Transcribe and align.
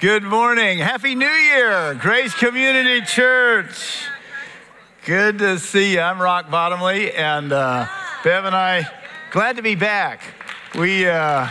Good 0.00 0.22
morning. 0.22 0.78
Happy 0.78 1.16
New 1.16 1.26
Year, 1.26 1.94
Grace 1.94 2.32
Community 2.32 3.04
Church. 3.04 4.04
Good 5.04 5.38
to 5.38 5.58
see 5.58 5.94
you. 5.94 6.00
I'm 6.00 6.22
Rock 6.22 6.48
Bottomley, 6.48 7.12
and 7.12 7.52
uh, 7.52 7.88
Bev 8.22 8.44
and 8.44 8.54
I, 8.54 8.88
glad 9.32 9.56
to 9.56 9.62
be 9.62 9.74
back. 9.74 10.20
We, 10.76 11.08
uh, 11.08 11.48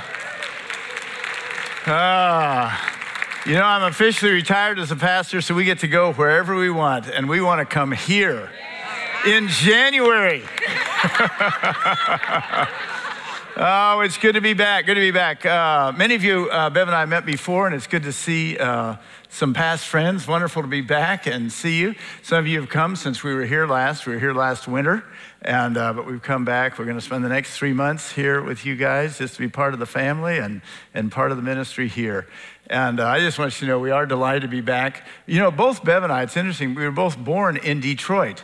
uh, 1.87 2.77
you 3.45 3.55
know, 3.55 3.65
I'm 3.65 3.83
officially 3.83 4.31
retired 4.31 4.79
as 4.79 4.91
a 4.91 4.95
pastor, 4.95 5.41
so 5.41 5.53
we 5.53 5.65
get 5.65 5.79
to 5.79 5.89
go 5.89 6.13
wherever 6.13 6.55
we 6.55 6.69
want, 6.69 7.09
and 7.09 7.27
we 7.27 7.41
want 7.41 7.59
to 7.59 7.65
come 7.65 7.91
here 7.91 8.49
in 9.25 9.49
January. 9.49 10.43
Oh, 13.59 14.01
it's 14.01 14.19
good 14.19 14.35
to 14.35 14.41
be 14.41 14.53
back. 14.53 14.85
Good 14.85 14.93
to 14.93 15.01
be 15.01 15.09
back. 15.09 15.43
Uh, 15.43 15.91
many 15.91 16.13
of 16.13 16.23
you, 16.23 16.47
uh, 16.51 16.69
Bev 16.69 16.87
and 16.87 16.95
I 16.95 17.05
met 17.05 17.25
before, 17.25 17.65
and 17.65 17.75
it's 17.75 17.87
good 17.87 18.03
to 18.03 18.13
see 18.13 18.55
uh, 18.55 18.97
some 19.29 19.55
past 19.55 19.87
friends. 19.87 20.27
Wonderful 20.27 20.61
to 20.61 20.67
be 20.67 20.81
back 20.81 21.25
and 21.25 21.51
see 21.51 21.79
you. 21.79 21.95
Some 22.21 22.37
of 22.37 22.45
you 22.45 22.61
have 22.61 22.69
come 22.69 22.95
since 22.95 23.23
we 23.23 23.33
were 23.33 23.45
here 23.45 23.65
last. 23.65 24.05
We 24.05 24.13
were 24.13 24.19
here 24.19 24.35
last 24.35 24.67
winter, 24.67 25.03
and 25.41 25.75
uh, 25.75 25.93
but 25.93 26.05
we've 26.05 26.21
come 26.21 26.45
back. 26.45 26.77
We're 26.77 26.85
going 26.85 26.99
to 26.99 27.03
spend 27.03 27.25
the 27.25 27.29
next 27.29 27.57
three 27.57 27.73
months 27.73 28.11
here 28.11 28.43
with 28.43 28.63
you 28.63 28.75
guys, 28.75 29.17
just 29.17 29.33
to 29.33 29.39
be 29.39 29.47
part 29.47 29.73
of 29.73 29.79
the 29.79 29.87
family 29.87 30.37
and 30.37 30.61
and 30.93 31.11
part 31.11 31.31
of 31.31 31.37
the 31.37 31.43
ministry 31.43 31.87
here. 31.87 32.27
And 32.67 32.99
uh, 32.99 33.07
I 33.07 33.21
just 33.21 33.39
want 33.39 33.59
you 33.59 33.65
to 33.65 33.73
know 33.73 33.79
we 33.79 33.89
are 33.89 34.05
delighted 34.05 34.43
to 34.43 34.49
be 34.49 34.61
back. 34.61 35.01
You 35.25 35.39
know, 35.39 35.49
both 35.49 35.83
Bev 35.83 36.03
and 36.03 36.13
I. 36.13 36.21
It's 36.21 36.37
interesting. 36.37 36.75
We 36.75 36.83
were 36.83 36.91
both 36.91 37.17
born 37.17 37.57
in 37.57 37.79
Detroit, 37.79 38.43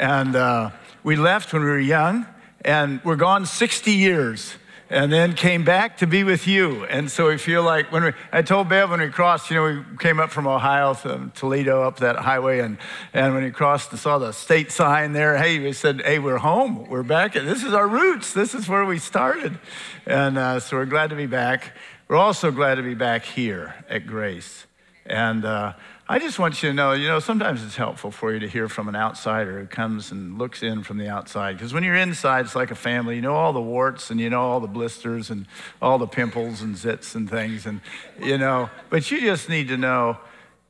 and 0.00 0.34
uh, 0.34 0.70
we 1.04 1.14
left 1.14 1.52
when 1.52 1.62
we 1.62 1.68
were 1.68 1.78
young 1.78 2.26
and 2.64 3.02
we're 3.04 3.16
gone 3.16 3.46
60 3.46 3.92
years 3.92 4.54
and 4.90 5.12
then 5.12 5.34
came 5.34 5.64
back 5.64 5.98
to 5.98 6.06
be 6.06 6.24
with 6.24 6.46
you. 6.46 6.84
And 6.86 7.10
so 7.10 7.28
we 7.28 7.36
feel 7.36 7.62
like 7.62 7.92
when 7.92 8.04
we, 8.04 8.12
I 8.32 8.42
told 8.42 8.68
Bev 8.68 8.90
when 8.90 9.00
we 9.00 9.08
crossed, 9.08 9.50
you 9.50 9.56
know, 9.56 9.84
we 9.90 9.96
came 9.98 10.18
up 10.18 10.30
from 10.30 10.46
Ohio 10.46 10.94
to 10.94 11.30
Toledo 11.34 11.82
up 11.82 11.98
that 11.98 12.16
highway, 12.16 12.60
and, 12.60 12.78
and 13.12 13.34
when 13.34 13.44
we 13.44 13.50
crossed 13.50 13.90
and 13.90 14.00
saw 14.00 14.18
the 14.18 14.32
state 14.32 14.72
sign 14.72 15.12
there, 15.12 15.36
hey, 15.36 15.58
we 15.58 15.72
said, 15.72 16.00
hey, 16.02 16.18
we're 16.18 16.38
home. 16.38 16.88
We're 16.88 17.02
back. 17.02 17.34
This 17.34 17.64
is 17.64 17.74
our 17.74 17.86
roots. 17.86 18.32
This 18.32 18.54
is 18.54 18.68
where 18.68 18.84
we 18.84 18.98
started. 18.98 19.58
And 20.06 20.38
uh, 20.38 20.60
so 20.60 20.76
we're 20.78 20.86
glad 20.86 21.10
to 21.10 21.16
be 21.16 21.26
back. 21.26 21.76
We're 22.08 22.16
also 22.16 22.50
glad 22.50 22.76
to 22.76 22.82
be 22.82 22.94
back 22.94 23.24
here 23.24 23.74
at 23.90 24.06
Grace. 24.06 24.66
And 25.04 25.44
uh, 25.44 25.74
I 26.10 26.18
just 26.18 26.38
want 26.38 26.62
you 26.62 26.70
to 26.70 26.74
know, 26.74 26.92
you 26.92 27.06
know, 27.06 27.18
sometimes 27.18 27.62
it's 27.62 27.76
helpful 27.76 28.10
for 28.10 28.32
you 28.32 28.38
to 28.38 28.48
hear 28.48 28.66
from 28.70 28.88
an 28.88 28.96
outsider 28.96 29.60
who 29.60 29.66
comes 29.66 30.10
and 30.10 30.38
looks 30.38 30.62
in 30.62 30.82
from 30.82 30.96
the 30.96 31.06
outside. 31.06 31.58
Because 31.58 31.74
when 31.74 31.84
you're 31.84 31.96
inside, 31.96 32.46
it's 32.46 32.54
like 32.54 32.70
a 32.70 32.74
family. 32.74 33.16
You 33.16 33.20
know 33.20 33.34
all 33.34 33.52
the 33.52 33.60
warts 33.60 34.10
and 34.10 34.18
you 34.18 34.30
know 34.30 34.40
all 34.40 34.58
the 34.58 34.68
blisters 34.68 35.28
and 35.28 35.46
all 35.82 35.98
the 35.98 36.06
pimples 36.06 36.62
and 36.62 36.76
zits 36.76 37.14
and 37.14 37.28
things. 37.28 37.66
And, 37.66 37.82
you 38.22 38.38
know, 38.38 38.70
but 38.88 39.10
you 39.10 39.20
just 39.20 39.50
need 39.50 39.68
to 39.68 39.76
know 39.76 40.16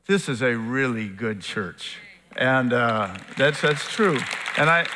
this 0.07 0.27
is 0.27 0.41
a 0.41 0.57
really 0.57 1.07
good 1.07 1.39
church. 1.39 1.99
And 2.35 2.73
uh, 2.73 3.15
that's, 3.37 3.61
that's 3.61 3.87
true. 3.87 4.19
And 4.57 4.69
I, 4.69 4.87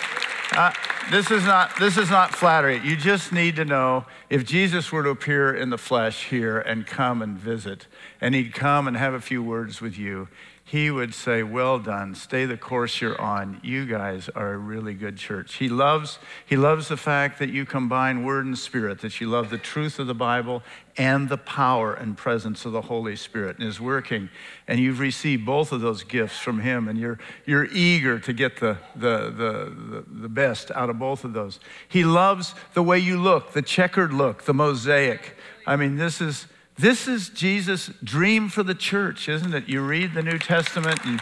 uh, 0.55 0.71
this 1.11 1.31
is 1.31 1.43
not 1.45 1.77
this 1.79 1.97
is 1.97 2.09
not 2.09 2.33
flattery. 2.33 2.79
You 2.83 2.95
just 2.95 3.31
need 3.31 3.55
to 3.57 3.65
know 3.65 4.05
if 4.29 4.45
Jesus 4.45 4.91
were 4.91 5.03
to 5.03 5.09
appear 5.09 5.53
in 5.53 5.69
the 5.69 5.77
flesh 5.77 6.29
here 6.29 6.59
and 6.59 6.85
come 6.85 7.21
and 7.21 7.37
visit, 7.37 7.87
and 8.21 8.35
he'd 8.35 8.53
come 8.53 8.87
and 8.87 8.95
have 8.95 9.13
a 9.13 9.21
few 9.21 9.43
words 9.43 9.81
with 9.81 9.97
you, 9.97 10.27
he 10.65 10.89
would 10.89 11.13
say, 11.13 11.43
Well 11.43 11.77
done, 11.77 12.15
stay 12.15 12.45
the 12.45 12.57
course 12.57 13.01
you're 13.01 13.19
on. 13.19 13.59
You 13.63 13.85
guys 13.85 14.29
are 14.29 14.53
a 14.53 14.57
really 14.57 14.93
good 14.93 15.17
church. 15.17 15.55
He 15.55 15.67
loves, 15.67 16.19
he 16.45 16.55
loves 16.55 16.87
the 16.87 16.97
fact 16.97 17.39
that 17.39 17.49
you 17.49 17.65
combine 17.65 18.23
word 18.23 18.45
and 18.45 18.57
spirit, 18.57 19.01
that 19.01 19.19
you 19.19 19.27
love 19.29 19.49
the 19.49 19.57
truth 19.57 19.99
of 19.99 20.07
the 20.07 20.15
Bible 20.15 20.63
and 20.97 21.27
the 21.27 21.37
power 21.37 21.93
and 21.93 22.15
presence 22.15 22.65
of 22.65 22.71
the 22.71 22.83
Holy 22.83 23.15
Spirit 23.15 23.59
and 23.59 23.67
is 23.67 23.81
working. 23.81 24.29
And 24.67 24.79
you've 24.79 24.99
received 24.99 25.45
both 25.45 25.71
of 25.71 25.81
those 25.81 26.03
gifts 26.03 26.39
from 26.39 26.61
him, 26.61 26.87
and 26.87 26.97
you're, 26.97 27.19
you're 27.45 27.65
eager 27.65 28.17
to 28.19 28.31
get 28.31 28.59
the, 28.59 28.77
the, 28.95 29.29
the, 29.29 30.05
the, 30.07 30.29
best 30.29 30.71
out 30.71 30.89
of 30.89 30.97
both 30.97 31.23
of 31.23 31.33
those. 31.33 31.59
He 31.87 32.03
loves 32.05 32.55
the 32.73 32.83
way 32.83 32.99
you 32.99 33.19
look, 33.19 33.51
the 33.51 33.61
checkered 33.61 34.13
look, 34.13 34.43
the 34.43 34.53
mosaic. 34.53 35.35
I 35.67 35.75
mean, 35.75 35.97
this 35.97 36.21
is 36.21 36.47
this 36.77 37.07
is 37.07 37.29
Jesus' 37.29 37.91
dream 38.03 38.49
for 38.49 38.63
the 38.63 38.73
church, 38.73 39.29
isn't 39.29 39.53
it? 39.53 39.69
You 39.69 39.81
read 39.81 40.13
the 40.13 40.23
New 40.23 40.39
Testament, 40.39 41.05
and 41.05 41.19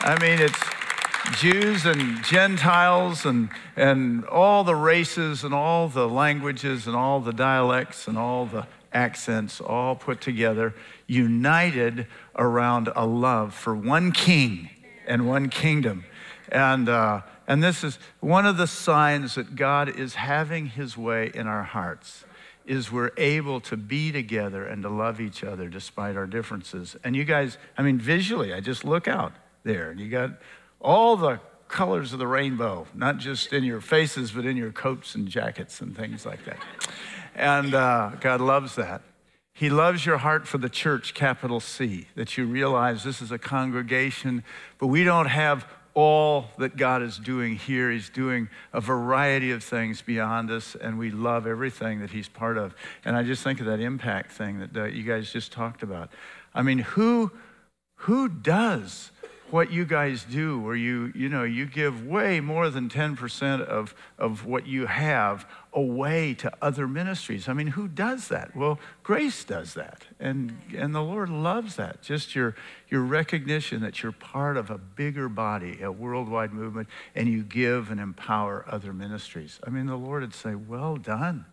I 0.00 0.16
mean, 0.20 0.38
it's 0.40 0.58
Jews 1.40 1.86
and 1.86 2.22
Gentiles 2.24 3.24
and, 3.24 3.48
and 3.76 4.24
all 4.26 4.64
the 4.64 4.74
races 4.74 5.44
and 5.44 5.54
all 5.54 5.88
the 5.88 6.08
languages 6.08 6.86
and 6.86 6.94
all 6.94 7.20
the 7.20 7.32
dialects 7.32 8.06
and 8.06 8.16
all 8.16 8.46
the 8.46 8.66
accents 8.92 9.60
all 9.60 9.96
put 9.96 10.20
together, 10.20 10.74
united 11.06 12.06
around 12.36 12.88
a 12.94 13.06
love 13.06 13.54
for 13.54 13.74
one 13.74 14.12
king 14.12 14.70
and 15.06 15.26
one 15.26 15.48
kingdom. 15.48 16.04
And, 16.50 16.88
uh, 16.88 17.22
and 17.48 17.62
this 17.62 17.82
is 17.82 17.98
one 18.20 18.46
of 18.46 18.56
the 18.56 18.66
signs 18.66 19.36
that 19.36 19.56
God 19.56 19.88
is 19.88 20.14
having 20.14 20.66
his 20.66 20.96
way 20.96 21.30
in 21.34 21.46
our 21.46 21.62
hearts 21.62 22.24
is 22.66 22.92
we're 22.92 23.12
able 23.16 23.60
to 23.60 23.76
be 23.76 24.12
together 24.12 24.64
and 24.66 24.82
to 24.82 24.88
love 24.88 25.20
each 25.20 25.42
other 25.44 25.68
despite 25.68 26.16
our 26.16 26.26
differences. 26.26 26.96
And 27.04 27.16
you 27.16 27.24
guys, 27.24 27.58
I 27.76 27.82
mean, 27.82 27.98
visually, 27.98 28.52
I 28.52 28.60
just 28.60 28.84
look 28.84 29.08
out 29.08 29.32
there 29.64 29.90
and 29.90 30.00
you 30.00 30.08
got 30.08 30.30
all 30.80 31.16
the 31.16 31.40
colors 31.68 32.12
of 32.12 32.18
the 32.18 32.26
rainbow, 32.26 32.86
not 32.94 33.18
just 33.18 33.52
in 33.52 33.64
your 33.64 33.80
faces, 33.80 34.32
but 34.32 34.44
in 34.44 34.56
your 34.56 34.72
coats 34.72 35.14
and 35.14 35.26
jackets 35.26 35.80
and 35.80 35.96
things 35.96 36.26
like 36.26 36.44
that. 36.44 36.58
And 37.34 37.74
uh, 37.74 38.12
God 38.20 38.40
loves 38.40 38.74
that. 38.76 39.02
He 39.54 39.70
loves 39.70 40.06
your 40.06 40.18
heart 40.18 40.46
for 40.46 40.58
the 40.58 40.68
church, 40.68 41.14
capital 41.14 41.60
C, 41.60 42.08
that 42.14 42.36
you 42.36 42.46
realize 42.46 43.04
this 43.04 43.20
is 43.20 43.30
a 43.30 43.38
congregation, 43.38 44.44
but 44.78 44.86
we 44.86 45.04
don't 45.04 45.26
have 45.26 45.66
all 45.94 46.46
that 46.58 46.76
God 46.76 47.02
is 47.02 47.18
doing 47.18 47.56
here. 47.56 47.90
He's 47.90 48.08
doing 48.08 48.48
a 48.72 48.80
variety 48.80 49.50
of 49.50 49.62
things 49.62 50.02
beyond 50.02 50.50
us, 50.50 50.74
and 50.74 50.98
we 50.98 51.10
love 51.10 51.46
everything 51.46 52.00
that 52.00 52.10
He's 52.10 52.28
part 52.28 52.56
of. 52.56 52.74
And 53.04 53.16
I 53.16 53.22
just 53.22 53.42
think 53.42 53.60
of 53.60 53.66
that 53.66 53.80
impact 53.80 54.32
thing 54.32 54.58
that 54.60 54.76
uh, 54.76 54.84
you 54.84 55.02
guys 55.02 55.32
just 55.32 55.52
talked 55.52 55.82
about. 55.82 56.10
I 56.54 56.62
mean, 56.62 56.78
who, 56.78 57.30
who 57.96 58.28
does 58.28 59.10
what 59.52 59.70
you 59.70 59.84
guys 59.84 60.24
do 60.24 60.58
where 60.58 60.74
you 60.74 61.12
you 61.14 61.28
know 61.28 61.44
you 61.44 61.66
give 61.66 62.06
way 62.06 62.40
more 62.40 62.70
than 62.70 62.88
10% 62.88 63.60
of, 63.60 63.94
of 64.18 64.46
what 64.46 64.66
you 64.66 64.86
have 64.86 65.46
away 65.74 66.32
to 66.34 66.50
other 66.62 66.88
ministries. 66.88 67.48
I 67.48 67.52
mean 67.52 67.66
who 67.68 67.86
does 67.86 68.28
that? 68.28 68.56
Well 68.56 68.78
grace 69.02 69.44
does 69.44 69.74
that 69.74 70.06
and 70.18 70.58
and 70.74 70.94
the 70.94 71.02
lord 71.02 71.28
loves 71.28 71.76
that. 71.76 72.02
Just 72.02 72.34
your 72.34 72.54
your 72.88 73.02
recognition 73.02 73.82
that 73.82 74.02
you're 74.02 74.12
part 74.12 74.56
of 74.56 74.70
a 74.70 74.78
bigger 74.78 75.28
body 75.28 75.82
a 75.82 75.92
worldwide 75.92 76.52
movement 76.52 76.88
and 77.14 77.28
you 77.28 77.42
give 77.42 77.90
and 77.90 78.00
empower 78.00 78.64
other 78.68 78.94
ministries. 78.94 79.60
I 79.66 79.70
mean 79.70 79.86
the 79.86 79.96
lord 79.96 80.22
would 80.22 80.34
say 80.34 80.54
well 80.54 80.96
done 80.96 81.44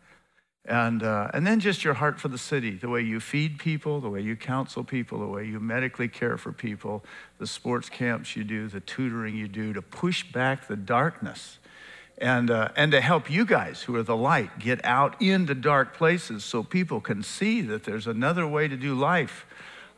and, 0.66 1.02
uh, 1.02 1.32
and 1.34 1.48
then 1.48 1.60
just 1.60 1.84
your 1.84 1.96
heart 1.96 2.20
for 2.20 2.28
the 2.28 2.38
city, 2.38 2.72
the 2.72 2.90
way 2.90 3.02
you 3.02 3.20
feed 3.20 3.58
people, 3.60 4.02
the 4.02 4.10
way 4.10 4.22
you 4.22 4.36
counsel 4.36 4.84
people, 4.84 5.20
the 5.20 5.28
way 5.28 5.46
you 5.46 5.60
medically 5.60 6.08
care 6.08 6.38
for 6.38 6.52
people, 6.52 7.04
the 7.40 7.48
sports 7.48 7.90
camps 7.90 8.36
you 8.36 8.44
do, 8.44 8.68
the 8.68 8.80
tutoring 8.80 9.36
you 9.36 9.48
do 9.48 9.74
to 9.74 9.82
push 9.82 10.30
back 10.32 10.68
the 10.68 10.76
darkness 10.76 11.58
and, 12.20 12.52
uh, 12.52 12.70
and 12.76 12.92
to 12.92 13.02
help 13.02 13.32
you 13.32 13.46
guys 13.46 13.84
who 13.84 13.96
are 13.96 14.04
the 14.04 14.16
light 14.16 14.60
get 14.60 14.84
out 14.84 15.20
into 15.22 15.56
dark 15.56 15.96
places 15.96 16.44
so 16.44 16.62
people 16.62 17.00
can 17.00 17.24
see 17.24 17.62
that 17.62 17.86
there's 17.86 18.08
another 18.08 18.46
way 18.46 18.68
to 18.68 18.76
do 18.76 18.94
life 18.94 19.46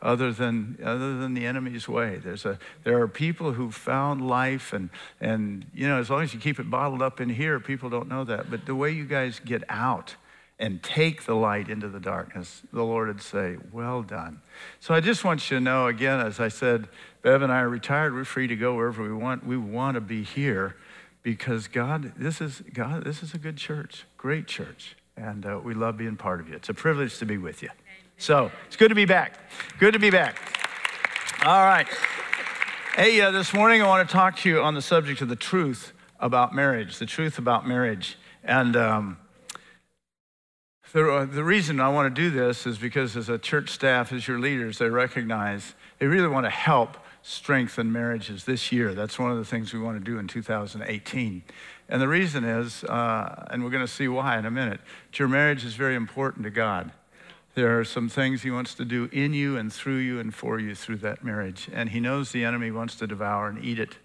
other 0.00 0.32
than, 0.32 0.78
other 0.82 1.18
than 1.18 1.34
the 1.34 1.46
enemy's 1.46 1.88
way. 1.88 2.16
There's 2.16 2.44
a, 2.44 2.58
there 2.84 3.00
are 3.00 3.08
people 3.08 3.52
who 3.52 3.70
found 3.70 4.26
life, 4.26 4.72
and, 4.72 4.90
and 5.20 5.64
you 5.74 5.88
know, 5.88 5.98
as 5.98 6.10
long 6.10 6.22
as 6.22 6.34
you 6.34 6.40
keep 6.40 6.58
it 6.58 6.68
bottled 6.68 7.02
up 7.02 7.20
in 7.20 7.28
here, 7.28 7.60
people 7.60 7.88
don't 7.88 8.08
know 8.08 8.24
that. 8.24 8.50
But 8.50 8.66
the 8.66 8.74
way 8.74 8.90
you 8.90 9.04
guys 9.04 9.40
get 9.44 9.62
out 9.68 10.16
and 10.62 10.80
take 10.80 11.24
the 11.24 11.34
light 11.34 11.68
into 11.68 11.88
the 11.88 11.98
darkness, 11.98 12.62
the 12.72 12.84
Lord 12.84 13.08
would 13.08 13.20
say, 13.20 13.56
Well 13.72 14.02
done. 14.02 14.40
So 14.78 14.94
I 14.94 15.00
just 15.00 15.24
want 15.24 15.50
you 15.50 15.58
to 15.58 15.60
know 15.60 15.88
again, 15.88 16.20
as 16.20 16.38
I 16.38 16.48
said, 16.48 16.88
Bev 17.20 17.42
and 17.42 17.52
I 17.52 17.62
are 17.62 17.68
retired. 17.68 18.14
We're 18.14 18.24
free 18.24 18.46
to 18.46 18.54
go 18.54 18.76
wherever 18.76 19.02
we 19.02 19.12
want. 19.12 19.44
We 19.44 19.56
want 19.56 19.96
to 19.96 20.00
be 20.00 20.22
here 20.22 20.76
because 21.24 21.66
God, 21.66 22.12
this 22.16 22.40
is 22.40 22.62
God, 22.72 23.04
this 23.04 23.24
is 23.24 23.34
a 23.34 23.38
good 23.38 23.56
church, 23.56 24.04
great 24.16 24.46
church. 24.46 24.94
And 25.16 25.44
uh, 25.44 25.60
we 25.62 25.74
love 25.74 25.96
being 25.96 26.16
part 26.16 26.40
of 26.40 26.48
you. 26.48 26.54
It's 26.54 26.68
a 26.68 26.74
privilege 26.74 27.18
to 27.18 27.26
be 27.26 27.38
with 27.38 27.60
you. 27.60 27.70
So 28.16 28.52
it's 28.68 28.76
good 28.76 28.90
to 28.90 28.94
be 28.94 29.04
back. 29.04 29.38
Good 29.80 29.94
to 29.94 29.98
be 29.98 30.10
back. 30.10 30.38
All 31.44 31.64
right. 31.64 31.88
Hey, 32.94 33.20
uh, 33.20 33.32
this 33.32 33.52
morning 33.52 33.82
I 33.82 33.88
want 33.88 34.08
to 34.08 34.12
talk 34.12 34.36
to 34.38 34.48
you 34.48 34.62
on 34.62 34.74
the 34.74 34.82
subject 34.82 35.22
of 35.22 35.28
the 35.28 35.34
truth 35.34 35.92
about 36.20 36.54
marriage, 36.54 36.98
the 36.98 37.06
truth 37.06 37.36
about 37.36 37.66
marriage. 37.66 38.16
And 38.44 38.76
um, 38.76 39.16
the, 40.92 41.10
uh, 41.10 41.24
the 41.24 41.44
reason 41.44 41.80
I 41.80 41.88
want 41.88 42.14
to 42.14 42.22
do 42.22 42.30
this 42.30 42.66
is 42.66 42.78
because, 42.78 43.16
as 43.16 43.28
a 43.28 43.38
church 43.38 43.70
staff, 43.70 44.12
as 44.12 44.28
your 44.28 44.38
leaders, 44.38 44.78
they 44.78 44.88
recognize 44.88 45.74
they 45.98 46.06
really 46.06 46.28
want 46.28 46.44
to 46.44 46.50
help 46.50 46.98
strengthen 47.22 47.92
marriages 47.92 48.44
this 48.44 48.72
year. 48.72 48.94
That's 48.94 49.18
one 49.18 49.30
of 49.30 49.38
the 49.38 49.44
things 49.44 49.72
we 49.72 49.80
want 49.80 49.98
to 49.98 50.04
do 50.04 50.18
in 50.18 50.26
2018. 50.26 51.42
And 51.88 52.02
the 52.02 52.08
reason 52.08 52.44
is, 52.44 52.84
uh, 52.84 53.46
and 53.50 53.62
we're 53.64 53.70
going 53.70 53.86
to 53.86 53.92
see 53.92 54.08
why 54.08 54.38
in 54.38 54.44
a 54.44 54.50
minute, 54.50 54.80
your 55.14 55.28
marriage 55.28 55.64
is 55.64 55.74
very 55.74 55.94
important 55.94 56.44
to 56.44 56.50
God. 56.50 56.92
There 57.54 57.78
are 57.78 57.84
some 57.84 58.08
things 58.08 58.42
He 58.42 58.50
wants 58.50 58.74
to 58.74 58.84
do 58.84 59.08
in 59.12 59.34
you 59.34 59.56
and 59.56 59.72
through 59.72 59.98
you 59.98 60.18
and 60.18 60.34
for 60.34 60.58
you 60.58 60.74
through 60.74 60.96
that 60.98 61.24
marriage. 61.24 61.68
And 61.72 61.90
He 61.90 62.00
knows 62.00 62.32
the 62.32 62.44
enemy 62.44 62.70
wants 62.70 62.96
to 62.96 63.06
devour 63.06 63.48
and 63.48 63.64
eat 63.64 63.78
it. 63.78 63.96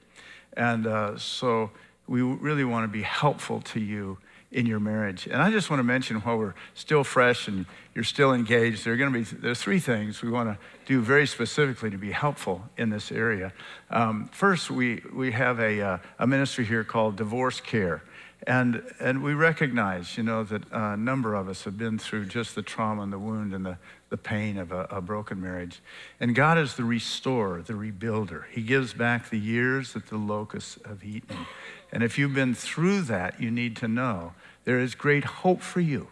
And 0.55 0.85
uh, 0.85 1.17
so 1.17 1.71
we 2.07 2.21
really 2.21 2.63
want 2.63 2.83
to 2.83 2.87
be 2.87 3.03
helpful 3.03 3.61
to 3.61 3.79
you 3.79 4.17
in 4.57 4.65
your 4.65 4.79
marriage. 4.79 5.27
And 5.27 5.39
I 5.39 5.51
just 5.51 5.69
want 5.69 5.79
to 5.81 5.83
mention 5.83 6.17
while 6.17 6.39
we're 6.39 6.55
still 6.73 7.03
fresh 7.03 7.47
and 7.47 7.67
you're 7.93 8.03
still 8.03 8.33
engaged, 8.33 8.83
there 8.83 8.93
are 8.93 8.97
going 8.97 9.13
to 9.13 9.19
be 9.19 9.37
there 9.39 9.51
are 9.51 9.55
three 9.55 9.79
things 9.79 10.23
we 10.23 10.31
want 10.31 10.49
to 10.49 10.57
do 10.87 10.99
very 10.99 11.27
specifically 11.27 11.91
to 11.91 11.97
be 11.97 12.11
helpful 12.11 12.63
in 12.75 12.89
this 12.89 13.11
area. 13.11 13.53
Um, 13.91 14.29
first, 14.33 14.71
we 14.71 15.03
we 15.13 15.31
have 15.31 15.59
a 15.59 15.81
uh, 15.81 15.97
a 16.17 16.25
ministry 16.25 16.65
here 16.65 16.83
called 16.83 17.17
Divorce 17.17 17.61
Care. 17.61 18.01
And, 18.45 18.83
and 18.99 19.23
we 19.23 19.33
recognize, 19.33 20.15
you 20.15 20.23
know, 20.23 20.43
that 20.43 20.61
a 20.71 20.95
number 20.95 21.33
of 21.33 21.49
us 21.49 21.63
have 21.63 21.75
been 21.77 21.97
through 21.97 22.25
just 22.25 22.53
the 22.53 22.61
trauma 22.61 23.01
and 23.01 23.11
the 23.11 23.17
wound 23.17 23.51
and 23.53 23.65
the, 23.65 23.77
the 24.09 24.17
pain 24.17 24.57
of 24.57 24.71
a, 24.71 24.87
a 24.91 25.01
broken 25.01 25.41
marriage. 25.41 25.81
And 26.19 26.35
God 26.35 26.57
is 26.59 26.75
the 26.75 26.83
restorer, 26.83 27.63
the 27.63 27.73
rebuilder. 27.73 28.43
He 28.51 28.61
gives 28.61 28.93
back 28.93 29.31
the 29.31 29.39
years 29.39 29.93
that 29.93 30.05
the 30.07 30.17
locusts 30.17 30.77
have 30.85 31.03
eaten. 31.03 31.35
And 31.91 32.03
if 32.03 32.17
you've 32.17 32.35
been 32.35 32.53
through 32.53 33.01
that, 33.03 33.41
you 33.41 33.49
need 33.49 33.75
to 33.77 33.87
know 33.87 34.33
there 34.67 34.81
is 34.81 34.95
great 34.95 35.23
hope 35.23 35.61
for 35.61 35.79
you. 35.79 36.09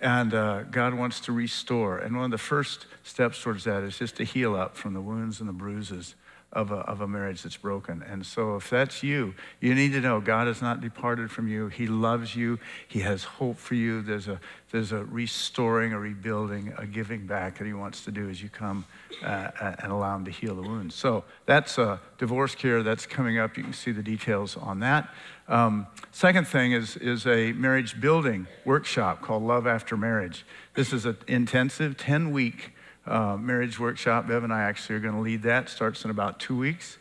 And 0.00 0.34
uh, 0.34 0.64
God 0.64 0.92
wants 0.92 1.20
to 1.20 1.32
restore. 1.32 1.98
And 1.98 2.16
one 2.16 2.24
of 2.24 2.30
the 2.32 2.36
first 2.36 2.86
steps 3.04 3.40
towards 3.40 3.62
that 3.62 3.84
is 3.84 3.96
just 3.96 4.16
to 4.16 4.24
heal 4.24 4.56
up 4.56 4.76
from 4.76 4.92
the 4.92 5.00
wounds 5.00 5.38
and 5.38 5.48
the 5.48 5.52
bruises 5.52 6.16
of 6.52 6.72
a, 6.72 6.78
of 6.78 7.00
a 7.00 7.06
marriage 7.06 7.44
that's 7.44 7.56
broken. 7.56 8.02
And 8.02 8.26
so, 8.26 8.56
if 8.56 8.68
that's 8.68 9.04
you, 9.04 9.34
you 9.60 9.74
need 9.76 9.92
to 9.92 10.00
know 10.00 10.20
God 10.20 10.48
has 10.48 10.60
not 10.60 10.80
departed 10.80 11.30
from 11.30 11.46
you. 11.46 11.68
He 11.68 11.86
loves 11.86 12.34
you. 12.34 12.58
He 12.88 13.00
has 13.00 13.22
hope 13.22 13.56
for 13.56 13.76
you. 13.76 14.02
There's 14.02 14.26
a, 14.26 14.40
there's 14.72 14.90
a 14.90 15.04
restoring, 15.04 15.92
a 15.92 15.98
rebuilding, 16.00 16.74
a 16.76 16.86
giving 16.86 17.26
back 17.26 17.58
that 17.58 17.66
He 17.66 17.72
wants 17.72 18.04
to 18.04 18.10
do 18.10 18.28
as 18.28 18.42
you 18.42 18.48
come 18.48 18.84
uh, 19.24 19.50
and 19.78 19.92
allow 19.92 20.16
Him 20.16 20.24
to 20.24 20.30
heal 20.32 20.56
the 20.56 20.62
wounds. 20.62 20.96
So, 20.96 21.22
that's 21.46 21.78
uh, 21.78 21.98
divorce 22.18 22.56
care. 22.56 22.82
That's 22.82 23.06
coming 23.06 23.38
up. 23.38 23.56
You 23.56 23.62
can 23.62 23.72
see 23.72 23.92
the 23.92 24.02
details 24.02 24.56
on 24.56 24.80
that. 24.80 25.08
Um, 25.48 25.86
second 26.10 26.46
thing 26.46 26.72
is, 26.72 26.96
is 26.96 27.26
a 27.26 27.52
marriage 27.52 28.00
building 28.00 28.46
workshop 28.64 29.22
called 29.22 29.42
Love 29.42 29.66
After 29.66 29.96
Marriage. 29.96 30.44
This 30.74 30.92
is 30.92 31.04
an 31.04 31.16
intensive 31.26 31.96
10 31.96 32.30
week 32.30 32.72
uh, 33.06 33.36
marriage 33.36 33.78
workshop. 33.78 34.28
Bev 34.28 34.44
and 34.44 34.52
I 34.52 34.62
actually 34.62 34.96
are 34.96 35.00
going 35.00 35.14
to 35.14 35.20
lead 35.20 35.42
that. 35.42 35.68
Starts 35.68 36.04
in 36.04 36.10
about 36.10 36.40
two 36.40 36.56
weeks. 36.56 36.98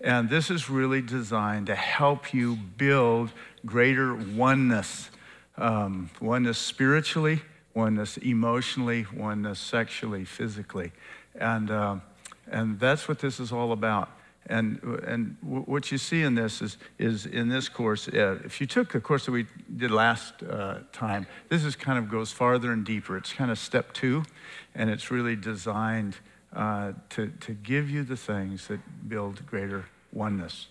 And 0.00 0.28
this 0.28 0.50
is 0.50 0.68
really 0.68 1.00
designed 1.00 1.66
to 1.66 1.74
help 1.74 2.34
you 2.34 2.56
build 2.56 3.30
greater 3.64 4.14
oneness 4.14 5.10
um, 5.58 6.10
oneness 6.20 6.58
spiritually, 6.58 7.42
oneness 7.74 8.16
emotionally, 8.16 9.06
oneness 9.14 9.58
sexually, 9.58 10.24
physically. 10.24 10.92
And, 11.34 11.70
uh, 11.70 11.96
and 12.50 12.78
that's 12.80 13.08
what 13.08 13.18
this 13.18 13.40
is 13.40 13.52
all 13.52 13.72
about. 13.72 14.10
And, 14.46 14.82
and 15.06 15.36
what 15.40 15.92
you 15.92 15.98
see 15.98 16.22
in 16.22 16.34
this 16.34 16.60
is, 16.60 16.76
is 16.98 17.26
in 17.26 17.48
this 17.48 17.68
course, 17.68 18.08
uh, 18.08 18.40
if 18.44 18.60
you 18.60 18.66
took 18.66 18.92
the 18.92 19.00
course 19.00 19.24
that 19.26 19.32
we 19.32 19.46
did 19.76 19.90
last 19.90 20.42
uh, 20.42 20.80
time, 20.92 21.26
this 21.48 21.64
is 21.64 21.76
kind 21.76 21.98
of 21.98 22.10
goes 22.10 22.32
farther 22.32 22.72
and 22.72 22.84
deeper. 22.84 23.16
It's 23.16 23.32
kind 23.32 23.50
of 23.50 23.58
step 23.58 23.92
two, 23.92 24.24
and 24.74 24.90
it's 24.90 25.10
really 25.10 25.36
designed 25.36 26.16
uh, 26.54 26.92
to, 27.10 27.28
to 27.40 27.52
give 27.52 27.88
you 27.88 28.02
the 28.02 28.16
things 28.16 28.66
that 28.66 28.80
build 29.08 29.46
greater 29.46 29.84
oneness. 30.12 30.66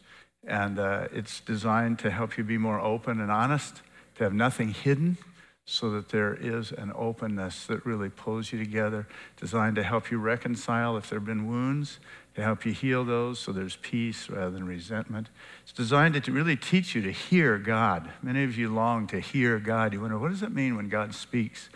And 0.45 0.77
uh, 0.77 1.07
it's 1.13 1.39
designed 1.39 1.99
to 1.99 2.11
help 2.11 2.37
you 2.37 2.43
be 2.43 2.57
more 2.57 2.79
open 2.79 3.21
and 3.21 3.31
honest, 3.31 3.81
to 4.15 4.23
have 4.25 4.33
nothing 4.33 4.73
hidden, 4.73 5.17
so 5.65 5.91
that 5.91 6.09
there 6.09 6.33
is 6.33 6.71
an 6.71 6.91
openness 6.95 7.65
that 7.67 7.85
really 7.85 8.09
pulls 8.09 8.51
you 8.51 8.59
together, 8.59 9.07
designed 9.37 9.75
to 9.75 9.83
help 9.83 10.11
you 10.11 10.17
reconcile 10.17 10.97
if 10.97 11.09
there 11.09 11.19
have 11.19 11.25
been 11.25 11.47
wounds, 11.47 11.99
to 12.35 12.41
help 12.41 12.65
you 12.65 12.71
heal 12.71 13.03
those 13.03 13.39
so 13.39 13.51
there's 13.51 13.75
peace 13.77 14.29
rather 14.29 14.51
than 14.51 14.65
resentment. 14.65 15.29
It's 15.63 15.73
designed 15.73 16.21
to 16.21 16.31
really 16.31 16.55
teach 16.55 16.95
you 16.95 17.01
to 17.03 17.11
hear 17.11 17.57
God. 17.57 18.09
Many 18.21 18.43
of 18.43 18.57
you 18.57 18.73
long 18.73 19.07
to 19.07 19.19
hear 19.19 19.59
God. 19.59 19.93
You 19.93 20.01
wonder, 20.01 20.17
what 20.17 20.31
does 20.31 20.43
it 20.43 20.51
mean 20.51 20.75
when 20.75 20.89
God 20.89 21.13
speaks? 21.13 21.69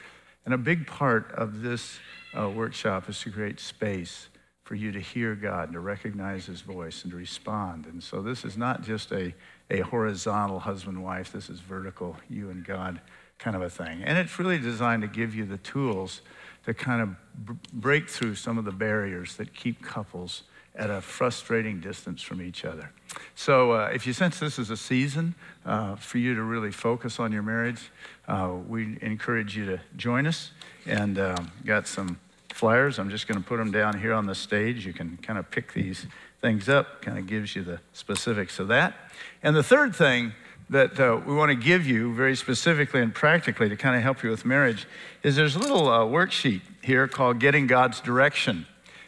And 0.45 0.53
a 0.53 0.57
big 0.57 0.87
part 0.87 1.31
of 1.33 1.61
this 1.61 1.99
uh, 2.37 2.49
workshop 2.49 3.09
is 3.09 3.19
to 3.21 3.31
create 3.31 3.59
space 3.59 4.29
for 4.63 4.75
you 4.75 4.91
to 4.91 4.99
hear 4.99 5.35
God 5.35 5.65
and 5.65 5.73
to 5.73 5.79
recognize 5.79 6.47
his 6.47 6.61
voice 6.61 7.03
and 7.03 7.11
to 7.11 7.17
respond. 7.17 7.85
And 7.85 8.01
so 8.01 8.21
this 8.21 8.43
is 8.43 8.57
not 8.57 8.81
just 8.81 9.11
a, 9.11 9.33
a 9.69 9.81
horizontal 9.81 10.59
husband 10.59 11.03
wife, 11.03 11.31
this 11.31 11.49
is 11.49 11.59
vertical, 11.59 12.17
you 12.29 12.49
and 12.49 12.65
God 12.65 12.99
kind 13.39 13.55
of 13.55 13.61
a 13.61 13.69
thing. 13.69 14.03
And 14.03 14.17
it's 14.17 14.39
really 14.39 14.57
designed 14.57 15.01
to 15.01 15.07
give 15.07 15.35
you 15.35 15.45
the 15.45 15.57
tools 15.57 16.21
to 16.65 16.73
kind 16.73 17.01
of 17.01 17.09
b- 17.45 17.69
break 17.73 18.09
through 18.09 18.35
some 18.35 18.57
of 18.57 18.65
the 18.65 18.71
barriers 18.71 19.35
that 19.35 19.53
keep 19.53 19.81
couples 19.81 20.43
at 20.75 20.89
a 20.89 20.99
frustrating 20.99 21.79
distance 21.79 22.21
from 22.21 22.41
each 22.41 22.65
other. 22.65 22.91
So, 23.35 23.71
uh, 23.71 23.91
if 23.93 24.05
you 24.05 24.13
sense 24.13 24.39
this 24.39 24.59
is 24.59 24.69
a 24.69 24.77
season 24.77 25.35
uh, 25.65 25.95
for 25.95 26.17
you 26.17 26.35
to 26.35 26.43
really 26.43 26.71
focus 26.71 27.19
on 27.19 27.31
your 27.31 27.43
marriage, 27.43 27.91
uh, 28.27 28.53
we 28.67 28.97
encourage 29.01 29.55
you 29.55 29.65
to 29.67 29.79
join 29.95 30.27
us. 30.27 30.51
And 30.85 31.17
um, 31.17 31.51
got 31.65 31.87
some 31.87 32.19
flyers. 32.53 32.99
I'm 32.99 33.09
just 33.09 33.27
going 33.27 33.41
to 33.41 33.47
put 33.47 33.57
them 33.57 33.71
down 33.71 33.99
here 33.99 34.13
on 34.13 34.25
the 34.25 34.35
stage. 34.35 34.85
You 34.85 34.93
can 34.93 35.17
kind 35.17 35.39
of 35.39 35.49
pick 35.49 35.73
these 35.73 36.05
things 36.41 36.69
up, 36.69 37.01
kind 37.01 37.17
of 37.17 37.27
gives 37.27 37.55
you 37.55 37.63
the 37.63 37.79
specifics 37.93 38.59
of 38.59 38.67
that. 38.69 38.95
And 39.43 39.55
the 39.55 39.63
third 39.63 39.95
thing 39.95 40.33
that 40.69 40.99
uh, 40.99 41.21
we 41.25 41.35
want 41.35 41.49
to 41.49 41.55
give 41.55 41.85
you 41.85 42.13
very 42.13 42.35
specifically 42.35 43.01
and 43.01 43.13
practically 43.13 43.69
to 43.69 43.75
kind 43.75 43.95
of 43.95 44.01
help 44.01 44.23
you 44.23 44.29
with 44.29 44.45
marriage 44.45 44.87
is 45.21 45.35
there's 45.35 45.55
a 45.55 45.59
little 45.59 45.87
uh, 45.87 45.99
worksheet 45.99 46.61
here 46.81 47.07
called 47.07 47.39
Getting 47.39 47.67
God's 47.67 48.01
Direction. 48.01 48.65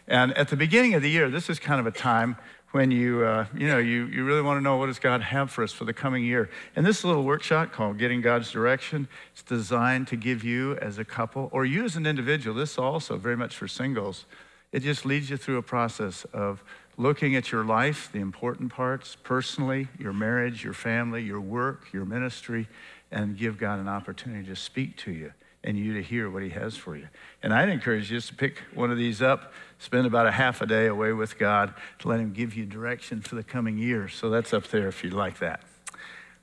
And 0.08 0.38
at 0.38 0.50
the 0.50 0.56
beginning 0.56 0.94
of 0.94 1.02
the 1.02 1.10
year, 1.10 1.30
this 1.30 1.50
is 1.50 1.60
kind 1.60 1.80
of 1.80 1.88
a 1.88 1.92
time 1.92 2.38
when 2.72 2.92
you, 2.92 3.24
uh, 3.24 3.46
you 3.56 3.68
know, 3.68 3.80
you, 3.80 4.06
you 4.06 4.24
really 4.24 4.42
want 4.42 4.58
to 4.58 4.62
know 4.62 4.78
what 4.78 4.88
does 4.88 5.00
God 5.00 5.22
have 5.22 5.50
for 5.50 5.64
us 5.64 5.72
for 5.72 5.86
the 5.86 5.94
coming 5.94 6.24
year. 6.24 6.50
And 6.76 6.86
this 6.86 7.04
little 7.04 7.24
workshop 7.24 7.72
called 7.72 7.98
Getting 7.98 8.22
God's 8.22 8.52
Direction, 8.52 9.08
it's 9.32 9.42
designed 9.42 10.08
to 10.10 10.16
give 10.16 10.44
you 10.44 10.76
as 10.78 10.98
a 10.98 11.06
couple 11.06 11.50
or 11.52 11.66
you 11.66 11.86
as 11.86 11.96
an 11.96 12.06
individual, 12.06 12.56
this 12.56 12.78
also 12.78 13.18
very 13.18 13.38
much 13.38 13.56
for 13.56 13.68
singles, 13.68 14.26
it 14.72 14.82
just 14.82 15.06
leads 15.06 15.30
you 15.30 15.38
through 15.38 15.58
a 15.58 15.64
process 15.64 16.26
of 16.34 16.64
looking 16.98 17.36
at 17.36 17.52
your 17.52 17.64
life, 17.64 18.10
the 18.12 18.20
important 18.20 18.72
parts, 18.72 19.16
personally, 19.24 19.88
your 20.00 20.14
marriage, 20.14 20.64
your 20.64 20.74
family, 20.74 21.22
your 21.22 21.40
work, 21.40 21.86
your 21.94 22.06
ministry, 22.06 22.68
and 23.12 23.38
give 23.38 23.58
God 23.58 23.80
an 23.80 23.88
opportunity 23.88 24.48
to 24.48 24.56
speak 24.56 24.98
to 24.98 25.12
you 25.12 25.32
and 25.64 25.78
you 25.78 25.94
to 25.94 26.02
hear 26.02 26.30
what 26.30 26.44
He 26.44 26.50
has 26.50 26.76
for 26.76 26.96
you. 26.96 27.08
And 27.44 27.54
I'd 27.54 27.70
encourage 27.70 28.10
you 28.10 28.18
just 28.18 28.30
to 28.30 28.36
pick 28.36 28.60
one 28.74 28.92
of 28.92 28.98
these 28.98 29.22
up, 29.22 29.54
spend 29.80 30.08
about 30.08 30.26
a 30.26 30.32
half 30.32 30.62
a 30.62 30.66
day 30.66 30.88
away 30.88 31.14
with 31.14 31.38
God 31.38 31.74
to 32.00 32.08
let 32.08 32.20
Him 32.20 32.34
give 32.34 32.56
you 32.56 32.66
direction 32.66 33.22
for 33.22 33.36
the 33.36 33.44
coming 33.44 33.78
year. 33.78 34.08
So 34.08 34.30
that's 34.30 34.54
up 34.54 34.68
there 34.68 34.88
if 34.88 35.04
you'd 35.04 35.14
like 35.14 35.40
that. 35.40 35.62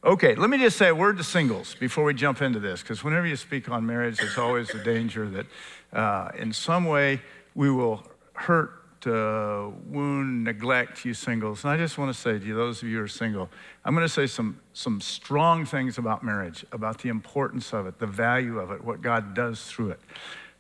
Okay, 0.04 0.34
let 0.34 0.50
me 0.50 0.58
just 0.58 0.76
say 0.76 0.88
a 0.88 0.94
word 0.94 1.16
to 1.16 1.24
singles 1.24 1.74
before 1.76 2.04
we 2.04 2.12
jump 2.12 2.42
into 2.42 2.60
this, 2.60 2.82
because 2.82 3.02
whenever 3.02 3.26
you 3.26 3.36
speak 3.36 3.70
on 3.70 3.86
marriage, 3.86 4.18
there's 4.18 4.36
always 4.36 4.68
the 4.68 4.80
danger 4.80 5.28
that 5.30 5.46
uh, 5.94 6.30
in 6.36 6.52
some 6.52 6.84
way 6.84 7.22
we 7.54 7.70
will 7.70 8.06
hurt 8.34 8.83
uh, 9.06 9.70
wound, 9.86 10.44
neglect 10.44 11.04
you 11.04 11.14
singles. 11.14 11.64
And 11.64 11.72
I 11.72 11.76
just 11.76 11.98
want 11.98 12.14
to 12.14 12.18
say 12.18 12.38
to 12.38 12.44
you, 12.44 12.54
those 12.54 12.82
of 12.82 12.88
you 12.88 12.98
who 12.98 13.04
are 13.04 13.08
single, 13.08 13.48
I'm 13.84 13.94
going 13.94 14.06
to 14.06 14.12
say 14.12 14.26
some, 14.26 14.60
some 14.72 15.00
strong 15.00 15.66
things 15.66 15.98
about 15.98 16.22
marriage, 16.22 16.64
about 16.72 16.98
the 16.98 17.08
importance 17.08 17.72
of 17.72 17.86
it, 17.86 17.98
the 17.98 18.06
value 18.06 18.58
of 18.58 18.70
it, 18.70 18.82
what 18.84 19.02
God 19.02 19.34
does 19.34 19.64
through 19.64 19.90
it. 19.90 20.00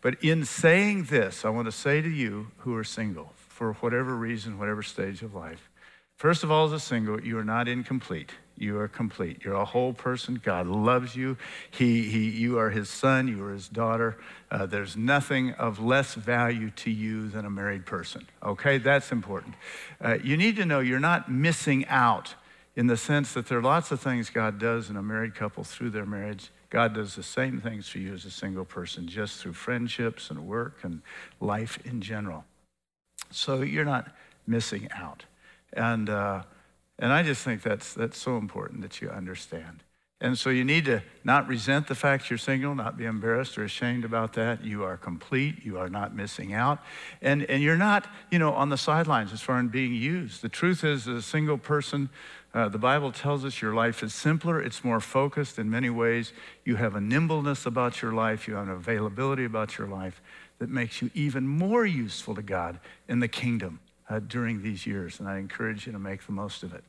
But 0.00 0.22
in 0.22 0.44
saying 0.44 1.04
this, 1.04 1.44
I 1.44 1.48
want 1.48 1.66
to 1.66 1.72
say 1.72 2.02
to 2.02 2.08
you 2.08 2.48
who 2.58 2.76
are 2.76 2.84
single, 2.84 3.32
for 3.36 3.72
whatever 3.74 4.14
reason, 4.14 4.58
whatever 4.58 4.82
stage 4.82 5.22
of 5.22 5.34
life, 5.34 5.70
first 6.16 6.44
of 6.44 6.50
all, 6.50 6.66
as 6.66 6.72
a 6.72 6.80
single, 6.80 7.20
you 7.20 7.38
are 7.38 7.44
not 7.44 7.68
incomplete 7.68 8.32
you 8.56 8.78
are 8.78 8.88
complete. 8.88 9.44
You're 9.44 9.54
a 9.54 9.64
whole 9.64 9.92
person. 9.92 10.40
God 10.42 10.66
loves 10.66 11.16
you. 11.16 11.36
He, 11.70 12.02
he, 12.08 12.30
you 12.30 12.58
are 12.58 12.70
his 12.70 12.88
son. 12.88 13.26
You 13.26 13.44
are 13.44 13.52
his 13.52 13.68
daughter. 13.68 14.16
Uh, 14.50 14.66
there's 14.66 14.96
nothing 14.96 15.52
of 15.52 15.80
less 15.80 16.14
value 16.14 16.70
to 16.70 16.90
you 16.90 17.28
than 17.28 17.44
a 17.44 17.50
married 17.50 17.84
person. 17.84 18.26
Okay? 18.42 18.78
That's 18.78 19.10
important. 19.10 19.54
Uh, 20.00 20.18
you 20.22 20.36
need 20.36 20.56
to 20.56 20.64
know 20.64 20.80
you're 20.80 21.00
not 21.00 21.30
missing 21.30 21.86
out 21.86 22.34
in 22.76 22.86
the 22.86 22.96
sense 22.96 23.32
that 23.34 23.46
there 23.46 23.58
are 23.58 23.62
lots 23.62 23.90
of 23.90 24.00
things 24.00 24.30
God 24.30 24.58
does 24.58 24.90
in 24.90 24.96
a 24.96 25.02
married 25.02 25.34
couple 25.34 25.64
through 25.64 25.90
their 25.90 26.06
marriage. 26.06 26.50
God 26.70 26.94
does 26.94 27.14
the 27.14 27.22
same 27.22 27.60
things 27.60 27.88
for 27.88 27.98
you 27.98 28.14
as 28.14 28.24
a 28.24 28.30
single 28.30 28.64
person, 28.64 29.06
just 29.06 29.40
through 29.40 29.52
friendships 29.52 30.30
and 30.30 30.46
work 30.46 30.78
and 30.82 31.02
life 31.40 31.78
in 31.84 32.00
general. 32.00 32.44
So 33.30 33.62
you're 33.62 33.84
not 33.84 34.14
missing 34.46 34.88
out. 34.94 35.24
And, 35.72 36.08
uh, 36.08 36.42
and 36.98 37.12
I 37.12 37.22
just 37.22 37.42
think 37.42 37.62
that's, 37.62 37.94
that's 37.94 38.18
so 38.18 38.36
important 38.38 38.82
that 38.82 39.00
you 39.00 39.10
understand. 39.10 39.82
And 40.20 40.38
so 40.38 40.48
you 40.48 40.64
need 40.64 40.84
to 40.86 41.02
not 41.22 41.48
resent 41.48 41.86
the 41.86 41.94
fact 41.94 42.30
you're 42.30 42.38
single, 42.38 42.74
not 42.74 42.96
be 42.96 43.04
embarrassed 43.04 43.58
or 43.58 43.64
ashamed 43.64 44.04
about 44.04 44.32
that. 44.34 44.64
You 44.64 44.84
are 44.84 44.96
complete. 44.96 45.64
You 45.64 45.76
are 45.78 45.90
not 45.90 46.14
missing 46.14 46.54
out. 46.54 46.78
And, 47.20 47.42
and 47.44 47.62
you're 47.62 47.76
not, 47.76 48.06
you 48.30 48.38
know, 48.38 48.52
on 48.54 48.70
the 48.70 48.78
sidelines 48.78 49.32
as 49.32 49.42
far 49.42 49.58
as 49.58 49.68
being 49.70 49.92
used. 49.92 50.40
The 50.40 50.48
truth 50.48 50.82
is, 50.84 51.06
as 51.08 51.16
a 51.16 51.22
single 51.22 51.58
person, 51.58 52.10
Uh, 52.54 52.68
the 52.68 52.78
Bible 52.78 53.10
tells 53.10 53.44
us 53.44 53.60
your 53.60 53.74
life 53.74 54.06
is 54.06 54.14
simpler, 54.14 54.62
it's 54.62 54.84
more 54.84 55.00
focused 55.00 55.58
in 55.58 55.68
many 55.68 55.90
ways. 55.90 56.32
You 56.64 56.76
have 56.76 56.94
a 56.94 57.00
nimbleness 57.00 57.66
about 57.66 58.00
your 58.00 58.12
life, 58.12 58.46
you 58.46 58.54
have 58.54 58.68
an 58.68 58.74
availability 58.74 59.44
about 59.44 59.76
your 59.76 59.88
life 59.88 60.22
that 60.58 60.70
makes 60.70 61.02
you 61.02 61.10
even 61.14 61.48
more 61.48 61.84
useful 61.84 62.34
to 62.36 62.42
God 62.42 62.78
in 63.08 63.18
the 63.18 63.28
kingdom 63.28 63.80
uh, 64.08 64.20
during 64.20 64.62
these 64.62 64.86
years. 64.86 65.20
And 65.20 65.28
I 65.28 65.38
encourage 65.38 65.86
you 65.86 65.92
to 65.92 65.98
make 65.98 66.26
the 66.26 66.32
most 66.32 66.62
of 66.62 66.74
it. 66.74 66.84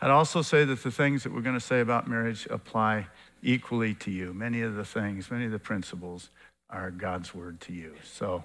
I'd 0.00 0.10
also 0.10 0.42
say 0.42 0.64
that 0.64 0.82
the 0.82 0.90
things 0.90 1.22
that 1.22 1.32
we're 1.32 1.40
going 1.40 1.58
to 1.58 1.60
say 1.60 1.80
about 1.80 2.08
marriage 2.08 2.46
apply 2.50 3.06
equally 3.42 3.94
to 3.94 4.10
you. 4.10 4.32
Many 4.32 4.62
of 4.62 4.74
the 4.74 4.84
things, 4.84 5.30
many 5.30 5.44
of 5.44 5.52
the 5.52 5.58
principles 5.58 6.30
are 6.70 6.90
God's 6.90 7.34
word 7.34 7.60
to 7.62 7.72
you. 7.72 7.94
So 8.02 8.44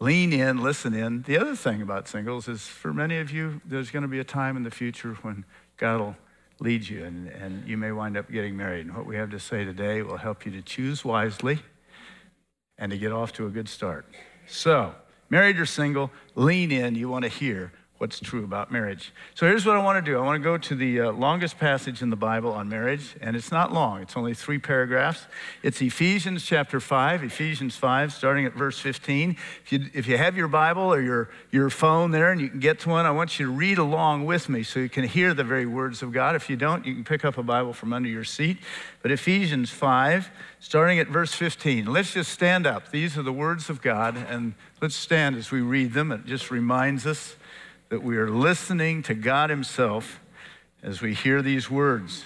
lean 0.00 0.32
in, 0.32 0.62
listen 0.62 0.94
in. 0.94 1.22
The 1.22 1.38
other 1.38 1.54
thing 1.54 1.82
about 1.82 2.08
singles 2.08 2.48
is 2.48 2.62
for 2.62 2.92
many 2.92 3.18
of 3.18 3.30
you, 3.30 3.60
there's 3.64 3.90
going 3.90 4.02
to 4.02 4.08
be 4.08 4.18
a 4.18 4.24
time 4.24 4.56
in 4.56 4.62
the 4.62 4.70
future 4.70 5.14
when 5.22 5.44
God 5.76 6.00
will 6.00 6.16
lead 6.60 6.88
you 6.88 7.04
and, 7.04 7.28
and 7.28 7.68
you 7.68 7.76
may 7.76 7.92
wind 7.92 8.16
up 8.16 8.30
getting 8.30 8.56
married. 8.56 8.86
And 8.86 8.96
what 8.96 9.06
we 9.06 9.16
have 9.16 9.30
to 9.30 9.40
say 9.40 9.64
today 9.64 10.02
will 10.02 10.16
help 10.16 10.44
you 10.44 10.52
to 10.52 10.62
choose 10.62 11.04
wisely 11.04 11.60
and 12.78 12.90
to 12.90 12.98
get 12.98 13.12
off 13.12 13.32
to 13.34 13.46
a 13.46 13.50
good 13.50 13.68
start. 13.68 14.06
So, 14.46 14.94
married 15.30 15.58
or 15.58 15.66
single, 15.66 16.10
lean 16.34 16.70
in. 16.70 16.94
You 16.94 17.08
want 17.08 17.24
to 17.24 17.28
hear 17.28 17.72
what's 17.98 18.20
true 18.20 18.44
about 18.44 18.70
marriage. 18.70 19.12
So 19.34 19.46
here's 19.46 19.66
what 19.66 19.76
I 19.76 19.82
want 19.82 20.04
to 20.04 20.10
do 20.10 20.18
I 20.18 20.22
want 20.24 20.40
to 20.40 20.44
go 20.44 20.56
to 20.56 20.74
the 20.74 21.00
uh, 21.00 21.12
longest 21.12 21.58
passage 21.58 22.00
in 22.00 22.10
the 22.10 22.16
Bible 22.16 22.52
on 22.52 22.68
marriage, 22.68 23.16
and 23.20 23.36
it's 23.36 23.50
not 23.50 23.72
long, 23.72 24.00
it's 24.00 24.16
only 24.16 24.34
three 24.34 24.58
paragraphs. 24.58 25.26
It's 25.62 25.82
Ephesians 25.82 26.44
chapter 26.44 26.78
5, 26.80 27.24
Ephesians 27.24 27.76
5, 27.76 28.12
starting 28.12 28.46
at 28.46 28.54
verse 28.54 28.78
15. 28.78 29.36
If 29.64 29.72
you, 29.72 29.86
if 29.92 30.06
you 30.06 30.16
have 30.16 30.36
your 30.36 30.48
Bible 30.48 30.82
or 30.82 31.00
your, 31.00 31.28
your 31.50 31.70
phone 31.70 32.12
there 32.12 32.30
and 32.30 32.40
you 32.40 32.48
can 32.48 32.60
get 32.60 32.78
to 32.80 32.88
one, 32.88 33.04
I 33.04 33.10
want 33.10 33.38
you 33.38 33.46
to 33.46 33.52
read 33.52 33.78
along 33.78 34.26
with 34.26 34.48
me 34.48 34.62
so 34.62 34.78
you 34.78 34.88
can 34.88 35.04
hear 35.04 35.34
the 35.34 35.44
very 35.44 35.66
words 35.66 36.02
of 36.02 36.12
God. 36.12 36.36
If 36.36 36.48
you 36.48 36.56
don't, 36.56 36.86
you 36.86 36.94
can 36.94 37.04
pick 37.04 37.24
up 37.24 37.36
a 37.36 37.42
Bible 37.42 37.72
from 37.72 37.92
under 37.92 38.08
your 38.08 38.24
seat. 38.24 38.58
But 39.02 39.10
Ephesians 39.10 39.70
5, 39.70 40.30
starting 40.60 41.00
at 41.00 41.08
verse 41.08 41.34
15. 41.34 41.86
Let's 41.86 42.14
just 42.14 42.30
stand 42.30 42.66
up. 42.66 42.90
These 42.90 43.18
are 43.18 43.22
the 43.22 43.32
words 43.32 43.68
of 43.68 43.82
God, 43.82 44.16
and 44.16 44.54
let's 44.80 44.94
stand 44.94 45.36
as 45.36 45.50
we 45.50 45.60
read 45.60 45.92
them. 45.92 46.12
It 46.12 46.26
just 46.26 46.50
reminds 46.50 47.06
us 47.06 47.36
that 47.88 48.02
we 48.02 48.16
are 48.16 48.30
listening 48.30 49.02
to 49.04 49.14
God 49.14 49.50
Himself 49.50 50.20
as 50.82 51.00
we 51.00 51.14
hear 51.14 51.42
these 51.42 51.70
words. 51.70 52.24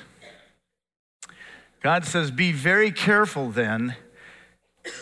God 1.82 2.04
says, 2.04 2.30
Be 2.30 2.52
very 2.52 2.90
careful 2.90 3.50
then 3.50 3.96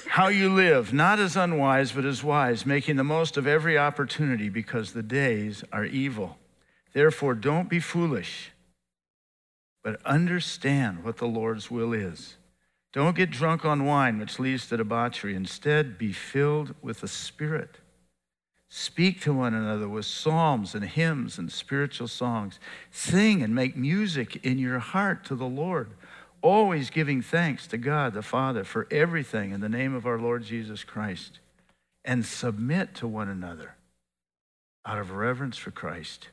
how 0.08 0.28
you 0.28 0.52
live, 0.52 0.92
not 0.92 1.18
as 1.18 1.36
unwise, 1.36 1.92
but 1.92 2.04
as 2.04 2.22
wise, 2.22 2.66
making 2.66 2.96
the 2.96 3.04
most 3.04 3.36
of 3.36 3.46
every 3.46 3.78
opportunity 3.78 4.48
because 4.48 4.92
the 4.92 5.02
days 5.02 5.64
are 5.72 5.84
evil. 5.84 6.36
Therefore, 6.92 7.34
don't 7.34 7.68
be 7.68 7.80
foolish, 7.80 8.50
but 9.82 10.04
understand 10.04 11.04
what 11.04 11.16
the 11.16 11.26
Lord's 11.26 11.70
will 11.70 11.92
is. 11.92 12.36
Don't 12.92 13.16
get 13.16 13.30
drunk 13.30 13.64
on 13.64 13.84
wine, 13.84 14.18
which 14.18 14.38
leads 14.38 14.68
to 14.68 14.76
debauchery. 14.76 15.34
Instead, 15.34 15.96
be 15.96 16.12
filled 16.12 16.74
with 16.82 17.00
the 17.00 17.08
Spirit 17.08 17.76
Speak 18.72 19.20
to 19.22 19.32
one 19.32 19.52
another 19.52 19.88
with 19.88 20.06
psalms 20.06 20.76
and 20.76 20.84
hymns 20.84 21.38
and 21.38 21.50
spiritual 21.50 22.06
songs. 22.06 22.60
Sing 22.92 23.42
and 23.42 23.52
make 23.52 23.76
music 23.76 24.44
in 24.46 24.58
your 24.58 24.78
heart 24.78 25.24
to 25.24 25.34
the 25.34 25.44
Lord, 25.44 25.90
always 26.40 26.88
giving 26.88 27.20
thanks 27.20 27.66
to 27.66 27.76
God 27.76 28.14
the 28.14 28.22
Father 28.22 28.62
for 28.62 28.86
everything 28.88 29.50
in 29.50 29.60
the 29.60 29.68
name 29.68 29.92
of 29.92 30.06
our 30.06 30.20
Lord 30.20 30.44
Jesus 30.44 30.84
Christ. 30.84 31.40
And 32.04 32.24
submit 32.24 32.94
to 32.94 33.08
one 33.08 33.28
another 33.28 33.74
out 34.86 34.98
of 34.98 35.10
reverence 35.10 35.56
for 35.56 35.72
Christ. 35.72 36.28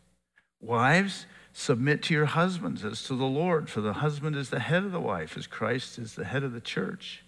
Wives, 0.61 1.25
submit 1.53 2.03
to 2.03 2.13
your 2.13 2.25
husbands 2.25 2.85
as 2.85 3.03
to 3.03 3.15
the 3.15 3.25
Lord, 3.25 3.67
for 3.67 3.81
the 3.81 3.93
husband 3.93 4.35
is 4.35 4.51
the 4.51 4.59
head 4.59 4.83
of 4.83 4.91
the 4.91 4.99
wife, 4.99 5.35
as 5.37 5.47
Christ 5.47 5.97
is 5.97 6.13
the 6.13 6.25
head 6.25 6.43
of 6.43 6.53
the 6.53 6.61
church, 6.61 7.23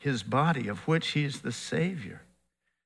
his 0.00 0.24
body, 0.24 0.66
of 0.66 0.86
which 0.88 1.08
he 1.12 1.24
is 1.24 1.40
the 1.40 1.52
Savior. 1.52 2.22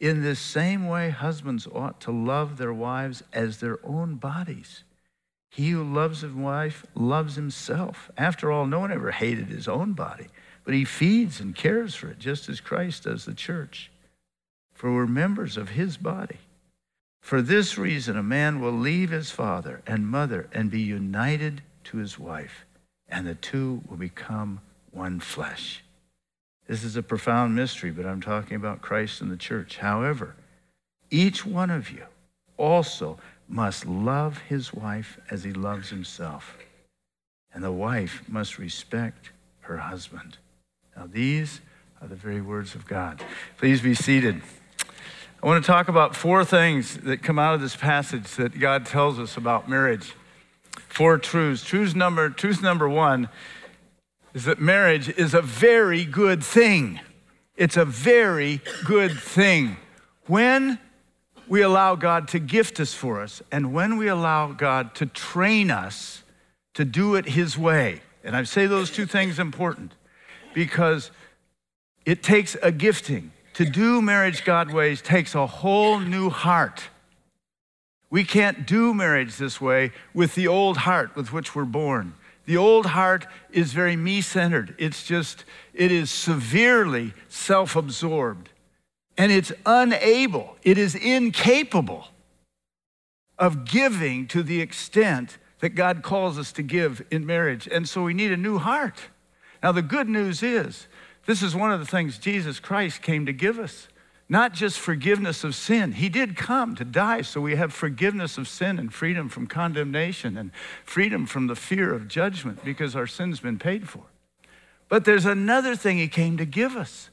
In 0.00 0.22
this 0.22 0.40
same 0.40 0.88
way, 0.88 1.10
husbands 1.10 1.66
ought 1.66 2.00
to 2.00 2.10
love 2.10 2.56
their 2.56 2.72
wives 2.72 3.22
as 3.34 3.58
their 3.58 3.78
own 3.84 4.14
bodies. 4.14 4.82
He 5.50 5.70
who 5.70 5.84
loves 5.84 6.22
his 6.22 6.32
wife 6.32 6.86
loves 6.94 7.36
himself. 7.36 8.10
After 8.16 8.50
all, 8.50 8.66
no 8.66 8.78
one 8.78 8.92
ever 8.92 9.10
hated 9.10 9.48
his 9.48 9.68
own 9.68 9.92
body, 9.92 10.28
but 10.64 10.72
he 10.72 10.86
feeds 10.86 11.38
and 11.38 11.54
cares 11.54 11.94
for 11.94 12.08
it, 12.08 12.18
just 12.18 12.48
as 12.48 12.60
Christ 12.60 13.04
does 13.04 13.26
the 13.26 13.34
church. 13.34 13.90
For 14.72 14.94
we're 14.94 15.06
members 15.06 15.58
of 15.58 15.70
his 15.70 15.98
body. 15.98 16.38
For 17.20 17.42
this 17.42 17.76
reason, 17.76 18.16
a 18.16 18.22
man 18.22 18.60
will 18.60 18.72
leave 18.72 19.10
his 19.10 19.30
father 19.30 19.82
and 19.86 20.08
mother 20.08 20.48
and 20.52 20.70
be 20.70 20.80
united 20.80 21.60
to 21.84 21.98
his 21.98 22.18
wife, 22.18 22.64
and 23.06 23.26
the 23.26 23.34
two 23.34 23.82
will 23.86 23.98
become 23.98 24.60
one 24.92 25.20
flesh. 25.20 25.82
This 26.70 26.84
is 26.84 26.94
a 26.96 27.02
profound 27.02 27.56
mystery, 27.56 27.90
but 27.90 28.06
I'm 28.06 28.20
talking 28.20 28.54
about 28.54 28.80
Christ 28.80 29.20
and 29.20 29.28
the 29.28 29.36
church. 29.36 29.78
However, 29.78 30.36
each 31.10 31.44
one 31.44 31.68
of 31.68 31.90
you 31.90 32.04
also 32.56 33.18
must 33.48 33.86
love 33.86 34.38
his 34.48 34.72
wife 34.72 35.18
as 35.32 35.42
he 35.42 35.52
loves 35.52 35.90
himself, 35.90 36.56
and 37.52 37.64
the 37.64 37.72
wife 37.72 38.22
must 38.28 38.56
respect 38.56 39.32
her 39.62 39.78
husband. 39.78 40.38
Now, 40.96 41.08
these 41.10 41.60
are 42.00 42.06
the 42.06 42.14
very 42.14 42.40
words 42.40 42.76
of 42.76 42.86
God. 42.86 43.20
Please 43.58 43.80
be 43.80 43.92
seated. 43.92 44.40
I 45.42 45.48
want 45.48 45.64
to 45.64 45.66
talk 45.66 45.88
about 45.88 46.14
four 46.14 46.44
things 46.44 46.98
that 46.98 47.20
come 47.20 47.40
out 47.40 47.54
of 47.54 47.60
this 47.60 47.74
passage 47.74 48.28
that 48.36 48.60
God 48.60 48.86
tells 48.86 49.18
us 49.18 49.36
about 49.36 49.68
marriage. 49.68 50.14
Four 50.86 51.18
truths. 51.18 51.64
Truth 51.64 51.96
number, 51.96 52.30
truth 52.30 52.62
number 52.62 52.88
one 52.88 53.28
is 54.34 54.44
that 54.44 54.60
marriage 54.60 55.08
is 55.08 55.34
a 55.34 55.42
very 55.42 56.04
good 56.04 56.42
thing. 56.42 57.00
It's 57.56 57.76
a 57.76 57.84
very 57.84 58.60
good 58.84 59.12
thing. 59.18 59.76
When 60.26 60.78
we 61.48 61.62
allow 61.62 61.96
God 61.96 62.28
to 62.28 62.38
gift 62.38 62.78
us 62.78 62.94
for 62.94 63.20
us, 63.20 63.42
and 63.50 63.72
when 63.72 63.96
we 63.96 64.06
allow 64.06 64.52
God 64.52 64.94
to 64.94 65.06
train 65.06 65.70
us 65.70 66.22
to 66.74 66.84
do 66.84 67.16
it 67.16 67.26
His 67.26 67.58
way. 67.58 68.00
And 68.22 68.36
I 68.36 68.44
say 68.44 68.66
those 68.66 68.90
two 68.90 69.04
things 69.04 69.38
important 69.38 69.94
because 70.54 71.10
it 72.06 72.22
takes 72.22 72.56
a 72.62 72.70
gifting. 72.70 73.32
To 73.54 73.64
do 73.64 74.00
marriage 74.00 74.44
God 74.44 74.72
ways 74.72 75.02
takes 75.02 75.34
a 75.34 75.46
whole 75.46 75.98
new 75.98 76.30
heart. 76.30 76.88
We 78.08 78.24
can't 78.24 78.66
do 78.66 78.94
marriage 78.94 79.36
this 79.36 79.60
way 79.60 79.92
with 80.14 80.34
the 80.34 80.48
old 80.48 80.78
heart 80.78 81.14
with 81.16 81.32
which 81.32 81.54
we're 81.54 81.64
born. 81.64 82.14
The 82.46 82.56
old 82.56 82.86
heart 82.86 83.26
is 83.50 83.72
very 83.72 83.96
me 83.96 84.20
centered. 84.20 84.74
It's 84.78 85.04
just, 85.04 85.44
it 85.74 85.92
is 85.92 86.10
severely 86.10 87.14
self 87.28 87.76
absorbed. 87.76 88.50
And 89.16 89.30
it's 89.30 89.52
unable, 89.66 90.56
it 90.62 90.78
is 90.78 90.94
incapable 90.94 92.08
of 93.38 93.64
giving 93.64 94.26
to 94.28 94.42
the 94.42 94.60
extent 94.60 95.38
that 95.60 95.70
God 95.70 96.02
calls 96.02 96.38
us 96.38 96.52
to 96.52 96.62
give 96.62 97.04
in 97.10 97.26
marriage. 97.26 97.68
And 97.70 97.88
so 97.88 98.02
we 98.02 98.14
need 98.14 98.32
a 98.32 98.36
new 98.36 98.58
heart. 98.58 98.96
Now, 99.62 99.72
the 99.72 99.82
good 99.82 100.08
news 100.08 100.42
is, 100.42 100.86
this 101.26 101.42
is 101.42 101.54
one 101.54 101.70
of 101.70 101.80
the 101.80 101.86
things 101.86 102.18
Jesus 102.18 102.58
Christ 102.58 103.02
came 103.02 103.26
to 103.26 103.32
give 103.32 103.58
us 103.58 103.88
not 104.30 104.54
just 104.54 104.78
forgiveness 104.78 105.42
of 105.42 105.56
sin. 105.56 105.90
He 105.90 106.08
did 106.08 106.36
come 106.36 106.76
to 106.76 106.84
die 106.84 107.22
so 107.22 107.40
we 107.40 107.56
have 107.56 107.72
forgiveness 107.72 108.38
of 108.38 108.46
sin 108.46 108.78
and 108.78 108.94
freedom 108.94 109.28
from 109.28 109.48
condemnation 109.48 110.36
and 110.36 110.52
freedom 110.84 111.26
from 111.26 111.48
the 111.48 111.56
fear 111.56 111.92
of 111.92 112.06
judgment 112.06 112.64
because 112.64 112.94
our 112.94 113.08
sin's 113.08 113.40
been 113.40 113.58
paid 113.58 113.88
for. 113.88 114.04
But 114.88 115.04
there's 115.04 115.26
another 115.26 115.74
thing 115.74 115.98
He 115.98 116.06
came 116.06 116.36
to 116.36 116.44
give 116.44 116.76
us 116.76 117.10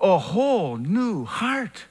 a 0.00 0.18
whole 0.18 0.76
new 0.76 1.24
heart 1.24 1.84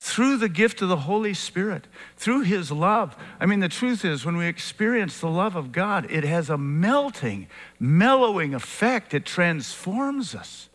through 0.00 0.38
the 0.38 0.48
gift 0.48 0.80
of 0.80 0.88
the 0.88 0.96
Holy 0.96 1.34
Spirit, 1.34 1.86
through 2.16 2.42
His 2.42 2.72
love. 2.72 3.14
I 3.38 3.44
mean, 3.44 3.60
the 3.60 3.68
truth 3.68 4.06
is, 4.06 4.24
when 4.24 4.38
we 4.38 4.46
experience 4.46 5.20
the 5.20 5.28
love 5.28 5.54
of 5.54 5.70
God, 5.70 6.10
it 6.10 6.24
has 6.24 6.48
a 6.48 6.56
melting, 6.56 7.46
mellowing 7.78 8.54
effect. 8.54 9.12
It 9.12 9.26
transforms 9.26 10.34
us. 10.34 10.70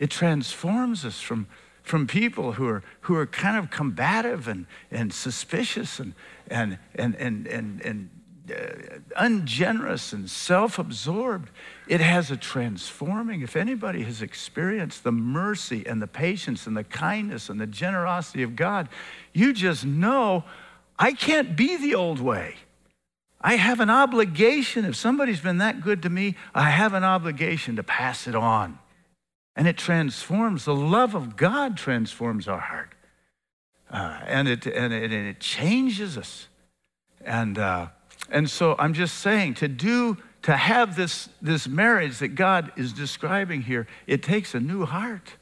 It 0.00 0.10
transforms 0.10 1.04
us 1.04 1.20
from 1.20 1.46
from 1.86 2.08
people 2.08 2.52
who 2.52 2.66
are, 2.66 2.82
who 3.02 3.14
are 3.14 3.26
kind 3.26 3.56
of 3.56 3.70
combative 3.70 4.48
and, 4.48 4.66
and 4.90 5.14
suspicious 5.14 6.00
and, 6.00 6.14
and, 6.48 6.78
and, 6.96 7.14
and, 7.14 7.46
and, 7.46 7.80
and 7.80 8.10
uh, 8.50 8.98
ungenerous 9.16 10.12
and 10.12 10.28
self 10.28 10.80
absorbed. 10.80 11.48
It 11.86 12.00
has 12.00 12.32
a 12.32 12.36
transforming. 12.36 13.40
If 13.40 13.54
anybody 13.54 14.02
has 14.02 14.20
experienced 14.20 15.04
the 15.04 15.12
mercy 15.12 15.86
and 15.86 16.02
the 16.02 16.08
patience 16.08 16.66
and 16.66 16.76
the 16.76 16.84
kindness 16.84 17.48
and 17.48 17.60
the 17.60 17.68
generosity 17.68 18.42
of 18.42 18.56
God, 18.56 18.88
you 19.32 19.52
just 19.52 19.84
know 19.84 20.42
I 20.98 21.12
can't 21.12 21.56
be 21.56 21.76
the 21.76 21.94
old 21.94 22.20
way. 22.20 22.56
I 23.40 23.54
have 23.54 23.78
an 23.78 23.90
obligation. 23.90 24.84
If 24.84 24.96
somebody's 24.96 25.40
been 25.40 25.58
that 25.58 25.82
good 25.82 26.02
to 26.02 26.10
me, 26.10 26.34
I 26.52 26.70
have 26.70 26.94
an 26.94 27.04
obligation 27.04 27.76
to 27.76 27.84
pass 27.84 28.26
it 28.26 28.34
on. 28.34 28.80
And 29.56 29.66
it 29.66 29.78
transforms. 29.78 30.66
The 30.66 30.74
love 30.74 31.14
of 31.14 31.36
God 31.36 31.76
transforms 31.76 32.46
our 32.46 32.60
heart. 32.60 32.94
Uh, 33.90 34.20
and, 34.26 34.48
it, 34.48 34.66
and, 34.66 34.92
it, 34.92 35.04
and 35.04 35.28
it 35.28 35.40
changes 35.40 36.18
us. 36.18 36.48
And, 37.24 37.58
uh, 37.58 37.88
and 38.30 38.50
so 38.50 38.76
I'm 38.78 38.92
just 38.92 39.18
saying 39.18 39.54
to 39.54 39.68
do, 39.68 40.18
to 40.42 40.56
have 40.56 40.94
this, 40.94 41.28
this 41.40 41.66
marriage 41.66 42.18
that 42.18 42.28
God 42.28 42.70
is 42.76 42.92
describing 42.92 43.62
here, 43.62 43.86
it 44.06 44.22
takes 44.22 44.54
a 44.54 44.60
new 44.60 44.84
heart. 44.84 45.34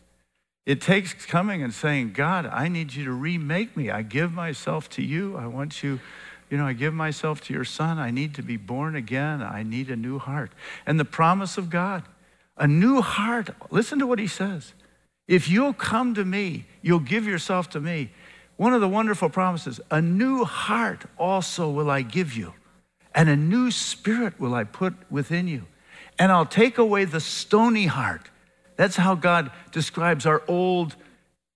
It 0.66 0.80
takes 0.80 1.12
coming 1.26 1.62
and 1.62 1.74
saying, 1.74 2.12
God, 2.12 2.46
I 2.46 2.68
need 2.68 2.94
you 2.94 3.04
to 3.04 3.12
remake 3.12 3.76
me. 3.76 3.90
I 3.90 4.02
give 4.02 4.32
myself 4.32 4.88
to 4.90 5.02
you. 5.02 5.36
I 5.36 5.46
want 5.46 5.82
you, 5.82 6.00
you 6.48 6.56
know, 6.56 6.66
I 6.66 6.72
give 6.72 6.94
myself 6.94 7.42
to 7.42 7.52
your 7.52 7.64
son. 7.64 7.98
I 7.98 8.10
need 8.10 8.34
to 8.36 8.42
be 8.42 8.56
born 8.56 8.96
again. 8.96 9.42
I 9.42 9.62
need 9.62 9.90
a 9.90 9.96
new 9.96 10.18
heart. 10.18 10.52
And 10.86 10.98
the 10.98 11.04
promise 11.04 11.58
of 11.58 11.68
God, 11.68 12.04
a 12.56 12.66
new 12.66 13.00
heart. 13.00 13.50
Listen 13.70 13.98
to 13.98 14.06
what 14.06 14.18
he 14.18 14.26
says. 14.26 14.74
If 15.26 15.48
you'll 15.48 15.72
come 15.72 16.14
to 16.14 16.24
me, 16.24 16.66
you'll 16.82 16.98
give 17.00 17.26
yourself 17.26 17.70
to 17.70 17.80
me. 17.80 18.10
One 18.56 18.74
of 18.74 18.80
the 18.80 18.88
wonderful 18.88 19.30
promises 19.30 19.80
a 19.90 20.00
new 20.00 20.44
heart 20.44 21.04
also 21.18 21.68
will 21.68 21.90
I 21.90 22.02
give 22.02 22.34
you, 22.34 22.54
and 23.14 23.28
a 23.28 23.36
new 23.36 23.70
spirit 23.70 24.38
will 24.38 24.54
I 24.54 24.64
put 24.64 24.94
within 25.10 25.48
you. 25.48 25.66
And 26.18 26.30
I'll 26.30 26.46
take 26.46 26.78
away 26.78 27.04
the 27.04 27.20
stony 27.20 27.86
heart. 27.86 28.30
That's 28.76 28.96
how 28.96 29.14
God 29.14 29.50
describes 29.72 30.26
our 30.26 30.42
old, 30.46 30.94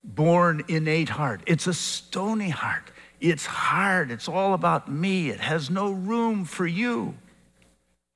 born, 0.02 0.64
innate 0.66 1.10
heart. 1.10 1.42
It's 1.46 1.66
a 1.66 1.74
stony 1.74 2.48
heart. 2.48 2.90
It's 3.20 3.46
hard. 3.46 4.10
It's 4.10 4.28
all 4.28 4.54
about 4.54 4.90
me. 4.90 5.30
It 5.30 5.40
has 5.40 5.70
no 5.70 5.90
room 5.92 6.44
for 6.44 6.66
you. 6.66 7.14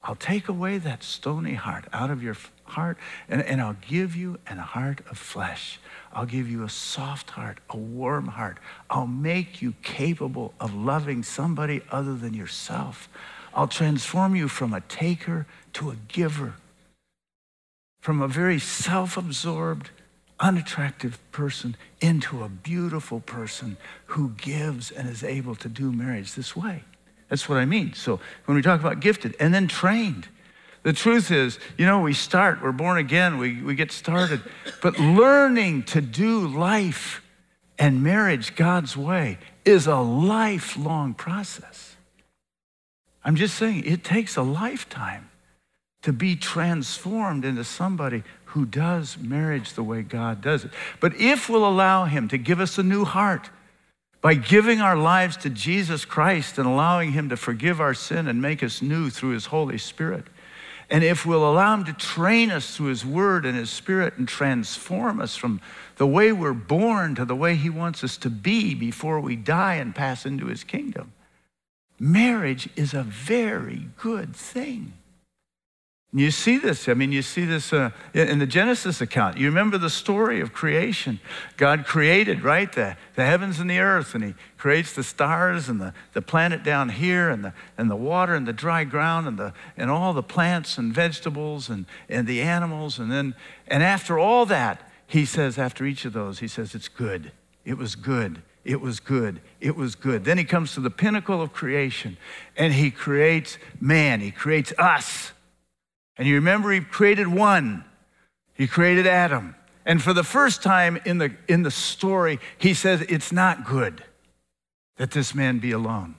I'll 0.02 0.16
take 0.16 0.48
away 0.48 0.78
that 0.78 1.04
stony 1.04 1.54
heart 1.54 1.84
out 1.92 2.10
of 2.10 2.22
your 2.22 2.36
heart, 2.72 2.98
and, 3.28 3.42
and 3.42 3.60
I'll 3.60 3.76
give 3.88 4.14
you 4.14 4.38
a 4.48 4.54
heart 4.56 5.00
of 5.10 5.18
flesh. 5.18 5.78
I'll 6.12 6.26
give 6.26 6.50
you 6.50 6.64
a 6.64 6.68
soft 6.68 7.30
heart, 7.30 7.58
a 7.70 7.76
warm 7.76 8.28
heart. 8.28 8.58
I'll 8.90 9.06
make 9.06 9.62
you 9.62 9.74
capable 9.82 10.52
of 10.60 10.74
loving 10.74 11.22
somebody 11.22 11.82
other 11.90 12.14
than 12.14 12.34
yourself. 12.34 13.08
I'll 13.54 13.68
transform 13.68 14.36
you 14.36 14.48
from 14.48 14.72
a 14.72 14.80
taker 14.80 15.46
to 15.74 15.90
a 15.90 15.96
giver, 16.08 16.54
from 18.00 18.20
a 18.20 18.28
very 18.28 18.58
self 18.58 19.16
absorbed, 19.16 19.90
unattractive 20.40 21.18
person 21.30 21.76
into 22.00 22.42
a 22.42 22.48
beautiful 22.48 23.20
person 23.20 23.76
who 24.06 24.30
gives 24.30 24.90
and 24.90 25.08
is 25.08 25.22
able 25.22 25.54
to 25.56 25.68
do 25.68 25.92
marriage 25.92 26.34
this 26.34 26.56
way. 26.56 26.82
That's 27.28 27.48
what 27.48 27.58
I 27.58 27.64
mean. 27.64 27.94
So 27.94 28.20
when 28.44 28.56
we 28.56 28.62
talk 28.62 28.80
about 28.80 29.00
gifted 29.00 29.34
and 29.40 29.54
then 29.54 29.66
trained, 29.66 30.28
the 30.82 30.92
truth 30.92 31.30
is, 31.30 31.58
you 31.78 31.86
know, 31.86 32.00
we 32.00 32.12
start, 32.12 32.62
we're 32.62 32.72
born 32.72 32.98
again, 32.98 33.38
we, 33.38 33.62
we 33.62 33.74
get 33.74 33.92
started, 33.92 34.40
but 34.80 34.98
learning 34.98 35.84
to 35.84 36.00
do 36.00 36.46
life 36.46 37.22
and 37.78 38.02
marriage 38.02 38.56
God's 38.56 38.96
way 38.96 39.38
is 39.64 39.86
a 39.86 39.96
lifelong 39.96 41.14
process. 41.14 41.96
I'm 43.24 43.36
just 43.36 43.56
saying, 43.56 43.84
it 43.84 44.02
takes 44.02 44.36
a 44.36 44.42
lifetime 44.42 45.30
to 46.02 46.12
be 46.12 46.34
transformed 46.34 47.44
into 47.44 47.62
somebody 47.62 48.24
who 48.46 48.66
does 48.66 49.16
marriage 49.18 49.74
the 49.74 49.84
way 49.84 50.02
God 50.02 50.42
does 50.42 50.64
it. 50.64 50.72
But 51.00 51.14
if 51.16 51.48
we'll 51.48 51.66
allow 51.66 52.04
Him 52.06 52.28
to 52.28 52.38
give 52.38 52.60
us 52.60 52.76
a 52.76 52.82
new 52.82 53.04
heart, 53.04 53.50
by 54.20 54.34
giving 54.34 54.80
our 54.80 54.96
lives 54.96 55.36
to 55.38 55.50
Jesus 55.50 56.04
Christ 56.04 56.56
and 56.56 56.66
allowing 56.66 57.12
Him 57.12 57.28
to 57.28 57.36
forgive 57.36 57.80
our 57.80 57.92
sin 57.92 58.28
and 58.28 58.40
make 58.40 58.62
us 58.62 58.80
new 58.80 59.10
through 59.10 59.30
His 59.30 59.46
Holy 59.46 59.78
Spirit, 59.78 60.26
and 60.92 61.02
if 61.02 61.24
we'll 61.24 61.50
allow 61.50 61.72
Him 61.72 61.86
to 61.86 61.94
train 61.94 62.50
us 62.50 62.76
through 62.76 62.88
His 62.88 63.04
Word 63.04 63.46
and 63.46 63.56
His 63.56 63.70
Spirit 63.70 64.18
and 64.18 64.28
transform 64.28 65.22
us 65.22 65.36
from 65.36 65.58
the 65.96 66.06
way 66.06 66.32
we're 66.32 66.52
born 66.52 67.14
to 67.14 67.24
the 67.24 67.34
way 67.34 67.54
He 67.56 67.70
wants 67.70 68.04
us 68.04 68.18
to 68.18 68.28
be 68.28 68.74
before 68.74 69.18
we 69.18 69.34
die 69.34 69.76
and 69.76 69.94
pass 69.94 70.26
into 70.26 70.48
His 70.48 70.64
kingdom, 70.64 71.14
marriage 71.98 72.68
is 72.76 72.92
a 72.92 73.02
very 73.02 73.88
good 73.96 74.36
thing. 74.36 74.92
You 76.14 76.30
see 76.30 76.58
this. 76.58 76.90
I 76.90 76.94
mean, 76.94 77.10
you 77.10 77.22
see 77.22 77.46
this 77.46 77.72
uh, 77.72 77.90
in 78.12 78.38
the 78.38 78.46
Genesis 78.46 79.00
account. 79.00 79.38
You 79.38 79.46
remember 79.46 79.78
the 79.78 79.88
story 79.88 80.42
of 80.42 80.52
creation. 80.52 81.20
God 81.56 81.86
created, 81.86 82.42
right, 82.42 82.70
the, 82.70 82.98
the 83.14 83.24
heavens 83.24 83.58
and 83.60 83.70
the 83.70 83.78
earth, 83.78 84.14
and 84.14 84.22
He 84.22 84.34
creates 84.58 84.92
the 84.92 85.04
stars 85.04 85.70
and 85.70 85.80
the, 85.80 85.94
the 86.12 86.20
planet 86.20 86.62
down 86.62 86.90
here, 86.90 87.30
and 87.30 87.42
the, 87.42 87.54
and 87.78 87.90
the 87.90 87.96
water 87.96 88.34
and 88.34 88.46
the 88.46 88.52
dry 88.52 88.84
ground, 88.84 89.26
and, 89.26 89.38
the, 89.38 89.54
and 89.74 89.90
all 89.90 90.12
the 90.12 90.22
plants 90.22 90.76
and 90.76 90.92
vegetables 90.92 91.70
and, 91.70 91.86
and 92.10 92.26
the 92.26 92.42
animals. 92.42 92.98
And 92.98 93.10
then, 93.10 93.34
and 93.66 93.82
after 93.82 94.18
all 94.18 94.44
that, 94.46 94.86
He 95.06 95.24
says, 95.24 95.56
after 95.56 95.86
each 95.86 96.04
of 96.04 96.12
those, 96.12 96.40
He 96.40 96.48
says, 96.48 96.74
it's 96.74 96.88
good. 96.88 97.32
It 97.64 97.78
was 97.78 97.94
good. 97.94 98.42
It 98.66 98.82
was 98.82 99.00
good. 99.00 99.40
It 99.62 99.76
was 99.76 99.94
good. 99.94 100.26
Then 100.26 100.36
He 100.36 100.44
comes 100.44 100.74
to 100.74 100.80
the 100.80 100.90
pinnacle 100.90 101.40
of 101.40 101.54
creation, 101.54 102.18
and 102.54 102.74
He 102.74 102.90
creates 102.90 103.56
man, 103.80 104.20
He 104.20 104.30
creates 104.30 104.74
us. 104.76 105.32
And 106.22 106.28
you 106.28 106.36
remember, 106.36 106.70
he 106.70 106.80
created 106.80 107.26
one. 107.26 107.82
He 108.54 108.68
created 108.68 109.08
Adam. 109.08 109.56
And 109.84 110.00
for 110.00 110.12
the 110.12 110.22
first 110.22 110.62
time 110.62 111.00
in 111.04 111.18
the, 111.18 111.34
in 111.48 111.64
the 111.64 111.70
story, 111.72 112.38
he 112.58 112.74
says, 112.74 113.00
It's 113.08 113.32
not 113.32 113.66
good 113.66 114.04
that 114.98 115.10
this 115.10 115.34
man 115.34 115.58
be 115.58 115.72
alone. 115.72 116.14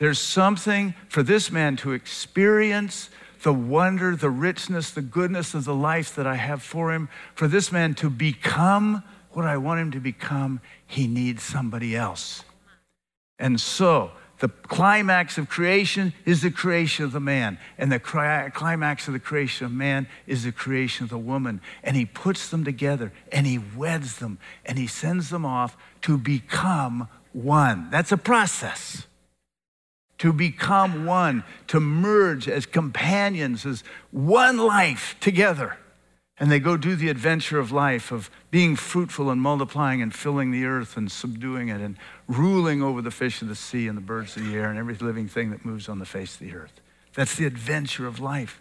There's 0.00 0.18
something 0.18 0.94
for 1.08 1.22
this 1.22 1.52
man 1.52 1.76
to 1.76 1.92
experience 1.92 3.08
the 3.44 3.54
wonder, 3.54 4.16
the 4.16 4.30
richness, 4.30 4.90
the 4.90 5.00
goodness 5.00 5.54
of 5.54 5.64
the 5.64 5.76
life 5.76 6.16
that 6.16 6.26
I 6.26 6.34
have 6.34 6.60
for 6.60 6.92
him. 6.92 7.08
For 7.36 7.46
this 7.46 7.70
man 7.70 7.94
to 7.94 8.10
become 8.10 9.04
what 9.30 9.44
I 9.44 9.58
want 9.58 9.78
him 9.78 9.92
to 9.92 10.00
become, 10.00 10.60
he 10.88 11.06
needs 11.06 11.44
somebody 11.44 11.94
else. 11.94 12.42
And 13.38 13.60
so, 13.60 14.10
the 14.38 14.48
climax 14.48 15.36
of 15.36 15.48
creation 15.48 16.12
is 16.24 16.42
the 16.42 16.50
creation 16.50 17.04
of 17.04 17.12
the 17.12 17.20
man, 17.20 17.58
and 17.76 17.90
the 17.90 17.98
climax 17.98 19.06
of 19.08 19.12
the 19.12 19.18
creation 19.18 19.66
of 19.66 19.72
man 19.72 20.06
is 20.26 20.44
the 20.44 20.52
creation 20.52 21.04
of 21.04 21.10
the 21.10 21.18
woman. 21.18 21.60
And 21.82 21.96
he 21.96 22.04
puts 22.04 22.48
them 22.48 22.64
together 22.64 23.12
and 23.32 23.46
he 23.46 23.58
weds 23.58 24.18
them 24.18 24.38
and 24.64 24.78
he 24.78 24.86
sends 24.86 25.30
them 25.30 25.44
off 25.44 25.76
to 26.02 26.18
become 26.18 27.08
one. 27.32 27.88
That's 27.90 28.12
a 28.12 28.16
process. 28.16 29.06
To 30.18 30.32
become 30.32 31.04
one, 31.04 31.44
to 31.68 31.78
merge 31.78 32.48
as 32.48 32.66
companions, 32.66 33.64
as 33.64 33.84
one 34.10 34.58
life 34.58 35.16
together 35.20 35.78
and 36.40 36.50
they 36.50 36.60
go 36.60 36.76
do 36.76 36.94
the 36.94 37.08
adventure 37.08 37.58
of 37.58 37.72
life 37.72 38.12
of 38.12 38.30
being 38.50 38.76
fruitful 38.76 39.30
and 39.30 39.40
multiplying 39.40 40.00
and 40.00 40.14
filling 40.14 40.50
the 40.50 40.64
earth 40.64 40.96
and 40.96 41.10
subduing 41.10 41.68
it 41.68 41.80
and 41.80 41.96
ruling 42.28 42.82
over 42.82 43.02
the 43.02 43.10
fish 43.10 43.42
of 43.42 43.48
the 43.48 43.56
sea 43.56 43.88
and 43.88 43.96
the 43.96 44.02
birds 44.02 44.36
of 44.36 44.46
the 44.46 44.54
air 44.54 44.70
and 44.70 44.78
every 44.78 44.94
living 44.94 45.28
thing 45.28 45.50
that 45.50 45.64
moves 45.64 45.88
on 45.88 45.98
the 45.98 46.06
face 46.06 46.34
of 46.34 46.40
the 46.40 46.54
earth. 46.54 46.80
That's 47.14 47.34
the 47.34 47.46
adventure 47.46 48.06
of 48.06 48.20
life. 48.20 48.60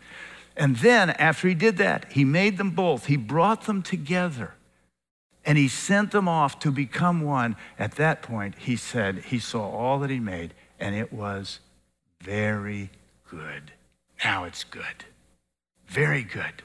And 0.55 0.77
then, 0.77 1.11
after 1.11 1.47
he 1.47 1.53
did 1.53 1.77
that, 1.77 2.11
he 2.11 2.25
made 2.25 2.57
them 2.57 2.71
both, 2.71 3.05
he 3.05 3.15
brought 3.15 3.65
them 3.65 3.83
together, 3.83 4.55
and 5.45 5.55
he 5.55 5.67
sent 5.67 6.09
them 6.09 6.27
off 6.27 6.57
to 6.59 6.71
become 6.71 7.21
one. 7.21 7.55
At 7.77 7.93
that 7.95 8.23
point, 8.23 8.55
he 8.57 8.75
said 8.75 9.25
he 9.25 9.37
saw 9.37 9.69
all 9.69 9.99
that 9.99 10.09
he 10.09 10.19
made, 10.19 10.55
and 10.79 10.95
it 10.95 11.13
was 11.13 11.59
very 12.21 12.89
good. 13.29 13.71
Now 14.23 14.45
it's 14.45 14.63
good. 14.63 15.05
Very 15.85 16.23
good. 16.23 16.63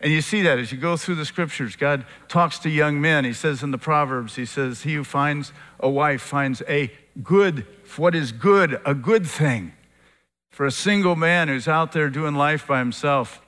And 0.00 0.12
you 0.12 0.20
see 0.20 0.42
that 0.42 0.58
as 0.58 0.70
you 0.70 0.78
go 0.78 0.96
through 0.96 1.16
the 1.16 1.24
scriptures. 1.24 1.74
God 1.74 2.06
talks 2.28 2.58
to 2.60 2.70
young 2.70 3.00
men. 3.00 3.24
He 3.24 3.32
says 3.32 3.62
in 3.62 3.72
the 3.72 3.78
Proverbs, 3.78 4.36
He 4.36 4.44
says, 4.44 4.82
He 4.82 4.94
who 4.94 5.04
finds 5.04 5.52
a 5.80 5.88
wife 5.88 6.22
finds 6.22 6.62
a 6.68 6.92
good, 7.22 7.66
what 7.96 8.14
is 8.14 8.30
good, 8.30 8.80
a 8.84 8.94
good 8.94 9.26
thing. 9.26 9.72
For 10.50 10.66
a 10.66 10.70
single 10.70 11.16
man 11.16 11.48
who's 11.48 11.68
out 11.68 11.92
there 11.92 12.10
doing 12.10 12.34
life 12.34 12.66
by 12.66 12.78
himself, 12.78 13.40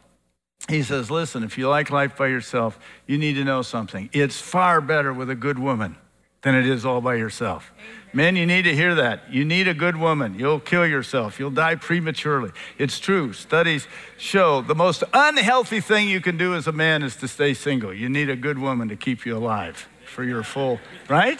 he 0.69 0.83
says, 0.83 1.11
Listen, 1.11 1.45
if 1.45 1.57
you 1.57 1.69
like 1.69 1.91
life 1.91 2.17
by 2.17 2.29
yourself, 2.29 2.79
you 3.07 3.19
need 3.19 3.35
to 3.35 3.45
know 3.45 3.63
something. 3.63 4.11
It's 4.13 4.41
far 4.41 4.81
better 4.81 5.13
with 5.13 5.31
a 5.31 5.35
good 5.35 5.59
woman 5.59 5.97
than 6.43 6.55
it 6.55 6.67
is 6.67 6.85
all 6.85 7.01
by 7.01 7.17
yourself. 7.17 7.73
Men, 8.13 8.35
you 8.35 8.45
need 8.45 8.63
to 8.63 8.75
hear 8.75 8.95
that. 8.97 9.33
You 9.33 9.45
need 9.45 9.69
a 9.69 9.75
good 9.75 9.97
woman. 9.97 10.37
You'll 10.39 10.59
kill 10.59 10.87
yourself. 10.87 11.39
You'll 11.39 11.51
die 11.51 11.77
prematurely. 11.77 12.51
It's 12.77 12.99
true. 12.99 13.33
Studies 13.33 13.87
show 14.17 14.63
the 14.63 14.75
most 14.75 15.05
unhealthy 15.13 15.81
thing 15.81 16.09
you 16.09 16.21
can 16.21 16.37
do 16.37 16.55
as 16.55 16.67
a 16.67 16.73
man 16.73 17.03
is 17.03 17.15
to 17.17 17.29
stay 17.29 17.55
single. 17.55 17.95
You 17.95 18.09
need 18.09 18.29
a 18.29 18.37
good 18.37 18.59
woman 18.59 18.89
to 18.89 18.97
keep 18.97 19.25
you 19.25 19.37
alive 19.37 19.89
for 20.07 20.25
your 20.25 20.43
full, 20.43 20.81
right? 21.09 21.39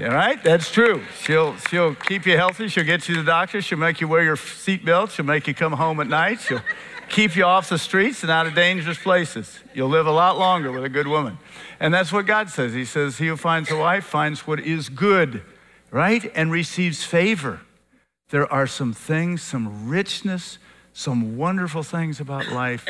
All 0.00 0.08
right, 0.08 0.42
that's 0.42 0.70
true. 0.70 1.02
She'll, 1.22 1.56
she'll 1.56 1.94
keep 1.94 2.26
you 2.26 2.36
healthy. 2.36 2.68
She'll 2.68 2.84
get 2.84 3.08
you 3.08 3.14
to 3.14 3.22
the 3.22 3.26
doctor. 3.26 3.62
She'll 3.62 3.78
make 3.78 4.00
you 4.00 4.08
wear 4.08 4.22
your 4.22 4.36
seatbelt. 4.36 5.10
She'll 5.10 5.24
make 5.24 5.46
you 5.46 5.54
come 5.54 5.72
home 5.72 6.00
at 6.00 6.08
night. 6.08 6.40
She'll 6.40 6.60
keep 7.08 7.34
you 7.34 7.44
off 7.44 7.70
the 7.70 7.78
streets 7.78 8.22
and 8.22 8.30
out 8.30 8.46
of 8.46 8.54
dangerous 8.54 8.98
places. 8.98 9.60
You'll 9.72 9.88
live 9.88 10.06
a 10.06 10.12
lot 10.12 10.36
longer 10.36 10.70
with 10.70 10.84
a 10.84 10.88
good 10.90 11.06
woman. 11.06 11.38
And 11.80 11.94
that's 11.94 12.12
what 12.12 12.26
God 12.26 12.50
says. 12.50 12.74
He 12.74 12.84
says, 12.84 13.16
He 13.18 13.28
who 13.28 13.36
finds 13.36 13.70
a 13.70 13.76
wife 13.76 14.04
finds 14.04 14.46
what 14.46 14.60
is 14.60 14.90
good, 14.90 15.42
right? 15.90 16.30
And 16.34 16.50
receives 16.50 17.04
favor. 17.04 17.60
There 18.30 18.50
are 18.52 18.66
some 18.66 18.92
things, 18.92 19.42
some 19.42 19.88
richness, 19.88 20.58
some 20.92 21.36
wonderful 21.36 21.82
things 21.82 22.20
about 22.20 22.48
life, 22.48 22.86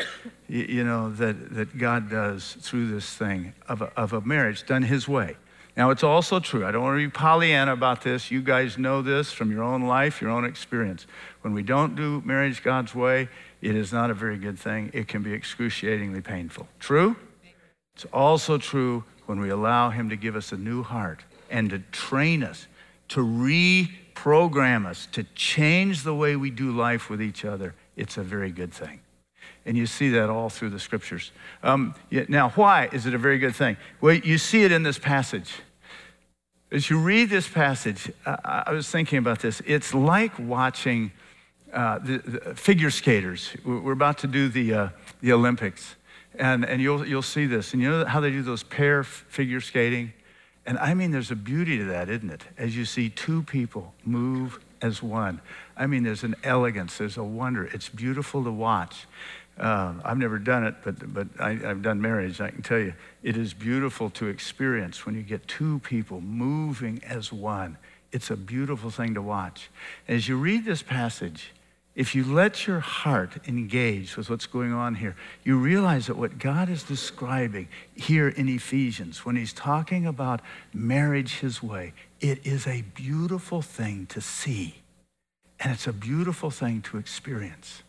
you 0.47 0.83
know, 0.83 1.11
that, 1.11 1.53
that 1.53 1.77
God 1.77 2.09
does 2.09 2.57
through 2.61 2.87
this 2.87 3.13
thing 3.13 3.53
of 3.67 3.81
a, 3.81 3.91
of 3.97 4.13
a 4.13 4.21
marriage 4.21 4.65
done 4.65 4.83
His 4.83 5.07
way. 5.07 5.35
Now, 5.75 5.91
it's 5.91 6.03
also 6.03 6.39
true. 6.39 6.65
I 6.65 6.71
don't 6.71 6.81
want 6.81 6.99
to 6.99 7.05
be 7.05 7.11
Pollyanna 7.11 7.71
about 7.71 8.01
this. 8.01 8.31
You 8.31 8.41
guys 8.41 8.79
know 8.79 9.03
this 9.03 9.31
from 9.31 9.51
your 9.51 9.61
own 9.61 9.83
life, 9.83 10.21
your 10.21 10.31
own 10.31 10.43
experience. 10.43 11.05
When 11.41 11.53
we 11.53 11.61
don't 11.61 11.95
do 11.95 12.23
marriage 12.25 12.63
God's 12.63 12.95
way, 12.95 13.29
it 13.61 13.75
is 13.75 13.93
not 13.93 14.09
a 14.09 14.15
very 14.15 14.37
good 14.37 14.57
thing. 14.57 14.89
It 14.93 15.07
can 15.07 15.21
be 15.21 15.33
excruciatingly 15.33 16.21
painful. 16.21 16.67
True? 16.79 17.15
It's 17.95 18.05
also 18.05 18.57
true 18.57 19.03
when 19.27 19.39
we 19.39 19.49
allow 19.49 19.91
Him 19.91 20.09
to 20.09 20.15
give 20.15 20.35
us 20.35 20.51
a 20.51 20.57
new 20.57 20.81
heart 20.81 21.23
and 21.51 21.69
to 21.69 21.79
train 21.91 22.41
us, 22.41 22.67
to 23.09 23.21
reprogram 23.21 24.85
us, 24.85 25.07
to 25.13 25.23
change 25.35 26.03
the 26.03 26.13
way 26.13 26.35
we 26.35 26.49
do 26.49 26.71
life 26.71 27.09
with 27.09 27.21
each 27.21 27.45
other. 27.45 27.73
It's 27.95 28.17
a 28.17 28.23
very 28.23 28.51
good 28.51 28.73
thing. 28.73 28.99
And 29.65 29.77
you 29.77 29.85
see 29.85 30.09
that 30.09 30.29
all 30.29 30.49
through 30.49 30.69
the 30.69 30.79
scriptures. 30.79 31.31
Um, 31.61 31.93
now, 32.29 32.49
why 32.51 32.89
is 32.91 33.05
it 33.05 33.13
a 33.13 33.17
very 33.17 33.37
good 33.37 33.55
thing? 33.55 33.77
Well, 33.99 34.13
you 34.13 34.37
see 34.37 34.63
it 34.63 34.71
in 34.71 34.83
this 34.83 34.97
passage. 34.97 35.55
As 36.71 36.89
you 36.89 36.99
read 36.99 37.29
this 37.29 37.47
passage, 37.47 38.11
I, 38.25 38.63
I 38.67 38.71
was 38.71 38.89
thinking 38.89 39.19
about 39.19 39.39
this. 39.39 39.61
It's 39.65 39.93
like 39.93 40.37
watching 40.39 41.11
uh, 41.73 41.99
the, 41.99 42.17
the, 42.19 42.55
figure 42.55 42.89
skaters. 42.89 43.53
We're 43.65 43.91
about 43.91 44.19
to 44.19 44.27
do 44.27 44.47
the, 44.47 44.73
uh, 44.73 44.89
the 45.21 45.33
Olympics, 45.33 45.95
and, 46.35 46.63
and 46.63 46.81
you'll, 46.81 47.05
you'll 47.05 47.21
see 47.21 47.45
this. 47.45 47.73
And 47.73 47.81
you 47.81 47.89
know 47.89 48.05
how 48.05 48.19
they 48.19 48.31
do 48.31 48.41
those 48.41 48.63
pair 48.63 49.03
figure 49.03 49.59
skating? 49.59 50.13
And 50.67 50.77
I 50.79 50.93
mean, 50.93 51.11
there's 51.11 51.31
a 51.31 51.35
beauty 51.35 51.77
to 51.77 51.85
that, 51.85 52.09
isn't 52.09 52.29
it? 52.29 52.43
As 52.57 52.75
you 52.75 52.83
see 52.83 53.09
two 53.09 53.41
people 53.43 53.93
move 54.03 54.59
as 54.81 55.01
one. 55.01 55.39
I 55.77 55.87
mean, 55.87 56.03
there's 56.03 56.23
an 56.23 56.35
elegance, 56.43 56.97
there's 56.97 57.15
a 57.15 57.23
wonder. 57.23 57.63
It's 57.65 57.87
beautiful 57.87 58.43
to 58.43 58.51
watch. 58.51 59.07
Uh, 59.57 59.93
I've 60.03 60.17
never 60.17 60.37
done 60.37 60.65
it, 60.65 60.75
but, 60.83 61.13
but 61.13 61.27
I, 61.39 61.53
have 61.55 61.81
done 61.81 62.01
marriage. 62.01 62.41
I 62.41 62.51
can 62.51 62.61
tell 62.61 62.79
you, 62.79 62.93
it 63.23 63.37
is 63.37 63.53
beautiful 63.53 64.09
to 64.11 64.27
experience 64.27 65.05
when 65.05 65.15
you 65.15 65.23
get 65.23 65.47
two 65.47 65.79
people 65.79 66.19
moving 66.19 67.01
as 67.03 67.31
one. 67.31 67.77
It's 68.11 68.29
a 68.29 68.35
beautiful 68.35 68.91
thing 68.91 69.13
to 69.15 69.21
watch. 69.21 69.69
As 70.07 70.27
you 70.27 70.37
read 70.37 70.65
this 70.65 70.83
passage, 70.83 71.53
if 71.97 72.13
you 72.13 72.23
let 72.23 72.67
your 72.67 72.79
heart 72.79 73.39
engage 73.47 74.17
with 74.17 74.29
what's 74.29 74.45
going 74.45 74.71
on 74.71 74.93
here, 74.93 75.15
you 75.43 75.57
realize 75.57 76.05
that 76.05 76.15
what 76.15 76.37
God 76.37 76.69
is 76.69 76.83
describing 76.83 77.67
here 77.95 78.29
in 78.29 78.47
Ephesians, 78.47 79.25
when 79.25 79.35
he's 79.35 79.51
talking 79.51 80.05
about 80.05 80.41
marriage 80.71 81.39
his 81.39 81.63
way, 81.63 81.93
it 82.21 82.45
is 82.45 82.67
a 82.67 82.83
beautiful 82.93 83.63
thing 83.63 84.05
to 84.11 84.21
see. 84.21 84.75
And 85.59 85.73
it's 85.73 85.87
a 85.87 85.91
beautiful 85.91 86.51
thing 86.51 86.83
to 86.83 86.99
experience. 86.99 87.81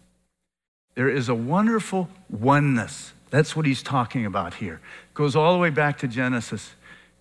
There 0.95 1.11
is 1.11 1.29
a 1.29 1.35
wonderful 1.35 2.09
oneness. 2.31 3.13
That's 3.29 3.55
what 3.55 3.67
he's 3.67 3.83
talking 3.83 4.25
about 4.25 4.55
here. 4.55 4.81
It 5.11 5.15
goes 5.15 5.37
all 5.37 5.53
the 5.53 5.59
way 5.59 5.69
back 5.69 5.99
to 5.99 6.09
Genesis. 6.09 6.71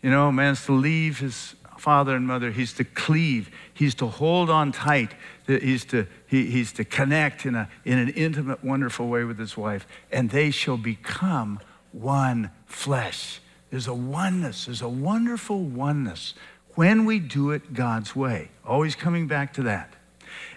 You 0.01 0.09
know, 0.09 0.31
man's 0.31 0.65
to 0.67 0.71
leave 0.71 1.19
his 1.19 1.53
father 1.77 2.15
and 2.15 2.25
mother. 2.25 2.51
He's 2.51 2.73
to 2.73 2.85
cleave. 2.85 3.51
He's 3.73 3.93
to 3.95 4.07
hold 4.07 4.49
on 4.49 4.71
tight. 4.71 5.11
He's 5.47 5.85
to, 5.85 6.05
he, 6.27 6.51
he's 6.51 6.73
to 6.73 6.83
connect 6.83 7.45
in, 7.45 7.55
a, 7.55 7.69
in 7.85 7.97
an 7.97 8.09
intimate, 8.09 8.63
wonderful 8.63 9.07
way 9.07 9.23
with 9.23 9.39
his 9.39 9.55
wife. 9.55 9.87
And 10.11 10.29
they 10.29 10.51
shall 10.51 10.77
become 10.77 11.59
one 11.93 12.51
flesh. 12.65 13.39
There's 13.71 13.87
a 13.87 13.93
oneness. 13.93 14.65
There's 14.65 14.81
a 14.81 14.89
wonderful 14.89 15.59
oneness 15.63 16.33
when 16.75 17.05
we 17.05 17.19
do 17.19 17.51
it 17.51 17.73
God's 17.73 18.15
way. 18.15 18.51
Always 18.65 18.95
coming 18.95 19.27
back 19.27 19.53
to 19.53 19.63
that. 19.63 19.93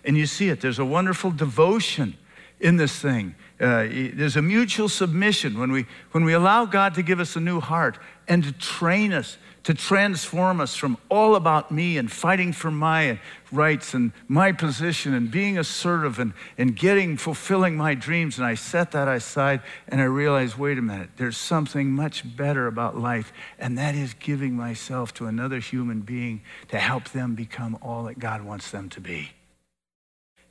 And 0.04 0.16
you 0.16 0.26
see 0.26 0.48
it. 0.48 0.60
There's 0.60 0.78
a 0.78 0.84
wonderful 0.84 1.30
devotion 1.30 2.16
in 2.58 2.76
this 2.76 2.98
thing. 2.98 3.34
Uh, 3.60 3.86
there's 4.14 4.36
a 4.36 4.42
mutual 4.42 4.88
submission 4.88 5.58
when 5.58 5.70
we, 5.70 5.86
when 6.12 6.24
we 6.24 6.32
allow 6.32 6.64
God 6.64 6.94
to 6.94 7.02
give 7.02 7.20
us 7.20 7.36
a 7.36 7.40
new 7.40 7.60
heart 7.60 7.98
and 8.28 8.42
to 8.44 8.52
train 8.52 9.12
us, 9.12 9.38
to 9.64 9.74
transform 9.74 10.60
us 10.60 10.74
from 10.74 10.96
all 11.10 11.34
about 11.34 11.70
me 11.70 11.98
and 11.98 12.10
fighting 12.10 12.52
for 12.52 12.70
my 12.70 13.20
rights 13.52 13.92
and 13.92 14.12
my 14.26 14.52
position 14.52 15.12
and 15.12 15.30
being 15.30 15.58
assertive 15.58 16.18
and, 16.18 16.32
and 16.56 16.74
getting, 16.74 17.16
fulfilling 17.16 17.76
my 17.76 17.94
dreams. 17.94 18.38
And 18.38 18.46
I 18.46 18.54
set 18.54 18.92
that 18.92 19.06
aside 19.06 19.60
and 19.88 20.00
I 20.00 20.04
realized 20.04 20.56
wait 20.56 20.78
a 20.78 20.82
minute, 20.82 21.10
there's 21.16 21.36
something 21.36 21.90
much 21.90 22.24
better 22.36 22.66
about 22.66 22.98
life, 22.98 23.32
and 23.58 23.76
that 23.76 23.94
is 23.94 24.14
giving 24.14 24.54
myself 24.54 25.12
to 25.14 25.26
another 25.26 25.58
human 25.58 26.00
being 26.00 26.42
to 26.68 26.78
help 26.78 27.10
them 27.10 27.34
become 27.34 27.78
all 27.82 28.04
that 28.04 28.18
God 28.18 28.42
wants 28.42 28.70
them 28.70 28.88
to 28.90 29.00
be. 29.00 29.32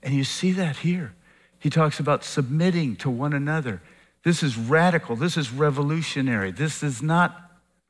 And 0.03 0.13
you 0.13 0.23
see 0.23 0.51
that 0.53 0.77
here. 0.77 1.13
He 1.57 1.69
talks 1.69 1.99
about 1.99 2.23
submitting 2.23 2.95
to 2.97 3.09
one 3.09 3.33
another. 3.33 3.81
This 4.23 4.43
is 4.43 4.57
radical. 4.57 5.15
This 5.15 5.35
is 5.35 5.51
revolutionary. 5.51 6.51
This 6.51 6.83
is 6.83 7.01
not 7.01 7.48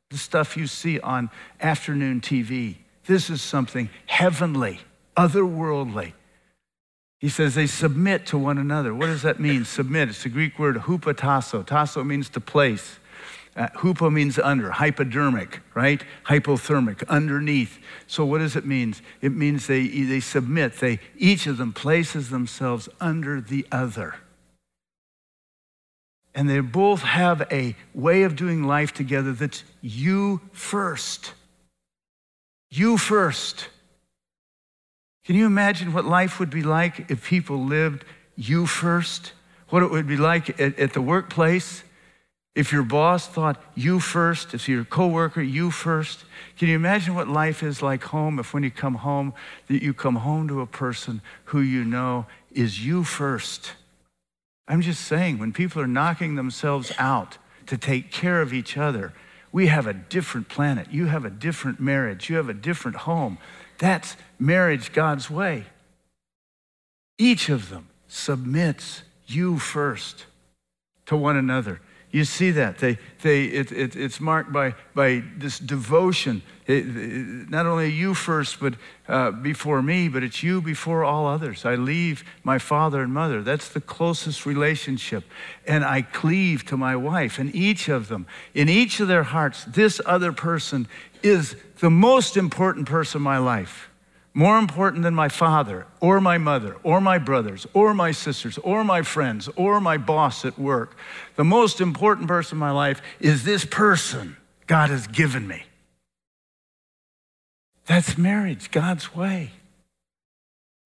the 0.09 0.17
stuff 0.17 0.57
you 0.57 0.65
see 0.65 0.99
on 0.99 1.29
afternoon 1.61 2.19
TV. 2.21 2.77
This 3.05 3.29
is 3.29 3.41
something 3.41 3.89
heavenly, 4.07 4.79
otherworldly. 5.15 6.13
He 7.19 7.29
says 7.29 7.53
they 7.53 7.67
submit 7.67 8.25
to 8.27 8.37
one 8.37 8.57
another. 8.57 8.93
What 8.93 9.07
does 9.07 9.21
that 9.23 9.39
mean? 9.39 9.65
Submit. 9.65 10.09
It's 10.09 10.23
the 10.23 10.29
Greek 10.29 10.57
word 10.57 10.77
hupotasso. 10.77 11.65
Tasso 11.65 12.03
means 12.03 12.29
to 12.29 12.39
place. 12.39 12.97
Uh, 13.55 14.09
means 14.09 14.39
under, 14.39 14.71
hypodermic, 14.71 15.59
right? 15.73 16.01
Hypothermic, 16.25 17.05
underneath. 17.09 17.77
So 18.07 18.23
what 18.23 18.37
does 18.37 18.55
it 18.55 18.65
mean? 18.65 18.95
It 19.21 19.33
means 19.33 19.67
they, 19.67 19.85
they 19.85 20.21
submit. 20.21 20.79
They, 20.79 20.99
each 21.17 21.45
of 21.45 21.57
them 21.57 21.73
places 21.73 22.29
themselves 22.29 22.87
under 23.01 23.41
the 23.41 23.67
other. 23.69 24.15
And 26.35 26.49
they 26.49 26.59
both 26.59 27.01
have 27.01 27.47
a 27.51 27.75
way 27.93 28.23
of 28.23 28.35
doing 28.35 28.63
life 28.63 28.93
together 28.93 29.31
that's 29.33 29.63
you 29.81 30.41
first. 30.51 31.33
You 32.69 32.97
first. 32.97 33.67
Can 35.25 35.35
you 35.35 35.45
imagine 35.45 35.93
what 35.93 36.05
life 36.05 36.39
would 36.39 36.49
be 36.49 36.63
like 36.63 37.11
if 37.11 37.25
people 37.25 37.63
lived 37.63 38.05
you 38.35 38.65
first? 38.65 39.33
What 39.69 39.83
it 39.83 39.91
would 39.91 40.07
be 40.07 40.17
like 40.17 40.59
at, 40.59 40.77
at 40.79 40.93
the 40.93 41.01
workplace? 41.01 41.83
If 42.55 42.71
your 42.71 42.83
boss 42.83 43.27
thought 43.27 43.63
you 43.75 43.99
first, 43.99 44.53
if 44.53 44.67
your 44.67 44.83
coworker, 44.83 45.41
you 45.41 45.71
first, 45.71 46.25
can 46.57 46.67
you 46.67 46.75
imagine 46.75 47.15
what 47.15 47.27
life 47.27 47.63
is 47.63 47.81
like 47.81 48.03
home 48.03 48.39
if 48.39 48.53
when 48.53 48.63
you 48.63 48.71
come 48.71 48.95
home, 48.95 49.33
that 49.67 49.83
you 49.83 49.93
come 49.93 50.15
home 50.15 50.47
to 50.47 50.61
a 50.61 50.65
person 50.65 51.21
who 51.45 51.61
you 51.61 51.85
know 51.85 52.25
is 52.51 52.85
you 52.85 53.03
first? 53.03 53.73
I'm 54.69 54.81
just 54.81 55.03
saying, 55.03 55.39
when 55.39 55.51
people 55.51 55.81
are 55.81 55.87
knocking 55.87 56.35
themselves 56.35 56.93
out 56.99 57.39
to 57.65 57.77
take 57.77 58.11
care 58.11 58.41
of 58.41 58.53
each 58.53 58.77
other, 58.77 59.13
we 59.51 59.67
have 59.67 59.87
a 59.87 59.93
different 59.93 60.47
planet. 60.47 60.91
You 60.91 61.07
have 61.07 61.25
a 61.25 61.29
different 61.31 61.79
marriage. 61.79 62.29
You 62.29 62.35
have 62.35 62.49
a 62.49 62.53
different 62.53 62.97
home. 62.97 63.39
That's 63.79 64.15
marriage 64.37 64.93
God's 64.93 65.29
way. 65.29 65.65
Each 67.17 67.49
of 67.49 67.69
them 67.69 67.89
submits 68.07 69.01
you 69.25 69.57
first 69.57 70.25
to 71.07 71.17
one 71.17 71.35
another. 71.35 71.81
You 72.11 72.25
see 72.25 72.49
that. 72.51 72.79
They, 72.79 72.97
they, 73.21 73.45
it, 73.45 73.71
it, 73.71 73.95
it's 73.95 74.19
marked 74.19 74.51
by, 74.51 74.73
by 74.95 75.23
this 75.37 75.59
devotion. 75.59 76.41
It, 76.65 76.85
not 77.49 77.67
only 77.67 77.91
you 77.91 78.15
first, 78.15 78.59
but 78.59 78.73
uh, 79.07 79.31
before 79.31 79.83
me, 79.83 80.07
but 80.09 80.23
it's 80.23 80.41
you 80.41 80.59
before 80.59 81.03
all 81.03 81.27
others. 81.27 81.65
I 81.65 81.75
leave 81.75 82.23
my 82.43 82.57
father 82.57 83.03
and 83.03 83.13
mother. 83.13 83.43
That's 83.43 83.69
the 83.69 83.81
closest 83.81 84.47
relationship. 84.47 85.23
And 85.67 85.85
I 85.85 86.01
cleave 86.01 86.65
to 86.67 86.77
my 86.77 86.95
wife. 86.95 87.37
And 87.37 87.53
each 87.53 87.89
of 87.89 88.07
them, 88.07 88.25
in 88.55 88.69
each 88.69 88.99
of 88.99 89.07
their 89.07 89.23
hearts, 89.23 89.65
this 89.65 90.01
other 90.05 90.31
person 90.31 90.87
is 91.21 91.55
the 91.79 91.91
most 91.91 92.37
important 92.37 92.87
person 92.87 93.19
in 93.19 93.23
my 93.23 93.37
life 93.37 93.88
more 94.33 94.57
important 94.57 95.03
than 95.03 95.15
my 95.15 95.29
father 95.29 95.87
or 95.99 96.21
my 96.21 96.37
mother 96.37 96.75
or 96.83 97.01
my 97.01 97.17
brothers 97.17 97.65
or 97.73 97.93
my 97.93 98.11
sisters 98.11 98.57
or 98.59 98.83
my 98.83 99.01
friends 99.01 99.49
or 99.55 99.81
my 99.81 99.97
boss 99.97 100.45
at 100.45 100.57
work. 100.57 100.95
The 101.35 101.43
most 101.43 101.81
important 101.81 102.27
person 102.27 102.55
in 102.55 102.59
my 102.59 102.71
life 102.71 103.01
is 103.19 103.43
this 103.43 103.65
person 103.65 104.37
God 104.67 104.89
has 104.89 105.07
given 105.07 105.47
me. 105.47 105.63
That's 107.85 108.17
marriage, 108.17 108.69
God's 108.69 109.15
way. 109.15 109.51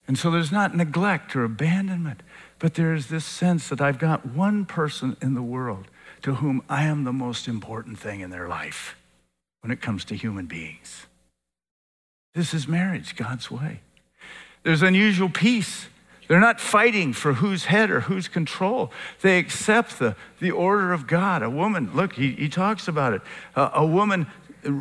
And 0.08 0.18
so 0.18 0.32
there's 0.32 0.52
not 0.52 0.76
neglect 0.76 1.36
or 1.36 1.44
abandonment, 1.44 2.24
but 2.60 2.76
there's 2.76 3.08
this 3.08 3.26
sense 3.26 3.68
that 3.70 3.82
I've 3.82 4.00
got 4.00 4.26
one 4.26 4.66
person 4.66 5.18
in 5.22 5.34
the 5.34 5.42
world 5.42 5.88
to 6.22 6.36
whom 6.36 6.64
I 6.70 6.84
am 6.86 7.04
the 7.04 7.14
most 7.14 7.48
important 7.48 8.00
thing 8.00 8.22
in 8.22 8.30
their 8.30 8.48
life 8.48 8.96
when 9.62 9.72
it 9.72 9.82
comes 9.82 10.06
to 10.06 10.16
human 10.16 10.46
beings. 10.46 11.08
This 12.34 12.54
is 12.54 12.68
marriage, 12.68 13.16
God's 13.16 13.52
way. 13.52 13.82
There's 14.64 14.82
unusual 14.82 15.30
peace. 15.30 15.88
They're 16.28 16.40
not 16.40 16.60
fighting 16.60 17.14
for 17.14 17.34
whose 17.34 17.66
head 17.66 17.92
or 17.92 18.02
whose 18.02 18.28
control. 18.28 18.92
They 19.22 19.38
accept 19.38 20.00
the, 20.00 20.16
the 20.40 20.52
order 20.52 20.94
of 20.94 21.06
God. 21.06 21.44
A 21.44 21.50
woman, 21.50 21.92
look, 21.94 22.14
he, 22.14 22.32
he 22.32 22.50
talks 22.50 22.88
about 22.88 23.14
it. 23.14 23.22
Uh, 23.56 23.70
a 23.74 23.86
woman 23.86 24.28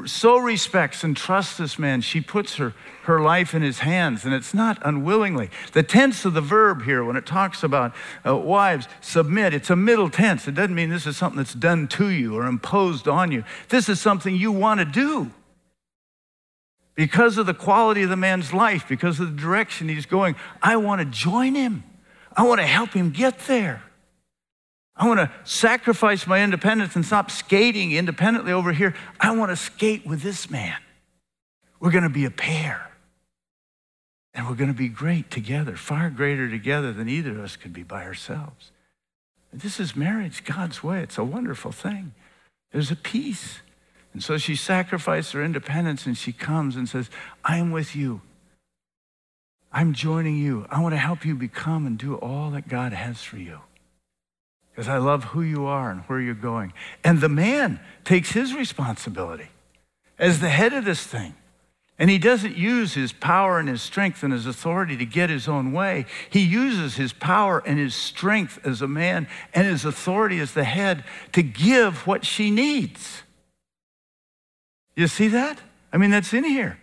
so 0.06 0.38
respects 0.38 1.02
and 1.02 1.16
trusts 1.16 1.56
this 1.56 1.78
man, 1.78 2.00
she 2.00 2.20
puts 2.20 2.56
her, 2.56 2.72
her 3.04 3.20
life 3.20 3.54
in 3.54 3.62
his 3.62 3.80
hands, 3.80 4.24
and 4.24 4.32
it's 4.32 4.54
not 4.54 4.78
unwillingly. 4.84 5.50
The 5.72 5.82
tense 5.82 6.24
of 6.24 6.34
the 6.34 6.40
verb 6.40 6.84
here, 6.84 7.04
when 7.04 7.16
it 7.16 7.26
talks 7.26 7.62
about 7.62 7.94
uh, 8.24 8.36
wives, 8.36 8.86
submit, 9.00 9.54
it's 9.54 9.70
a 9.70 9.76
middle 9.76 10.08
tense. 10.08 10.46
It 10.46 10.54
doesn't 10.54 10.74
mean 10.74 10.90
this 10.90 11.06
is 11.06 11.16
something 11.16 11.38
that's 11.38 11.54
done 11.54 11.88
to 11.88 12.08
you 12.08 12.36
or 12.36 12.46
imposed 12.46 13.08
on 13.08 13.32
you. 13.32 13.44
This 13.68 13.88
is 13.88 14.00
something 14.00 14.36
you 14.36 14.52
want 14.52 14.80
to 14.80 14.84
do. 14.84 15.30
Because 16.94 17.38
of 17.38 17.46
the 17.46 17.54
quality 17.54 18.02
of 18.02 18.10
the 18.10 18.16
man's 18.16 18.52
life, 18.52 18.86
because 18.88 19.18
of 19.18 19.34
the 19.34 19.40
direction 19.40 19.88
he's 19.88 20.06
going, 20.06 20.36
I 20.62 20.76
want 20.76 21.00
to 21.00 21.06
join 21.06 21.54
him. 21.54 21.84
I 22.36 22.42
want 22.44 22.60
to 22.60 22.66
help 22.66 22.90
him 22.90 23.10
get 23.10 23.38
there. 23.40 23.82
I 24.94 25.08
want 25.08 25.20
to 25.20 25.30
sacrifice 25.44 26.26
my 26.26 26.42
independence 26.42 26.94
and 26.96 27.04
stop 27.04 27.30
skating 27.30 27.92
independently 27.92 28.52
over 28.52 28.72
here. 28.72 28.94
I 29.18 29.34
want 29.34 29.50
to 29.50 29.56
skate 29.56 30.06
with 30.06 30.22
this 30.22 30.50
man. 30.50 30.76
We're 31.80 31.90
going 31.90 32.04
to 32.04 32.10
be 32.10 32.26
a 32.26 32.30
pair. 32.30 32.90
And 34.34 34.48
we're 34.48 34.54
going 34.54 34.68
to 34.68 34.76
be 34.76 34.88
great 34.88 35.30
together, 35.30 35.76
far 35.76 36.10
greater 36.10 36.48
together 36.48 36.92
than 36.92 37.08
either 37.08 37.32
of 37.32 37.40
us 37.40 37.56
could 37.56 37.72
be 37.72 37.82
by 37.82 38.04
ourselves. 38.04 38.70
This 39.52 39.78
is 39.78 39.94
marriage 39.94 40.44
God's 40.44 40.82
way. 40.82 41.02
It's 41.02 41.18
a 41.18 41.24
wonderful 41.24 41.72
thing. 41.72 42.14
There's 42.70 42.90
a 42.90 42.96
peace. 42.96 43.60
And 44.12 44.22
so 44.22 44.36
she 44.38 44.56
sacrificed 44.56 45.32
her 45.32 45.42
independence 45.42 46.06
and 46.06 46.16
she 46.16 46.32
comes 46.32 46.76
and 46.76 46.88
says, 46.88 47.08
I'm 47.44 47.70
with 47.70 47.96
you. 47.96 48.20
I'm 49.72 49.94
joining 49.94 50.36
you. 50.36 50.66
I 50.70 50.80
want 50.80 50.92
to 50.92 50.98
help 50.98 51.24
you 51.24 51.34
become 51.34 51.86
and 51.86 51.96
do 51.96 52.16
all 52.16 52.50
that 52.50 52.68
God 52.68 52.92
has 52.92 53.22
for 53.22 53.38
you 53.38 53.60
because 54.70 54.88
I 54.88 54.98
love 54.98 55.24
who 55.24 55.42
you 55.42 55.66
are 55.66 55.90
and 55.90 56.00
where 56.02 56.20
you're 56.20 56.34
going. 56.34 56.72
And 57.04 57.20
the 57.20 57.28
man 57.28 57.80
takes 58.04 58.32
his 58.32 58.54
responsibility 58.54 59.48
as 60.18 60.40
the 60.40 60.48
head 60.48 60.72
of 60.72 60.84
this 60.84 61.04
thing. 61.04 61.34
And 61.98 62.10
he 62.10 62.18
doesn't 62.18 62.56
use 62.56 62.94
his 62.94 63.12
power 63.12 63.58
and 63.58 63.68
his 63.68 63.82
strength 63.82 64.22
and 64.22 64.32
his 64.32 64.46
authority 64.46 64.96
to 64.96 65.04
get 65.04 65.30
his 65.30 65.46
own 65.46 65.72
way. 65.72 66.06
He 66.30 66.40
uses 66.40 66.96
his 66.96 67.12
power 67.12 67.62
and 67.64 67.78
his 67.78 67.94
strength 67.94 68.58
as 68.64 68.82
a 68.82 68.88
man 68.88 69.28
and 69.54 69.66
his 69.66 69.84
authority 69.84 70.40
as 70.40 70.52
the 70.52 70.64
head 70.64 71.04
to 71.32 71.42
give 71.42 72.06
what 72.06 72.24
she 72.24 72.50
needs. 72.50 73.22
You 74.94 75.06
see 75.06 75.28
that? 75.28 75.58
I 75.92 75.96
mean, 75.96 76.10
that's 76.10 76.32
in 76.32 76.44
here. 76.44 76.78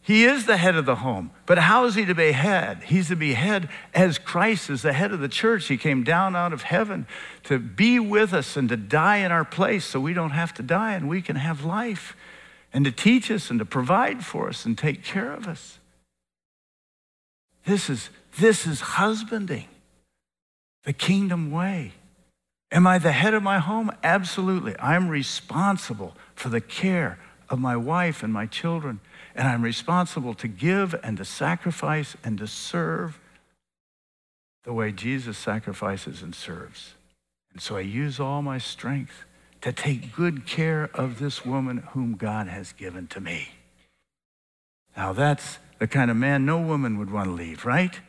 He 0.00 0.24
is 0.24 0.46
the 0.46 0.56
head 0.56 0.76
of 0.76 0.86
the 0.86 0.96
home. 0.96 1.32
But 1.46 1.58
how 1.58 1.84
is 1.84 1.96
he 1.96 2.04
to 2.04 2.14
be 2.14 2.32
head? 2.32 2.84
He's 2.84 3.08
to 3.08 3.16
be 3.16 3.34
head 3.34 3.68
as 3.92 4.18
Christ 4.18 4.70
is 4.70 4.82
the 4.82 4.92
head 4.92 5.12
of 5.12 5.20
the 5.20 5.28
church. 5.28 5.66
He 5.66 5.76
came 5.76 6.04
down 6.04 6.36
out 6.36 6.52
of 6.52 6.62
heaven 6.62 7.06
to 7.44 7.58
be 7.58 7.98
with 7.98 8.32
us 8.32 8.56
and 8.56 8.68
to 8.68 8.76
die 8.76 9.18
in 9.18 9.32
our 9.32 9.44
place 9.44 9.84
so 9.84 10.00
we 10.00 10.14
don't 10.14 10.30
have 10.30 10.54
to 10.54 10.62
die 10.62 10.94
and 10.94 11.08
we 11.08 11.20
can 11.20 11.36
have 11.36 11.64
life 11.64 12.16
and 12.72 12.84
to 12.84 12.92
teach 12.92 13.30
us 13.30 13.50
and 13.50 13.58
to 13.58 13.64
provide 13.64 14.24
for 14.24 14.48
us 14.48 14.64
and 14.64 14.78
take 14.78 15.02
care 15.02 15.32
of 15.32 15.48
us. 15.48 15.78
This 17.64 17.90
is, 17.90 18.10
this 18.38 18.66
is 18.66 18.80
husbanding, 18.80 19.66
the 20.84 20.92
kingdom 20.92 21.50
way. 21.50 21.92
Am 22.72 22.86
I 22.86 22.98
the 22.98 23.12
head 23.12 23.34
of 23.34 23.42
my 23.42 23.58
home? 23.58 23.90
Absolutely. 24.02 24.74
I'm 24.78 25.08
responsible 25.08 26.16
for 26.34 26.48
the 26.48 26.60
care 26.60 27.18
of 27.48 27.58
my 27.58 27.76
wife 27.76 28.22
and 28.22 28.32
my 28.32 28.46
children 28.46 29.00
and 29.36 29.46
I'm 29.46 29.62
responsible 29.62 30.34
to 30.34 30.48
give 30.48 30.94
and 31.02 31.18
to 31.18 31.24
sacrifice 31.24 32.16
and 32.24 32.38
to 32.38 32.46
serve 32.46 33.20
the 34.64 34.72
way 34.72 34.90
Jesus 34.92 35.36
sacrifices 35.36 36.22
and 36.22 36.34
serves. 36.34 36.94
And 37.52 37.60
so 37.60 37.76
I 37.76 37.80
use 37.80 38.18
all 38.18 38.40
my 38.40 38.56
strength 38.56 39.24
to 39.60 39.72
take 39.72 40.16
good 40.16 40.46
care 40.46 40.90
of 40.94 41.18
this 41.18 41.44
woman 41.44 41.78
whom 41.90 42.14
God 42.14 42.48
has 42.48 42.72
given 42.72 43.06
to 43.08 43.20
me. 43.20 43.50
Now, 44.96 45.12
that's 45.12 45.58
the 45.78 45.86
kind 45.86 46.10
of 46.10 46.16
man 46.16 46.46
no 46.46 46.58
woman 46.58 46.98
would 46.98 47.10
want 47.10 47.28
to 47.28 47.34
leave, 47.34 47.66
right? 47.66 48.00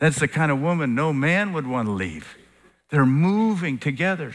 That's 0.00 0.18
the 0.18 0.28
kind 0.28 0.50
of 0.50 0.60
woman 0.60 0.94
no 0.94 1.12
man 1.12 1.52
would 1.52 1.66
want 1.66 1.86
to 1.86 1.92
leave. 1.92 2.36
They're 2.92 3.06
moving 3.06 3.78
together. 3.78 4.34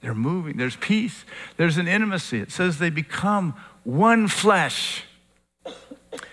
They're 0.00 0.14
moving. 0.14 0.56
There's 0.56 0.76
peace. 0.76 1.26
There's 1.58 1.76
an 1.76 1.86
intimacy. 1.86 2.40
It 2.40 2.50
says 2.50 2.78
they 2.78 2.88
become 2.88 3.54
one 3.84 4.28
flesh. 4.28 5.04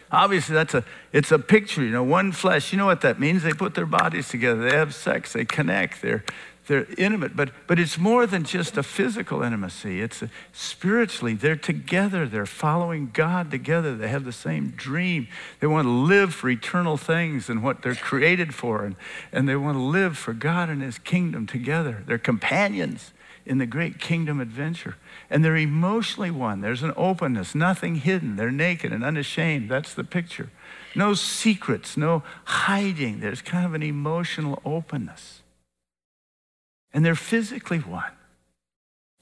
Obviously, 0.09 0.55
that's 0.55 0.73
a, 0.73 0.85
it's 1.11 1.33
a 1.33 1.38
picture, 1.38 1.83
you 1.83 1.89
know, 1.89 2.01
one 2.01 2.31
flesh. 2.31 2.71
You 2.71 2.77
know 2.77 2.85
what 2.85 3.01
that 3.01 3.19
means? 3.19 3.43
They 3.43 3.51
put 3.51 3.75
their 3.75 3.85
bodies 3.85 4.29
together, 4.29 4.69
they 4.69 4.77
have 4.77 4.95
sex, 4.95 5.33
they 5.33 5.43
connect, 5.43 6.01
they're, 6.01 6.23
they're 6.67 6.88
intimate. 6.97 7.36
But, 7.36 7.51
but 7.67 7.80
it's 7.80 7.97
more 7.97 8.25
than 8.25 8.43
just 8.43 8.78
a 8.78 8.84
physical 8.84 9.41
intimacy. 9.43 10.01
It's 10.01 10.21
a, 10.21 10.30
spiritually, 10.51 11.34
they're 11.34 11.56
together. 11.56 12.28
They're 12.28 12.45
following 12.45 13.12
God 13.13 13.51
together. 13.51 13.95
They 13.95 14.08
have 14.08 14.25
the 14.25 14.32
same 14.32 14.71
dream. 14.71 15.28
They 15.60 15.67
want 15.67 15.86
to 15.86 15.91
live 15.91 16.34
for 16.34 16.49
eternal 16.49 16.97
things 16.97 17.49
and 17.49 17.62
what 17.63 17.82
they're 17.82 17.95
created 17.95 18.54
for. 18.54 18.84
And, 18.84 18.95
and 19.32 19.47
they 19.47 19.56
want 19.56 19.78
to 19.78 19.82
live 19.82 20.17
for 20.17 20.34
God 20.34 20.69
and 20.69 20.82
His 20.82 20.97
kingdom 20.97 21.45
together. 21.45 22.04
They're 22.06 22.17
companions 22.17 23.12
in 23.45 23.60
the 23.60 23.65
great 23.65 23.99
kingdom 23.99 24.39
adventure. 24.39 24.95
And 25.30 25.45
they're 25.45 25.56
emotionally 25.56 26.32
one. 26.32 26.62
There's 26.62 26.84
an 26.84 26.93
openness, 26.97 27.54
nothing 27.54 27.95
hidden. 27.95 28.36
They're 28.36 28.51
naked 28.51 28.91
and 28.91 29.04
unashamed. 29.04 29.69
That's 29.69 29.93
the 29.93 30.04
picture. 30.04 30.49
No 30.95 31.13
secrets, 31.13 31.95
no 31.95 32.23
hiding. 32.45 33.19
There's 33.19 33.41
kind 33.41 33.65
of 33.65 33.73
an 33.73 33.84
emotional 33.84 34.62
openness. 34.65 35.41
And 36.95 37.05
they're 37.05 37.13
physically 37.13 37.79
one. 37.79 38.13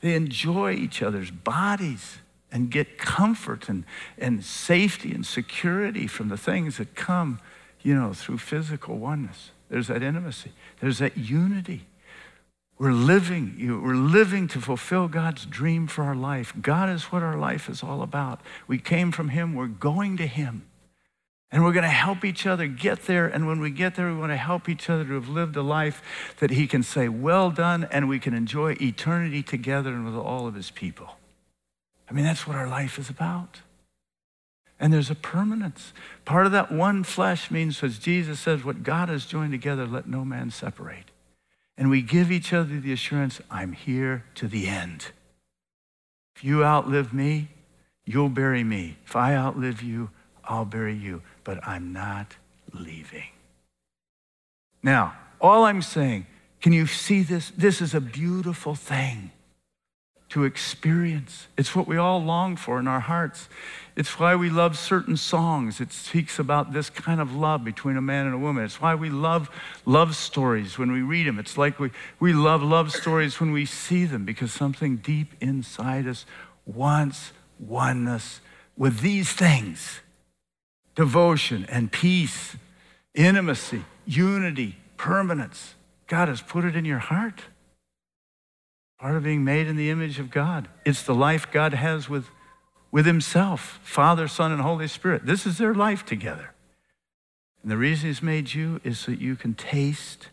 They 0.02 0.14
enjoy 0.14 0.74
each 0.74 1.02
other's 1.02 1.32
bodies 1.32 2.20
and 2.52 2.70
get 2.70 3.00
comfort 3.00 3.68
and, 3.68 3.84
and 4.16 4.46
safety 4.46 5.12
and 5.12 5.26
security 5.26 6.06
from 6.06 6.30
the 6.30 6.38
things 6.38 6.78
that 6.78 6.94
come, 6.94 7.40
you 7.82 7.96
know, 7.96 8.14
through 8.14 8.38
physical 8.38 9.00
oneness. 9.00 9.50
There's 9.70 9.88
that 9.88 10.04
intimacy. 10.04 10.52
There's 10.82 11.00
that 11.00 11.18
unity. 11.18 11.88
We're 12.78 12.92
living, 12.92 13.56
we're 13.84 13.96
living 13.96 14.48
to 14.50 14.62
fulfill 14.62 15.08
God's 15.08 15.48
dream 15.48 15.88
for 15.88 16.04
our 16.04 16.16
life. 16.16 16.54
God 16.62 16.90
is 16.90 17.06
what 17.06 17.24
our 17.24 17.38
life 17.38 17.70
is 17.70 17.82
all 17.82 18.04
about. 18.04 18.40
We 18.68 18.78
came 18.78 19.12
from 19.12 19.30
Him, 19.30 19.56
we're 19.56 19.66
going 19.66 20.18
to 20.18 20.28
Him. 20.28 20.68
And 21.54 21.64
we're 21.64 21.72
going 21.72 21.84
to 21.84 21.90
help 21.90 22.26
each 22.26 22.48
other 22.48 22.66
get 22.66 23.04
there. 23.04 23.28
And 23.28 23.46
when 23.46 23.60
we 23.60 23.70
get 23.70 23.94
there, 23.94 24.12
we 24.12 24.18
want 24.18 24.32
to 24.32 24.38
help 24.38 24.68
each 24.68 24.90
other 24.90 25.06
to 25.06 25.14
have 25.14 25.30
lived 25.30 25.56
a 25.56 25.62
life 25.62 26.02
that 26.40 26.50
He 26.50 26.66
can 26.66 26.82
say, 26.82 27.08
Well 27.08 27.52
done, 27.52 27.88
and 27.92 28.10
we 28.10 28.18
can 28.18 28.34
enjoy 28.34 28.76
eternity 28.82 29.44
together 29.44 29.94
and 29.94 30.04
with 30.04 30.16
all 30.16 30.48
of 30.48 30.56
His 30.56 30.72
people. 30.72 31.18
I 32.10 32.14
mean, 32.14 32.26
that's 32.26 32.48
what 32.48 32.58
our 32.58 32.68
life 32.68 32.98
is 32.98 33.08
about. 33.08 33.62
And 34.80 34.92
there's 34.92 35.12
a 35.12 35.16
permanence. 35.16 35.94
Part 36.26 36.48
of 36.48 36.52
that 36.54 36.72
one 36.72 37.04
flesh 37.04 37.52
means, 37.52 37.84
as 37.84 38.00
Jesus 38.00 38.40
says, 38.40 38.64
what 38.64 38.82
God 38.82 39.10
has 39.10 39.28
joined 39.28 39.52
together, 39.52 39.86
let 39.86 40.08
no 40.08 40.26
man 40.26 40.50
separate. 40.50 41.12
And 41.78 41.88
we 41.88 42.02
give 42.02 42.32
each 42.32 42.52
other 42.52 42.80
the 42.80 42.92
assurance 42.92 43.40
I'm 43.52 43.74
here 43.74 44.26
to 44.36 44.48
the 44.48 44.68
end. 44.68 45.12
If 46.36 46.44
you 46.44 46.64
outlive 46.64 47.14
me, 47.14 47.50
you'll 48.06 48.30
bury 48.30 48.64
me. 48.64 48.98
If 49.06 49.16
I 49.16 49.36
outlive 49.36 49.84
you, 49.84 50.10
I'll 50.44 50.66
bury 50.66 50.96
you. 50.96 51.22
But 51.44 51.66
I'm 51.68 51.94
not 51.94 52.36
leaving. 52.74 53.28
Now, 54.82 55.16
all 55.40 55.66
I'm 55.66 55.82
saying, 55.82 56.26
can 56.62 56.74
you 56.74 56.88
see 56.88 57.24
this? 57.24 57.52
This 57.58 57.82
is 57.82 57.94
a 57.94 58.02
beautiful 58.02 58.76
thing 58.76 59.32
to 60.30 60.46
experience. 60.46 61.48
It's 61.58 61.76
what 61.76 61.88
we 61.88 61.98
all 61.98 62.20
long 62.24 62.56
for 62.56 62.80
in 62.80 62.88
our 62.88 63.02
hearts. 63.02 63.50
It's 63.96 64.18
why 64.18 64.36
we 64.36 64.50
love 64.50 64.78
certain 64.78 65.16
songs. 65.16 65.80
It 65.80 65.94
speaks 65.94 66.40
about 66.40 66.74
this 66.74 66.90
kind 66.90 67.22
of 67.22 67.36
love 67.36 67.64
between 67.64 67.98
a 67.98 68.02
man 68.02 68.26
and 68.26 68.34
a 68.34 68.40
woman. 68.40 68.64
It's 68.64 68.82
why 68.82 68.96
we 68.96 69.12
love 69.12 69.52
love 69.86 70.16
stories 70.16 70.80
when 70.80 70.92
we 70.92 71.02
read 71.02 71.28
them. 71.28 71.38
It's 71.38 71.56
like 71.56 71.80
we, 71.80 71.92
we 72.20 72.34
love 72.34 72.64
love 72.64 72.92
stories 72.92 73.40
when 73.40 73.52
we 73.52 73.66
see 73.66 74.06
them 74.06 74.26
because 74.26 74.52
something 74.52 74.98
deep 74.98 75.34
inside 75.40 76.08
us 76.08 76.26
wants 76.66 77.32
oneness 77.60 78.42
with 78.76 79.02
these 79.02 79.32
things 79.32 80.00
devotion 80.96 81.66
and 81.70 81.92
peace, 81.92 82.56
intimacy, 83.14 83.84
unity, 84.06 84.78
permanence. 84.98 85.76
God 86.08 86.28
has 86.28 86.42
put 86.42 86.66
it 86.66 86.76
in 86.76 86.86
your 86.86 87.00
heart. 87.00 87.42
Part 89.00 89.16
of 89.16 89.24
being 89.24 89.44
made 89.44 89.68
in 89.68 89.76
the 89.76 89.90
image 89.90 90.20
of 90.20 90.32
God. 90.32 90.68
It's 90.86 91.04
the 91.04 91.16
life 91.16 91.52
God 91.52 91.74
has 91.74 92.08
with, 92.10 92.28
with 92.92 93.06
Himself 93.06 93.80
Father, 93.84 94.28
Son, 94.28 94.52
and 94.52 94.62
Holy 94.62 94.88
Spirit. 94.88 95.26
This 95.26 95.46
is 95.46 95.58
their 95.58 95.74
life 95.74 96.06
together. 96.06 96.54
And 97.62 97.72
the 97.72 97.78
reason 97.78 98.10
He's 98.10 98.22
made 98.22 98.54
you 98.54 98.80
is 98.84 99.00
so 99.00 99.12
that 99.12 99.20
you 99.20 99.36
can 99.36 99.56
taste 99.56 100.28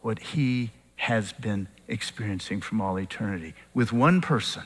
what 0.00 0.18
He 0.18 0.70
has 0.96 1.32
been 1.32 1.68
experiencing 1.88 2.60
from 2.60 2.80
all 2.80 2.98
eternity 2.98 3.54
with 3.74 3.92
one 3.92 4.20
person, 4.20 4.64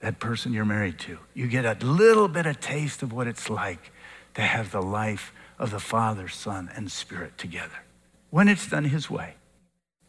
that 0.00 0.20
person 0.20 0.52
you're 0.52 0.64
married 0.64 0.98
to. 1.00 1.18
You 1.34 1.48
get 1.48 1.64
a 1.64 1.84
little 1.84 2.28
bit 2.28 2.46
of 2.46 2.60
taste 2.60 3.02
of 3.02 3.12
what 3.12 3.26
it's 3.26 3.50
like 3.50 3.90
to 4.34 4.42
have 4.42 4.70
the 4.70 4.82
life 4.82 5.32
of 5.58 5.70
the 5.70 5.80
Father, 5.80 6.28
Son, 6.28 6.70
and 6.74 6.90
Spirit 6.90 7.36
together 7.38 7.84
when 8.30 8.48
it's 8.48 8.68
done 8.68 8.84
His 8.84 9.10
way. 9.10 9.34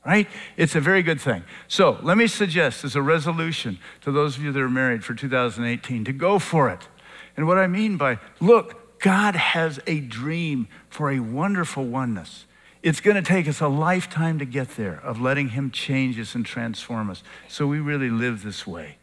Right? 0.06 0.28
It's 0.56 0.76
a 0.76 0.82
very 0.82 1.04
good 1.04 1.20
thing. 1.20 1.44
So 1.68 2.00
let 2.02 2.18
me 2.18 2.28
suggest 2.28 2.84
as 2.84 2.96
a 2.96 3.02
resolution 3.02 3.80
to 4.02 4.12
those 4.12 4.38
of 4.38 4.44
you 4.44 4.52
that 4.52 4.60
are 4.60 4.70
married 4.70 5.04
for 5.04 5.14
2018 5.14 6.06
to 6.06 6.14
go 6.14 6.40
for 6.40 6.70
it. 6.70 6.88
And 7.36 7.48
what 7.48 7.58
I 7.58 7.68
mean 7.68 7.98
by, 7.98 8.18
look, 8.40 9.00
God 9.00 9.36
has 9.36 9.80
a 9.88 10.00
dream 10.00 10.68
for 10.90 11.12
a 11.12 11.20
wonderful 11.20 11.86
oneness. 11.86 12.46
It's 12.82 13.02
going 13.02 13.16
to 13.16 13.22
take 13.22 13.48
us 13.48 13.60
a 13.60 13.68
lifetime 13.68 14.40
to 14.40 14.46
get 14.46 14.70
there 14.72 15.00
of 15.04 15.20
letting 15.20 15.50
Him 15.50 15.70
change 15.70 16.20
us 16.20 16.34
and 16.34 16.46
transform 16.46 17.10
us. 17.10 17.24
So 17.48 17.68
we 17.68 17.80
really 17.80 18.10
live 18.10 18.44
this 18.44 18.66
way. 18.66 18.98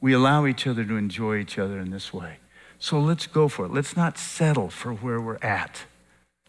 We 0.00 0.12
allow 0.12 0.46
each 0.46 0.66
other 0.66 0.84
to 0.84 0.96
enjoy 0.96 1.38
each 1.38 1.58
other 1.58 1.80
in 1.80 1.90
this 1.90 2.12
way. 2.12 2.38
So 2.78 3.00
let's 3.00 3.26
go 3.26 3.48
for 3.48 3.64
it. 3.66 3.72
Let's 3.72 3.96
not 3.96 4.18
settle 4.18 4.70
for 4.70 4.92
where 4.92 5.20
we're 5.20 5.38
at. 5.42 5.82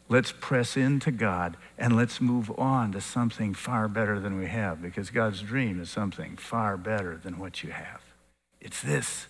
Let's 0.08 0.32
press 0.32 0.76
into 0.76 1.12
God 1.12 1.58
and 1.78 1.96
let's 1.96 2.20
move 2.20 2.52
on 2.58 2.92
to 2.94 3.02
something 3.02 3.54
far 3.54 3.88
better 3.88 4.20
than 4.20 4.38
we 4.38 4.48
have 4.48 4.82
because 4.82 5.12
God's 5.12 5.42
dream 5.42 5.80
is 5.80 5.90
something 5.90 6.36
far 6.38 6.78
better 6.78 7.18
than 7.18 7.38
what 7.38 7.64
you 7.64 7.72
have. 7.72 8.02
It's 8.60 8.82
this. 8.82 9.28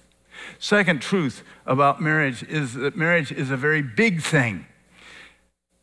Second 0.58 1.02
truth 1.02 1.44
about 1.66 2.02
marriage 2.02 2.44
is 2.44 2.74
that 2.76 2.96
marriage 2.96 3.32
is 3.32 3.52
a 3.52 3.58
very 3.58 3.82
big 3.82 4.22
thing. 4.22 4.66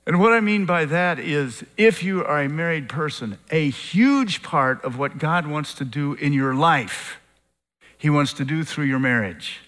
And 0.07 0.21
what 0.21 0.33
I 0.33 0.41
mean 0.41 0.67
by 0.67 0.85
that 0.87 1.19
is 1.19 1.65
if 1.77 2.03
you 2.03 2.25
are 2.25 2.41
a 2.41 2.49
married 2.49 2.89
person, 2.89 3.39
a 3.51 3.69
huge 3.69 4.43
part 4.43 4.83
of 4.85 4.99
what 4.99 5.19
God 5.19 5.47
wants 5.47 5.75
to 5.75 5.85
do 5.85 6.15
in 6.15 6.33
your 6.33 6.55
life, 6.55 7.19
He 7.99 8.09
wants 8.09 8.33
to 8.35 8.45
do 8.45 8.65
through 8.65 8.85
your 8.85 9.01
marriage 9.01 9.61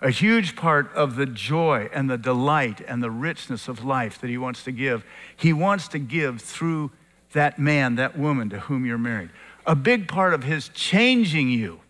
a 0.00 0.10
huge 0.10 0.56
part 0.56 0.92
of 0.94 1.16
the 1.16 1.26
joy 1.26 1.88
and 1.92 2.08
the 2.08 2.16
delight 2.16 2.80
and 2.86 3.02
the 3.02 3.10
richness 3.10 3.68
of 3.68 3.84
life 3.84 4.20
that 4.20 4.30
he 4.30 4.38
wants 4.38 4.62
to 4.64 4.72
give, 4.72 5.04
he 5.36 5.52
wants 5.52 5.88
to 5.88 5.98
give 5.98 6.40
through 6.40 6.90
that 7.32 7.58
man, 7.58 7.96
that 7.96 8.18
woman 8.18 8.48
to 8.50 8.60
whom 8.60 8.86
you're 8.86 8.98
married. 8.98 9.30
A 9.66 9.74
big 9.74 10.08
part 10.08 10.32
of 10.32 10.42
his 10.42 10.68
changing 10.70 11.50
you 11.50 11.80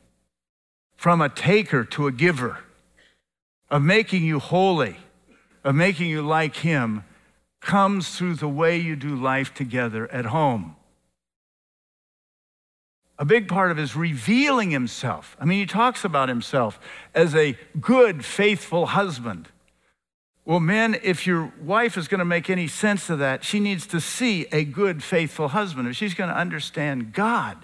from 0.96 1.20
a 1.20 1.28
taker 1.28 1.84
to 1.84 2.06
a 2.06 2.12
giver, 2.12 2.58
of 3.70 3.80
making 3.80 4.24
you 4.24 4.38
holy, 4.38 4.96
of 5.64 5.74
making 5.74 6.10
you 6.10 6.20
like 6.20 6.56
him, 6.56 7.04
comes 7.60 8.16
through 8.16 8.34
the 8.34 8.48
way 8.48 8.76
you 8.76 8.96
do 8.96 9.14
life 9.14 9.54
together 9.54 10.10
at 10.10 10.26
home 10.26 10.74
a 13.20 13.24
big 13.26 13.48
part 13.48 13.70
of 13.70 13.76
his 13.76 13.94
revealing 13.94 14.70
himself. 14.70 15.36
I 15.38 15.44
mean, 15.44 15.58
he 15.60 15.66
talks 15.66 16.06
about 16.06 16.30
himself 16.30 16.80
as 17.14 17.34
a 17.34 17.54
good, 17.78 18.24
faithful 18.24 18.86
husband. 18.86 19.50
Well, 20.46 20.58
men, 20.58 20.98
if 21.02 21.26
your 21.26 21.52
wife 21.60 21.98
is 21.98 22.08
going 22.08 22.20
to 22.20 22.24
make 22.24 22.48
any 22.48 22.66
sense 22.66 23.10
of 23.10 23.18
that, 23.18 23.44
she 23.44 23.60
needs 23.60 23.86
to 23.88 24.00
see 24.00 24.46
a 24.50 24.64
good, 24.64 25.02
faithful 25.02 25.48
husband. 25.48 25.86
If 25.86 25.96
she's 25.96 26.14
going 26.14 26.30
to 26.30 26.36
understand 26.36 27.12
God 27.12 27.58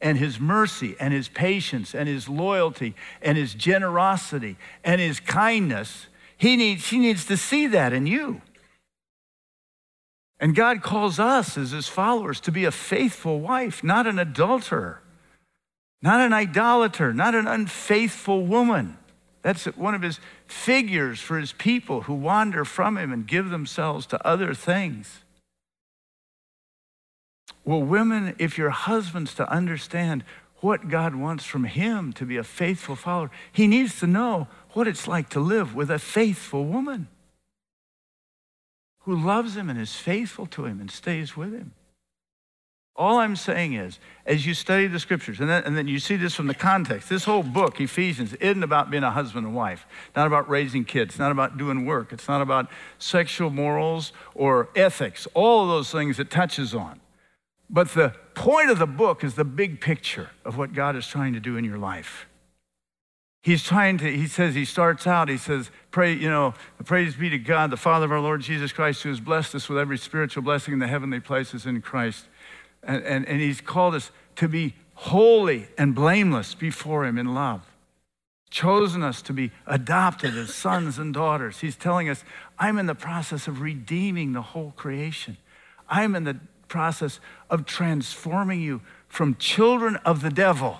and 0.00 0.18
his 0.18 0.38
mercy 0.38 0.94
and 1.00 1.12
his 1.12 1.28
patience 1.28 1.96
and 1.96 2.08
his 2.08 2.28
loyalty 2.28 2.94
and 3.20 3.36
his 3.36 3.54
generosity 3.54 4.56
and 4.84 5.00
his 5.00 5.18
kindness, 5.18 6.06
he 6.36 6.56
needs, 6.56 6.84
she 6.84 7.00
needs 7.00 7.24
to 7.24 7.36
see 7.36 7.66
that 7.66 7.92
in 7.92 8.06
you. 8.06 8.40
And 10.42 10.56
God 10.56 10.82
calls 10.82 11.20
us 11.20 11.56
as 11.56 11.70
his 11.70 11.86
followers 11.86 12.40
to 12.40 12.50
be 12.50 12.64
a 12.64 12.72
faithful 12.72 13.38
wife, 13.38 13.84
not 13.84 14.08
an 14.08 14.18
adulterer, 14.18 15.00
not 16.02 16.20
an 16.20 16.32
idolater, 16.32 17.14
not 17.14 17.36
an 17.36 17.46
unfaithful 17.46 18.44
woman. 18.44 18.98
That's 19.42 19.66
one 19.66 19.94
of 19.94 20.02
his 20.02 20.18
figures 20.48 21.20
for 21.20 21.38
his 21.38 21.52
people 21.52 22.02
who 22.02 22.14
wander 22.14 22.64
from 22.64 22.98
him 22.98 23.12
and 23.12 23.24
give 23.24 23.50
themselves 23.50 24.04
to 24.06 24.26
other 24.26 24.52
things. 24.52 25.20
Well, 27.64 27.82
women, 27.82 28.34
if 28.40 28.58
your 28.58 28.70
husband's 28.70 29.34
to 29.34 29.48
understand 29.48 30.24
what 30.56 30.88
God 30.88 31.14
wants 31.14 31.44
from 31.44 31.64
him 31.64 32.12
to 32.14 32.26
be 32.26 32.36
a 32.36 32.42
faithful 32.42 32.96
follower, 32.96 33.30
he 33.52 33.68
needs 33.68 34.00
to 34.00 34.08
know 34.08 34.48
what 34.70 34.88
it's 34.88 35.06
like 35.06 35.28
to 35.30 35.40
live 35.40 35.76
with 35.76 35.88
a 35.88 36.00
faithful 36.00 36.64
woman 36.64 37.06
who 39.04 39.16
loves 39.16 39.56
him 39.56 39.68
and 39.68 39.80
is 39.80 39.94
faithful 39.94 40.46
to 40.46 40.66
him 40.66 40.80
and 40.80 40.90
stays 40.90 41.36
with 41.36 41.52
him. 41.52 41.72
All 42.94 43.18
I'm 43.18 43.36
saying 43.36 43.72
is, 43.72 43.98
as 44.26 44.46
you 44.46 44.52
study 44.52 44.86
the 44.86 45.00
scriptures, 45.00 45.40
and 45.40 45.48
then, 45.48 45.64
and 45.64 45.76
then, 45.76 45.88
you 45.88 45.98
see 45.98 46.16
this 46.16 46.34
from 46.34 46.46
the 46.46 46.54
context, 46.54 47.08
this 47.08 47.24
whole 47.24 47.42
book, 47.42 47.80
Ephesians, 47.80 48.34
isn't 48.34 48.62
about 48.62 48.90
being 48.90 49.02
a 49.02 49.10
husband 49.10 49.46
and 49.46 49.56
wife, 49.56 49.86
not 50.14 50.26
about 50.26 50.48
raising 50.48 50.84
kids, 50.84 51.18
not 51.18 51.32
about 51.32 51.56
doing 51.56 51.86
work, 51.86 52.12
it's 52.12 52.28
not 52.28 52.42
about 52.42 52.70
sexual 52.98 53.48
morals 53.48 54.12
or 54.34 54.68
ethics, 54.76 55.26
all 55.32 55.62
of 55.62 55.68
those 55.70 55.90
things 55.90 56.20
it 56.20 56.30
touches 56.30 56.74
on. 56.74 57.00
But 57.70 57.88
the 57.92 58.14
point 58.34 58.68
of 58.68 58.78
the 58.78 58.86
book 58.86 59.24
is 59.24 59.34
the 59.34 59.44
big 59.44 59.80
picture 59.80 60.28
of 60.44 60.58
what 60.58 60.74
God 60.74 60.94
is 60.94 61.06
trying 61.06 61.32
to 61.32 61.40
do 61.40 61.56
in 61.56 61.64
your 61.64 61.78
life. 61.78 62.26
He's 63.42 63.64
trying 63.64 63.98
to, 63.98 64.04
he 64.10 64.28
says, 64.28 64.54
he 64.54 64.64
starts 64.64 65.04
out, 65.04 65.28
he 65.28 65.36
says, 65.36 65.72
pray, 65.90 66.12
you 66.12 66.30
know, 66.30 66.54
praise 66.84 67.16
be 67.16 67.28
to 67.28 67.38
God, 67.38 67.70
the 67.70 67.76
Father 67.76 68.04
of 68.04 68.12
our 68.12 68.20
Lord 68.20 68.40
Jesus 68.40 68.70
Christ, 68.70 69.02
who 69.02 69.08
has 69.08 69.18
blessed 69.18 69.56
us 69.56 69.68
with 69.68 69.78
every 69.78 69.98
spiritual 69.98 70.44
blessing 70.44 70.74
in 70.74 70.78
the 70.78 70.86
heavenly 70.86 71.18
places 71.18 71.66
in 71.66 71.82
Christ. 71.82 72.26
And, 72.84 73.02
and, 73.02 73.26
and 73.26 73.40
he's 73.40 73.60
called 73.60 73.96
us 73.96 74.12
to 74.36 74.46
be 74.46 74.74
holy 74.94 75.66
and 75.76 75.92
blameless 75.92 76.54
before 76.54 77.04
him 77.04 77.18
in 77.18 77.34
love. 77.34 77.62
Chosen 78.48 79.02
us 79.02 79.20
to 79.22 79.32
be 79.32 79.50
adopted 79.66 80.36
as 80.36 80.54
sons 80.54 80.98
and 80.98 81.12
daughters. 81.12 81.60
He's 81.60 81.74
telling 81.74 82.08
us, 82.08 82.22
I'm 82.60 82.78
in 82.78 82.86
the 82.86 82.94
process 82.94 83.48
of 83.48 83.60
redeeming 83.60 84.34
the 84.34 84.42
whole 84.42 84.72
creation. 84.76 85.36
I'm 85.88 86.14
in 86.14 86.22
the 86.22 86.38
process 86.68 87.18
of 87.50 87.66
transforming 87.66 88.60
you 88.60 88.82
from 89.08 89.34
children 89.34 89.96
of 90.04 90.22
the 90.22 90.30
devil, 90.30 90.78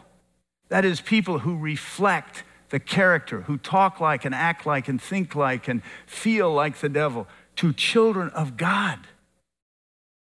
that 0.68 0.84
is, 0.84 1.00
people 1.00 1.40
who 1.40 1.56
reflect 1.56 2.44
the 2.72 2.80
character, 2.80 3.42
who 3.42 3.58
talk 3.58 4.00
like 4.00 4.24
and 4.24 4.34
act 4.34 4.64
like 4.64 4.88
and 4.88 5.00
think 5.00 5.34
like 5.34 5.68
and 5.68 5.82
feel 6.06 6.52
like 6.52 6.78
the 6.78 6.88
devil, 6.88 7.28
to 7.54 7.70
children 7.74 8.30
of 8.30 8.56
God. 8.56 8.98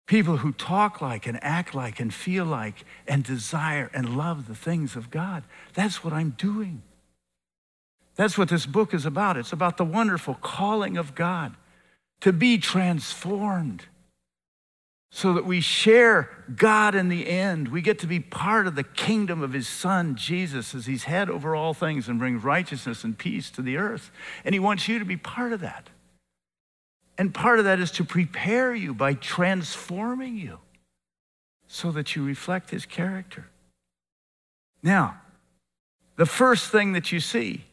People 0.06 0.38
who 0.38 0.52
talk 0.52 1.02
like 1.02 1.26
and 1.26 1.38
act 1.44 1.74
like 1.74 2.00
and 2.00 2.12
feel 2.12 2.46
like 2.46 2.86
and 3.06 3.22
desire 3.22 3.90
and 3.92 4.16
love 4.16 4.48
the 4.48 4.54
things 4.54 4.96
of 4.96 5.10
God. 5.10 5.44
That's 5.74 6.02
what 6.02 6.14
I'm 6.14 6.30
doing. 6.30 6.82
That's 8.16 8.38
what 8.38 8.48
this 8.48 8.64
book 8.64 8.94
is 8.94 9.04
about. 9.04 9.36
It's 9.36 9.52
about 9.52 9.76
the 9.76 9.84
wonderful 9.84 10.34
calling 10.40 10.96
of 10.96 11.14
God 11.14 11.54
to 12.22 12.32
be 12.32 12.56
transformed 12.56 13.84
so 15.14 15.34
that 15.34 15.44
we 15.44 15.60
share 15.60 16.30
God 16.56 16.94
in 16.94 17.10
the 17.10 17.28
end. 17.28 17.68
We 17.68 17.82
get 17.82 17.98
to 17.98 18.06
be 18.06 18.18
part 18.18 18.66
of 18.66 18.76
the 18.76 18.82
kingdom 18.82 19.42
of 19.42 19.52
his 19.52 19.68
son, 19.68 20.16
Jesus, 20.16 20.74
as 20.74 20.86
he's 20.86 21.04
head 21.04 21.28
over 21.28 21.54
all 21.54 21.74
things 21.74 22.08
and 22.08 22.18
brings 22.18 22.42
righteousness 22.42 23.04
and 23.04 23.16
peace 23.16 23.50
to 23.50 23.60
the 23.60 23.76
earth. 23.76 24.10
And 24.42 24.54
he 24.54 24.58
wants 24.58 24.88
you 24.88 24.98
to 24.98 25.04
be 25.04 25.18
part 25.18 25.52
of 25.52 25.60
that. 25.60 25.90
And 27.18 27.34
part 27.34 27.58
of 27.58 27.66
that 27.66 27.78
is 27.78 27.90
to 27.92 28.04
prepare 28.04 28.74
you 28.74 28.94
by 28.94 29.12
transforming 29.12 30.38
you 30.38 30.60
so 31.66 31.92
that 31.92 32.16
you 32.16 32.24
reflect 32.24 32.70
his 32.70 32.86
character. 32.86 33.50
Now, 34.82 35.20
the 36.16 36.24
first 36.24 36.72
thing 36.72 36.92
that 36.94 37.12
you 37.12 37.20
see, 37.20 37.66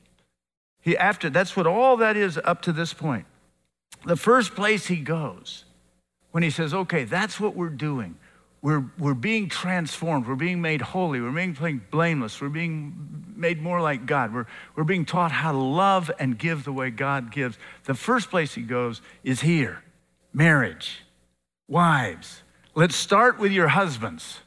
he 0.81 0.97
after 0.97 1.29
that's 1.29 1.55
what 1.55 1.67
all 1.67 1.95
that 1.97 2.17
is 2.17 2.37
up 2.43 2.61
to 2.63 2.73
this 2.73 2.93
point. 2.93 3.25
The 4.05 4.17
first 4.17 4.55
place 4.55 4.87
he 4.87 4.97
goes 4.97 5.63
when 6.31 6.43
he 6.43 6.49
says, 6.49 6.73
okay, 6.73 7.03
that's 7.03 7.39
what 7.39 7.55
we're 7.55 7.69
doing. 7.69 8.15
We're, 8.61 8.85
we're 8.97 9.13
being 9.13 9.47
transformed. 9.47 10.27
We're 10.27 10.35
being 10.35 10.61
made 10.61 10.81
holy. 10.81 11.21
We're 11.21 11.31
being 11.31 11.81
blameless. 11.91 12.41
We're 12.41 12.49
being 12.49 13.33
made 13.35 13.61
more 13.61 13.79
like 13.79 14.05
God. 14.05 14.33
We're, 14.33 14.47
we're 14.75 14.83
being 14.83 15.05
taught 15.05 15.31
how 15.31 15.53
to 15.53 15.57
love 15.57 16.11
and 16.19 16.37
give 16.37 16.65
the 16.65 16.73
way 16.73 16.89
God 16.89 17.31
gives. 17.31 17.57
The 17.85 17.93
first 17.93 18.29
place 18.29 18.53
he 18.53 18.61
goes 18.61 19.01
is 19.23 19.41
here 19.41 19.81
marriage, 20.33 21.03
wives. 21.67 22.43
Let's 22.75 22.95
start 22.95 23.39
with 23.39 23.51
your 23.51 23.69
husbands. 23.69 24.39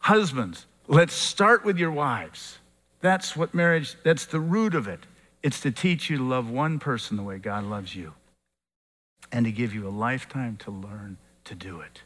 Husbands, 0.00 0.66
let's 0.86 1.14
start 1.14 1.64
with 1.64 1.78
your 1.78 1.90
wives. 1.90 2.58
That's 3.00 3.36
what 3.36 3.54
marriage, 3.54 3.96
that's 4.04 4.26
the 4.26 4.40
root 4.40 4.74
of 4.74 4.88
it. 4.88 5.00
It's 5.42 5.60
to 5.60 5.70
teach 5.70 6.10
you 6.10 6.18
to 6.18 6.22
love 6.22 6.50
one 6.50 6.78
person 6.78 7.16
the 7.16 7.22
way 7.22 7.38
God 7.38 7.64
loves 7.64 7.94
you 7.94 8.14
and 9.32 9.44
to 9.44 9.52
give 9.52 9.74
you 9.74 9.86
a 9.86 9.90
lifetime 9.90 10.56
to 10.58 10.70
learn 10.70 11.18
to 11.44 11.54
do 11.54 11.80
it. 11.80 12.02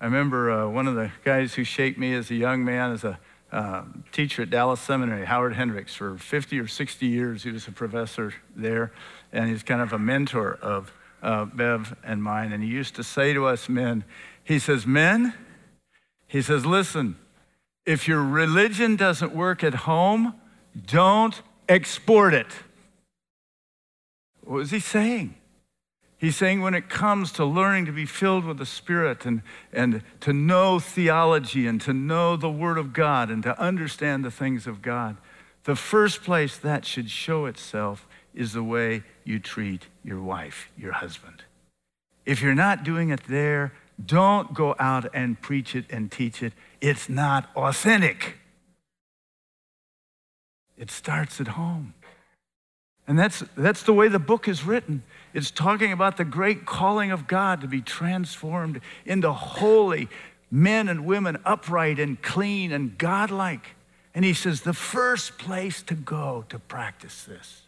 I 0.00 0.06
remember 0.06 0.50
uh, 0.50 0.68
one 0.68 0.88
of 0.88 0.94
the 0.94 1.12
guys 1.24 1.54
who 1.54 1.64
shaped 1.64 1.98
me 1.98 2.14
as 2.14 2.30
a 2.30 2.34
young 2.34 2.64
man, 2.64 2.92
as 2.92 3.04
a 3.04 3.18
uh, 3.52 3.82
teacher 4.10 4.42
at 4.42 4.50
Dallas 4.50 4.80
Seminary, 4.80 5.26
Howard 5.26 5.54
Hendricks, 5.54 5.94
for 5.94 6.16
50 6.16 6.58
or 6.58 6.66
60 6.66 7.06
years. 7.06 7.44
He 7.44 7.50
was 7.50 7.68
a 7.68 7.72
professor 7.72 8.34
there, 8.56 8.92
and 9.32 9.48
he's 9.48 9.62
kind 9.62 9.80
of 9.80 9.92
a 9.92 9.98
mentor 9.98 10.58
of 10.62 10.92
uh, 11.22 11.44
Bev 11.44 11.96
and 12.02 12.22
mine. 12.22 12.52
And 12.52 12.62
he 12.62 12.68
used 12.68 12.96
to 12.96 13.04
say 13.04 13.32
to 13.34 13.46
us 13.46 13.68
men, 13.68 14.04
he 14.42 14.58
says, 14.58 14.86
Men, 14.86 15.34
he 16.26 16.42
says, 16.42 16.64
listen, 16.64 17.16
if 17.84 18.08
your 18.08 18.22
religion 18.22 18.96
doesn't 18.96 19.34
work 19.34 19.62
at 19.62 19.74
home, 19.74 20.34
don't 20.86 21.42
export 21.68 22.32
it. 22.34 22.46
What 24.40 24.56
was 24.56 24.70
he 24.70 24.80
saying? 24.80 25.34
He's 26.22 26.36
saying 26.36 26.60
when 26.60 26.74
it 26.74 26.88
comes 26.88 27.32
to 27.32 27.44
learning 27.44 27.86
to 27.86 27.92
be 27.92 28.06
filled 28.06 28.44
with 28.44 28.58
the 28.58 28.64
Spirit 28.64 29.26
and, 29.26 29.42
and 29.72 30.04
to 30.20 30.32
know 30.32 30.78
theology 30.78 31.66
and 31.66 31.80
to 31.80 31.92
know 31.92 32.36
the 32.36 32.48
Word 32.48 32.78
of 32.78 32.92
God 32.92 33.28
and 33.28 33.42
to 33.42 33.60
understand 33.60 34.24
the 34.24 34.30
things 34.30 34.68
of 34.68 34.82
God, 34.82 35.16
the 35.64 35.74
first 35.74 36.22
place 36.22 36.56
that 36.58 36.84
should 36.84 37.10
show 37.10 37.46
itself 37.46 38.06
is 38.36 38.52
the 38.52 38.62
way 38.62 39.02
you 39.24 39.40
treat 39.40 39.88
your 40.04 40.22
wife, 40.22 40.70
your 40.78 40.92
husband. 40.92 41.42
If 42.24 42.40
you're 42.40 42.54
not 42.54 42.84
doing 42.84 43.10
it 43.10 43.24
there, 43.24 43.72
don't 44.06 44.54
go 44.54 44.76
out 44.78 45.12
and 45.12 45.42
preach 45.42 45.74
it 45.74 45.86
and 45.90 46.08
teach 46.08 46.40
it. 46.40 46.52
It's 46.80 47.08
not 47.08 47.50
authentic. 47.56 48.36
It 50.78 50.88
starts 50.88 51.40
at 51.40 51.48
home. 51.48 51.94
And 53.06 53.18
that's, 53.18 53.42
that's 53.56 53.82
the 53.82 53.92
way 53.92 54.08
the 54.08 54.18
book 54.18 54.46
is 54.48 54.64
written. 54.64 55.02
It's 55.34 55.50
talking 55.50 55.92
about 55.92 56.16
the 56.16 56.24
great 56.24 56.64
calling 56.66 57.10
of 57.10 57.26
God 57.26 57.60
to 57.62 57.66
be 57.66 57.80
transformed 57.80 58.80
into 59.04 59.32
holy 59.32 60.08
men 60.50 60.88
and 60.88 61.06
women, 61.06 61.38
upright 61.44 61.98
and 61.98 62.20
clean 62.22 62.72
and 62.72 62.96
godlike. 62.98 63.74
And 64.14 64.24
he 64.24 64.34
says 64.34 64.60
the 64.60 64.74
first 64.74 65.38
place 65.38 65.82
to 65.84 65.94
go 65.94 66.44
to 66.50 66.58
practice 66.58 67.24
this, 67.24 67.62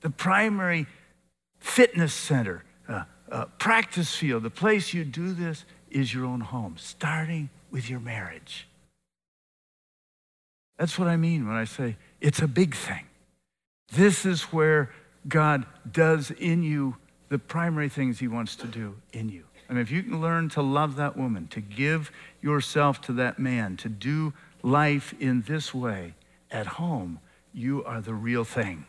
the 0.00 0.10
primary 0.10 0.86
fitness 1.60 2.14
center, 2.14 2.64
uh, 2.88 3.04
uh, 3.30 3.44
practice 3.58 4.14
field, 4.14 4.42
the 4.42 4.50
place 4.50 4.94
you 4.94 5.04
do 5.04 5.32
this 5.32 5.64
is 5.90 6.12
your 6.12 6.24
own 6.24 6.40
home, 6.40 6.76
starting 6.78 7.50
with 7.70 7.90
your 7.90 8.00
marriage. 8.00 8.66
That's 10.78 10.98
what 10.98 11.08
I 11.08 11.16
mean 11.16 11.46
when 11.46 11.56
I 11.56 11.64
say 11.64 11.96
it's 12.20 12.40
a 12.40 12.48
big 12.48 12.74
thing. 12.74 13.05
This 13.92 14.26
is 14.26 14.42
where 14.44 14.90
God 15.28 15.66
does 15.90 16.30
in 16.30 16.62
you 16.62 16.96
the 17.28 17.38
primary 17.38 17.88
things 17.88 18.18
He 18.18 18.28
wants 18.28 18.56
to 18.56 18.66
do 18.66 18.96
in 19.12 19.28
you. 19.28 19.44
I 19.68 19.72
mean, 19.72 19.82
if 19.82 19.90
you 19.90 20.02
can 20.02 20.20
learn 20.20 20.48
to 20.50 20.62
love 20.62 20.96
that 20.96 21.16
woman, 21.16 21.48
to 21.48 21.60
give 21.60 22.12
yourself 22.40 23.00
to 23.02 23.12
that 23.14 23.38
man, 23.38 23.76
to 23.78 23.88
do 23.88 24.32
life 24.62 25.14
in 25.18 25.42
this 25.42 25.74
way 25.74 26.14
at 26.50 26.66
home, 26.66 27.18
you 27.52 27.84
are 27.84 28.00
the 28.00 28.14
real 28.14 28.44
thing. 28.44 28.86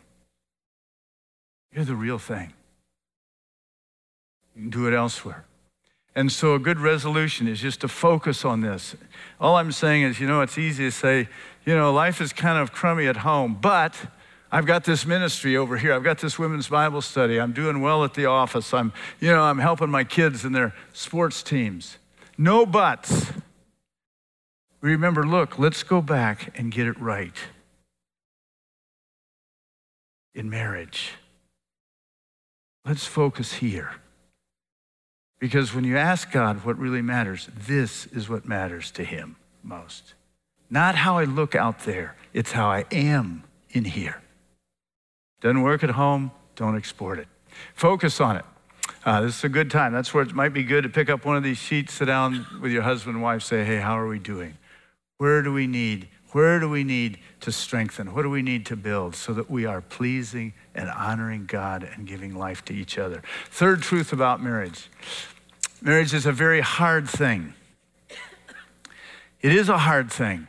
You're 1.73 1.85
the 1.85 1.95
real 1.95 2.19
thing. 2.19 2.53
You 4.55 4.63
can 4.63 4.69
do 4.69 4.87
it 4.87 4.93
elsewhere. 4.93 5.45
And 6.15 6.31
so, 6.31 6.55
a 6.55 6.59
good 6.59 6.79
resolution 6.79 7.47
is 7.47 7.59
just 7.59 7.81
to 7.81 7.87
focus 7.87 8.43
on 8.43 8.61
this. 8.61 8.95
All 9.39 9.55
I'm 9.55 9.71
saying 9.71 10.03
is, 10.03 10.19
you 10.19 10.27
know, 10.27 10.41
it's 10.41 10.57
easy 10.57 10.85
to 10.85 10.91
say, 10.91 11.29
you 11.63 11.75
know, 11.75 11.93
life 11.93 12.21
is 12.21 12.33
kind 12.33 12.57
of 12.57 12.71
crummy 12.71 13.07
at 13.07 13.17
home, 13.17 13.57
but 13.59 13.93
I've 14.51 14.65
got 14.65 14.85
this 14.85 15.05
ministry 15.05 15.57
over 15.57 15.77
here. 15.77 15.93
I've 15.93 16.03
got 16.03 16.19
this 16.19 16.39
women's 16.39 16.69
Bible 16.69 17.01
study. 17.01 17.39
I'm 17.39 17.51
doing 17.51 17.81
well 17.81 18.03
at 18.03 18.13
the 18.13 18.27
office. 18.27 18.73
I'm, 18.73 18.93
you 19.19 19.29
know, 19.29 19.41
I'm 19.41 19.59
helping 19.59 19.89
my 19.89 20.03
kids 20.03 20.45
in 20.45 20.53
their 20.53 20.73
sports 20.93 21.43
teams. 21.43 21.97
No 22.37 22.65
buts. 22.65 23.31
Remember, 24.79 25.25
look, 25.25 25.59
let's 25.59 25.83
go 25.83 26.01
back 26.01 26.57
and 26.57 26.71
get 26.71 26.87
it 26.87 26.99
right 26.99 27.35
in 30.33 30.49
marriage. 30.49 31.13
Let's 32.85 33.05
focus 33.05 33.53
here. 33.53 33.95
Because 35.39 35.73
when 35.73 35.83
you 35.83 35.97
ask 35.97 36.31
God 36.31 36.63
what 36.63 36.77
really 36.77 37.01
matters, 37.01 37.49
this 37.53 38.05
is 38.07 38.29
what 38.29 38.47
matters 38.47 38.91
to 38.91 39.03
Him 39.03 39.35
most. 39.61 40.13
Not 40.69 40.95
how 40.95 41.17
I 41.17 41.25
look 41.25 41.53
out 41.53 41.79
there, 41.79 42.15
it's 42.33 42.53
how 42.53 42.69
I 42.69 42.85
am 42.91 43.43
in 43.71 43.83
here. 43.83 44.21
Doesn't 45.41 45.61
work 45.61 45.83
at 45.83 45.91
home, 45.91 46.31
don't 46.55 46.75
export 46.75 47.19
it. 47.19 47.27
Focus 47.73 48.19
on 48.19 48.37
it. 48.37 48.45
Uh, 49.05 49.21
this 49.21 49.37
is 49.37 49.43
a 49.43 49.49
good 49.49 49.69
time. 49.69 49.93
That's 49.93 50.13
where 50.13 50.23
it 50.23 50.33
might 50.33 50.53
be 50.53 50.63
good 50.63 50.83
to 50.83 50.89
pick 50.89 51.09
up 51.09 51.25
one 51.25 51.37
of 51.37 51.43
these 51.43 51.57
sheets, 51.57 51.93
sit 51.93 52.05
down 52.05 52.45
with 52.61 52.71
your 52.71 52.81
husband 52.81 53.15
and 53.15 53.23
wife, 53.23 53.43
say, 53.43 53.63
hey, 53.63 53.77
how 53.77 53.97
are 53.97 54.07
we 54.07 54.19
doing? 54.19 54.57
Where 55.17 55.41
do 55.41 55.53
we 55.53 55.67
need? 55.67 56.09
Where 56.31 56.59
do 56.59 56.69
we 56.69 56.83
need 56.83 57.19
to 57.41 57.51
strengthen? 57.51 58.13
What 58.13 58.23
do 58.23 58.29
we 58.29 58.41
need 58.41 58.65
to 58.67 58.75
build 58.75 59.15
so 59.15 59.33
that 59.33 59.49
we 59.49 59.65
are 59.65 59.81
pleasing 59.81 60.53
and 60.75 60.89
honoring 60.89 61.45
God 61.45 61.87
and 61.95 62.05
giving 62.05 62.35
life 62.35 62.65
to 62.65 62.73
each 62.73 62.97
other? 62.97 63.23
Third 63.49 63.81
truth 63.81 64.11
about 64.13 64.41
marriage 64.41 64.89
marriage 65.81 66.13
is 66.13 66.25
a 66.25 66.31
very 66.31 66.59
hard 66.59 67.07
thing. 67.07 67.53
It 69.41 69.53
is 69.53 69.69
a 69.69 69.77
hard 69.77 70.11
thing. 70.11 70.47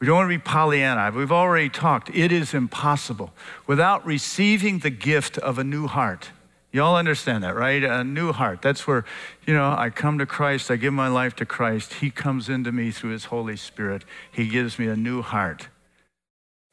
We 0.00 0.06
don't 0.06 0.16
want 0.16 0.30
to 0.30 0.38
be 0.38 0.42
Pollyanna. 0.42 1.10
We've 1.14 1.32
already 1.32 1.68
talked. 1.68 2.10
It 2.10 2.30
is 2.30 2.54
impossible 2.54 3.32
without 3.66 4.06
receiving 4.06 4.78
the 4.78 4.90
gift 4.90 5.38
of 5.38 5.58
a 5.58 5.64
new 5.64 5.88
heart. 5.88 6.30
Y'all 6.70 6.96
understand 6.96 7.42
that, 7.42 7.56
right? 7.56 7.82
A 7.82 8.04
new 8.04 8.32
heart. 8.32 8.62
That's 8.62 8.86
where, 8.86 9.04
you 9.46 9.54
know, 9.54 9.74
I 9.76 9.90
come 9.90 10.18
to 10.18 10.26
Christ, 10.26 10.70
I 10.70 10.76
give 10.76 10.92
my 10.92 11.08
life 11.08 11.34
to 11.36 11.46
Christ. 11.46 11.94
He 11.94 12.10
comes 12.10 12.48
into 12.48 12.70
me 12.70 12.90
through 12.90 13.10
His 13.10 13.24
Holy 13.26 13.56
Spirit. 13.56 14.04
He 14.30 14.48
gives 14.48 14.78
me 14.78 14.86
a 14.86 14.94
new 14.94 15.22
heart. 15.22 15.68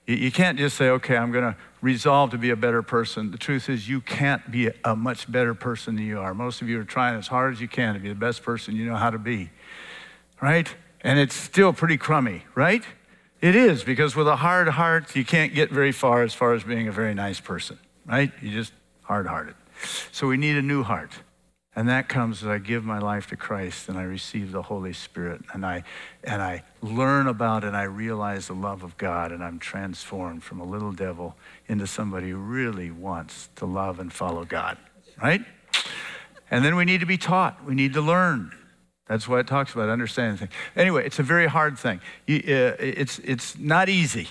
You 0.06 0.32
can't 0.32 0.60
just 0.60 0.78
say, 0.78 0.90
okay, 0.90 1.18
I'm 1.18 1.32
going 1.32 1.46
to 1.46 1.58
resolve 1.82 2.30
to 2.32 2.38
be 2.38 2.52
a 2.52 2.56
better 2.56 2.84
person. 2.84 3.32
The 3.32 3.40
truth 3.40 3.70
is, 3.70 3.90
you 3.90 4.02
can't 4.02 4.52
be 4.52 4.70
a 4.84 4.96
much 4.96 5.32
better 5.32 5.56
person 5.56 5.96
than 5.96 6.06
you 6.06 6.20
are. 6.20 6.36
Most 6.36 6.62
of 6.62 6.70
you 6.70 6.80
are 6.80 6.84
trying 6.84 7.18
as 7.18 7.28
hard 7.28 7.54
as 7.54 7.62
you 7.62 7.68
can 7.68 7.96
to 7.96 8.00
be 8.00 8.10
the 8.10 8.16
best 8.16 8.44
person 8.44 8.76
you 8.76 8.86
know 8.86 8.98
how 8.98 9.10
to 9.10 9.18
be, 9.18 9.50
right? 10.42 10.76
And 11.02 11.18
it's 11.18 11.34
still 11.34 11.74
pretty 11.74 11.98
crummy, 11.98 12.44
right? 12.54 12.84
It 13.42 13.56
is, 13.56 13.84
because 13.84 14.16
with 14.16 14.28
a 14.28 14.38
hard 14.38 14.70
heart, 14.70 15.16
you 15.16 15.26
can't 15.26 15.54
get 15.54 15.70
very 15.70 15.92
far 15.92 16.24
as 16.24 16.34
far 16.34 16.54
as 16.54 16.64
being 16.64 16.88
a 16.88 16.92
very 16.92 17.14
nice 17.14 17.40
person, 17.40 17.78
right? 18.06 18.32
You're 18.42 18.54
just 18.54 18.74
hard 19.04 19.28
hearted. 19.28 19.56
So 20.12 20.28
we 20.28 20.38
need 20.38 20.56
a 20.56 20.62
new 20.62 20.84
heart. 20.84 21.12
And 21.76 21.90
that 21.90 22.08
comes 22.08 22.42
as 22.42 22.48
I 22.48 22.58
give 22.58 22.86
my 22.86 23.00
life 23.00 23.28
to 23.28 23.36
Christ 23.36 23.90
and 23.90 23.98
I 23.98 24.04
receive 24.04 24.54
the 24.54 24.62
Holy 24.62 24.94
Spirit 24.94 25.42
and 25.54 25.66
I, 25.66 25.84
and 26.24 26.42
I 26.42 26.64
learn 26.82 27.28
about 27.28 27.66
and 27.66 27.76
I 27.76 27.84
realize 27.84 28.48
the 28.48 28.54
love 28.54 28.82
of 28.84 28.98
God 28.98 29.34
and 29.34 29.44
I'm 29.44 29.60
transformed 29.60 30.42
from 30.42 30.62
a 30.62 30.64
little 30.64 30.94
devil 30.94 31.36
into 31.68 31.86
somebody 31.86 32.30
who 32.30 32.38
really 32.38 32.92
wants 32.92 33.50
to 33.58 33.66
love 33.66 34.00
and 34.00 34.12
follow 34.12 34.46
God, 34.46 34.78
right? 35.22 35.42
And 36.50 36.64
then 36.64 36.78
we 36.78 36.86
need 36.86 37.02
to 37.02 37.06
be 37.06 37.18
taught. 37.18 37.66
We 37.66 37.76
need 37.76 37.94
to 37.94 38.02
learn. 38.02 38.54
That's 39.08 39.28
why 39.28 39.40
it 39.40 39.48
talks 39.48 39.74
about, 39.74 39.90
understanding 39.90 40.38
things. 40.38 40.52
Anyway, 40.76 41.06
it's 41.06 41.20
a 41.20 41.24
very 41.24 41.48
hard 41.48 41.78
thing. 41.78 42.00
Uh, 42.28 42.74
it's, 42.80 43.20
it's 43.20 43.58
not 43.58 43.88
easy. 43.88 44.28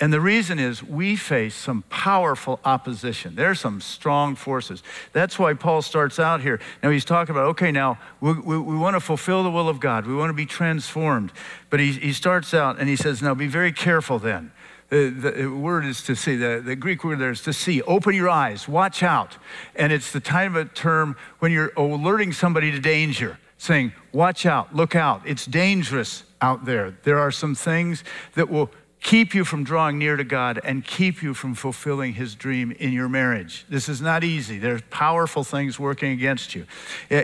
And 0.00 0.12
the 0.12 0.20
reason 0.20 0.58
is 0.58 0.82
we 0.82 1.14
face 1.14 1.54
some 1.54 1.82
powerful 1.90 2.58
opposition. 2.64 3.34
There's 3.36 3.60
some 3.60 3.82
strong 3.82 4.34
forces. 4.34 4.82
That's 5.12 5.38
why 5.38 5.52
Paul 5.52 5.82
starts 5.82 6.18
out 6.18 6.40
here. 6.40 6.58
Now 6.82 6.88
he's 6.88 7.04
talking 7.04 7.34
about, 7.34 7.48
okay, 7.48 7.70
now 7.70 7.98
we, 8.20 8.32
we, 8.32 8.58
we 8.58 8.76
want 8.78 8.96
to 8.96 9.00
fulfill 9.00 9.42
the 9.42 9.50
will 9.50 9.68
of 9.68 9.78
God. 9.78 10.06
We 10.06 10.14
want 10.14 10.30
to 10.30 10.34
be 10.34 10.46
transformed. 10.46 11.32
But 11.68 11.80
he, 11.80 11.92
he 11.92 12.12
starts 12.14 12.54
out 12.54 12.80
and 12.80 12.88
he 12.88 12.96
says, 12.96 13.20
now 13.20 13.34
be 13.34 13.46
very 13.46 13.72
careful 13.72 14.18
then. 14.18 14.52
The, 14.88 15.10
the 15.10 15.46
word 15.46 15.84
is 15.84 16.02
to 16.04 16.16
see, 16.16 16.34
the, 16.34 16.62
the 16.64 16.74
Greek 16.74 17.04
word 17.04 17.18
there 17.18 17.30
is 17.30 17.42
to 17.42 17.52
see. 17.52 17.82
Open 17.82 18.14
your 18.14 18.30
eyes, 18.30 18.66
watch 18.66 19.02
out. 19.02 19.36
And 19.76 19.92
it's 19.92 20.10
the 20.12 20.18
time 20.18 20.56
of 20.56 20.66
a 20.66 20.68
term 20.68 21.14
when 21.40 21.52
you're 21.52 21.72
alerting 21.76 22.32
somebody 22.32 22.72
to 22.72 22.80
danger 22.80 23.38
saying, 23.60 23.92
Watch 24.12 24.46
out, 24.46 24.74
look 24.74 24.96
out, 24.96 25.22
it's 25.24 25.46
dangerous 25.46 26.24
out 26.40 26.64
there. 26.64 26.96
There 27.04 27.18
are 27.18 27.30
some 27.30 27.54
things 27.54 28.02
that 28.34 28.48
will 28.48 28.70
keep 29.02 29.34
you 29.34 29.44
from 29.44 29.64
drawing 29.64 29.98
near 29.98 30.16
to 30.16 30.24
God 30.24 30.60
and 30.64 30.84
keep 30.84 31.22
you 31.22 31.32
from 31.32 31.54
fulfilling 31.54 32.14
His 32.14 32.34
dream 32.34 32.72
in 32.72 32.92
your 32.92 33.08
marriage. 33.08 33.66
This 33.68 33.88
is 33.88 34.00
not 34.00 34.24
easy. 34.24 34.58
There's 34.58 34.80
powerful 34.90 35.44
things 35.44 35.78
working 35.78 36.12
against 36.12 36.54
you. 36.54 36.66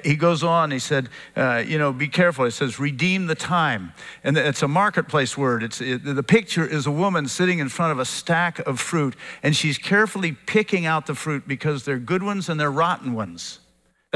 He 0.04 0.14
goes 0.14 0.44
on, 0.44 0.70
he 0.70 0.78
said, 0.78 1.08
uh, 1.36 1.64
You 1.66 1.78
know, 1.78 1.92
be 1.92 2.08
careful. 2.08 2.44
He 2.44 2.50
says, 2.50 2.78
redeem 2.78 3.26
the 3.26 3.34
time. 3.34 3.92
And 4.22 4.36
it's 4.36 4.62
a 4.62 4.68
marketplace 4.68 5.36
word. 5.36 5.62
It's, 5.62 5.80
it, 5.80 6.04
the 6.04 6.22
picture 6.22 6.66
is 6.66 6.86
a 6.86 6.92
woman 6.92 7.28
sitting 7.28 7.58
in 7.58 7.68
front 7.70 7.92
of 7.92 7.98
a 7.98 8.04
stack 8.04 8.58
of 8.60 8.78
fruit, 8.78 9.16
and 9.42 9.56
she's 9.56 9.78
carefully 9.78 10.32
picking 10.32 10.84
out 10.86 11.06
the 11.06 11.14
fruit 11.14 11.48
because 11.48 11.84
they're 11.84 11.98
good 11.98 12.22
ones 12.22 12.48
and 12.48 12.60
they're 12.60 12.70
rotten 12.70 13.14
ones. 13.14 13.60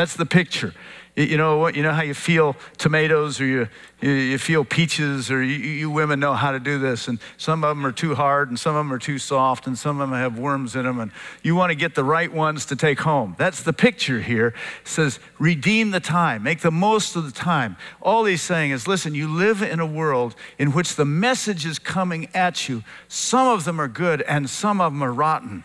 That's 0.01 0.17
the 0.17 0.25
picture. 0.25 0.73
You 1.15 1.37
know? 1.37 1.69
You 1.69 1.83
know 1.83 1.93
how 1.93 2.01
you 2.01 2.15
feel 2.15 2.57
tomatoes 2.79 3.39
or 3.39 3.45
you, 3.45 3.69
you 4.01 4.39
feel 4.39 4.65
peaches 4.65 5.31
or 5.31 5.43
you, 5.43 5.57
you, 5.57 5.91
women 5.91 6.19
know 6.19 6.33
how 6.33 6.53
to 6.53 6.59
do 6.59 6.79
this. 6.79 7.07
And 7.07 7.19
some 7.37 7.63
of 7.65 7.77
them 7.77 7.85
are 7.85 7.93
too 7.93 8.15
hard 8.15 8.49
and 8.49 8.59
some 8.59 8.75
of 8.77 8.79
them 8.79 8.95
are 8.95 8.99
too 8.99 9.19
soft 9.19 9.67
and 9.67 9.79
some 9.79 10.01
of 10.01 10.09
them 10.09 10.19
have 10.19 10.39
worms 10.39 10.75
in 10.75 10.85
them. 10.85 11.01
And 11.01 11.13
you 11.43 11.55
want 11.55 11.69
to 11.69 11.75
get 11.75 11.97
the 11.97 12.03
right 12.03 12.33
ones 12.33 12.65
to 12.67 12.77
take 12.77 13.01
home. 13.01 13.35
That's 13.37 13.63
the 13.63 13.75
picture 13.75 14.23
here. 14.23 14.55
It 14.81 14.89
says, 14.89 15.21
redeem 15.39 15.91
the 15.91 16.01
time, 16.01 16.45
make 16.45 16.61
the 16.61 16.71
most 16.71 17.15
of 17.15 17.27
the 17.27 17.33
time. 17.39 17.77
All 18.01 18.25
he's 18.25 18.41
saying 18.41 18.71
is, 18.71 18.89
listen, 18.89 19.15
you 19.15 19.29
live 19.29 19.61
in 19.61 19.81
a 19.81 19.87
world 19.87 20.35
in 20.59 20.73
which 20.73 20.97
the 20.97 21.05
message 21.05 21.67
is 21.67 21.79
coming 21.79 22.31
at 22.33 22.71
you. 22.71 22.85
Some 23.09 23.49
of 23.49 23.67
them 23.67 23.79
are 23.79 23.89
good 23.89 24.23
and 24.23 24.49
some 24.49 24.81
of 24.81 24.95
them 24.95 25.03
are 25.03 25.13
rotten. 25.13 25.65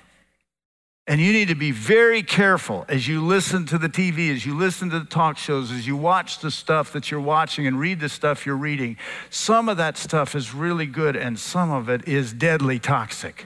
And 1.07 1.21
you 1.21 1.31
need 1.31 1.49
to 1.49 1.55
be 1.55 1.69
very 1.69 2.23
careful 2.23 2.83
as 2.87 3.07
you 3.07 3.23
listen 3.23 3.67
to 3.67 3.77
the 3.77 3.89
TV, 3.89 4.33
as 4.33 4.43
you 4.43 4.57
listen 4.57 4.89
to 4.89 4.99
the 4.99 5.05
talk 5.05 5.37
shows, 5.37 5.71
as 5.71 5.85
you 5.85 5.95
watch 5.95 6.39
the 6.39 6.49
stuff 6.49 6.91
that 6.93 7.11
you're 7.11 7.19
watching 7.19 7.67
and 7.67 7.79
read 7.79 7.99
the 7.99 8.09
stuff 8.09 8.43
you're 8.43 8.57
reading. 8.57 8.97
Some 9.29 9.69
of 9.69 9.77
that 9.77 9.97
stuff 9.97 10.33
is 10.33 10.55
really 10.55 10.87
good, 10.87 11.15
and 11.15 11.37
some 11.37 11.71
of 11.71 11.89
it 11.89 12.07
is 12.07 12.33
deadly 12.33 12.79
toxic. 12.79 13.45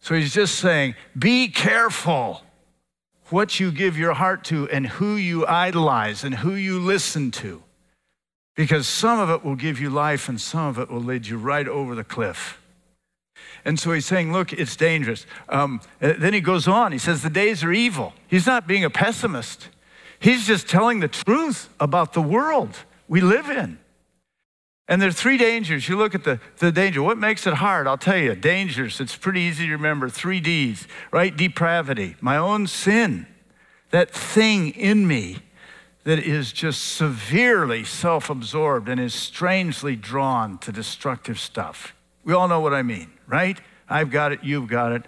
So 0.00 0.16
he's 0.16 0.34
just 0.34 0.56
saying, 0.56 0.96
be 1.16 1.48
careful. 1.48 2.42
what 3.30 3.60
you 3.60 3.70
give 3.70 3.98
your 3.98 4.14
heart 4.14 4.44
to 4.44 4.68
and 4.70 4.86
who 4.86 5.16
you 5.16 5.46
idolize 5.46 6.24
and 6.24 6.34
who 6.34 6.54
you 6.54 6.78
listen 6.78 7.30
to. 7.30 7.62
Because 8.54 8.88
some 8.88 9.20
of 9.20 9.30
it 9.30 9.44
will 9.44 9.56
give 9.56 9.80
you 9.80 9.90
life 9.90 10.28
and 10.28 10.40
some 10.40 10.66
of 10.66 10.78
it 10.78 10.90
will 10.90 11.00
lead 11.00 11.26
you 11.26 11.38
right 11.38 11.68
over 11.68 11.94
the 11.94 12.04
cliff. 12.04 12.60
And 13.68 13.78
so 13.78 13.92
he's 13.92 14.06
saying, 14.06 14.32
look, 14.32 14.54
it's 14.54 14.76
dangerous. 14.76 15.26
Um, 15.50 15.82
uh, 16.00 16.14
then 16.18 16.32
he 16.32 16.40
goes 16.40 16.66
on. 16.66 16.90
He 16.90 16.96
says, 16.96 17.20
the 17.22 17.28
days 17.28 17.62
are 17.62 17.70
evil. 17.70 18.14
He's 18.26 18.46
not 18.46 18.66
being 18.66 18.82
a 18.82 18.88
pessimist, 18.88 19.68
he's 20.18 20.46
just 20.46 20.66
telling 20.66 21.00
the 21.00 21.08
truth 21.08 21.68
about 21.78 22.14
the 22.14 22.22
world 22.22 22.78
we 23.08 23.20
live 23.20 23.50
in. 23.50 23.78
And 24.88 25.02
there 25.02 25.10
are 25.10 25.12
three 25.12 25.36
dangers. 25.36 25.86
You 25.86 25.98
look 25.98 26.14
at 26.14 26.24
the, 26.24 26.40
the 26.60 26.72
danger. 26.72 27.02
What 27.02 27.18
makes 27.18 27.46
it 27.46 27.52
hard? 27.52 27.86
I'll 27.86 27.98
tell 27.98 28.16
you. 28.16 28.34
Dangers. 28.34 29.02
It's 29.02 29.16
pretty 29.16 29.42
easy 29.42 29.66
to 29.66 29.72
remember. 29.72 30.08
Three 30.08 30.40
D's, 30.40 30.88
right? 31.12 31.36
Depravity, 31.36 32.16
my 32.22 32.38
own 32.38 32.66
sin, 32.66 33.26
that 33.90 34.10
thing 34.10 34.70
in 34.70 35.06
me 35.06 35.40
that 36.04 36.18
is 36.18 36.52
just 36.52 36.94
severely 36.94 37.84
self 37.84 38.30
absorbed 38.30 38.88
and 38.88 38.98
is 38.98 39.12
strangely 39.12 39.94
drawn 39.94 40.56
to 40.60 40.72
destructive 40.72 41.38
stuff. 41.38 41.94
We 42.24 42.32
all 42.32 42.48
know 42.48 42.60
what 42.60 42.72
I 42.72 42.82
mean, 42.82 43.12
right? 43.28 43.60
I've 43.88 44.10
got 44.10 44.32
it, 44.32 44.40
you've 44.42 44.68
got 44.68 44.92
it. 44.92 45.02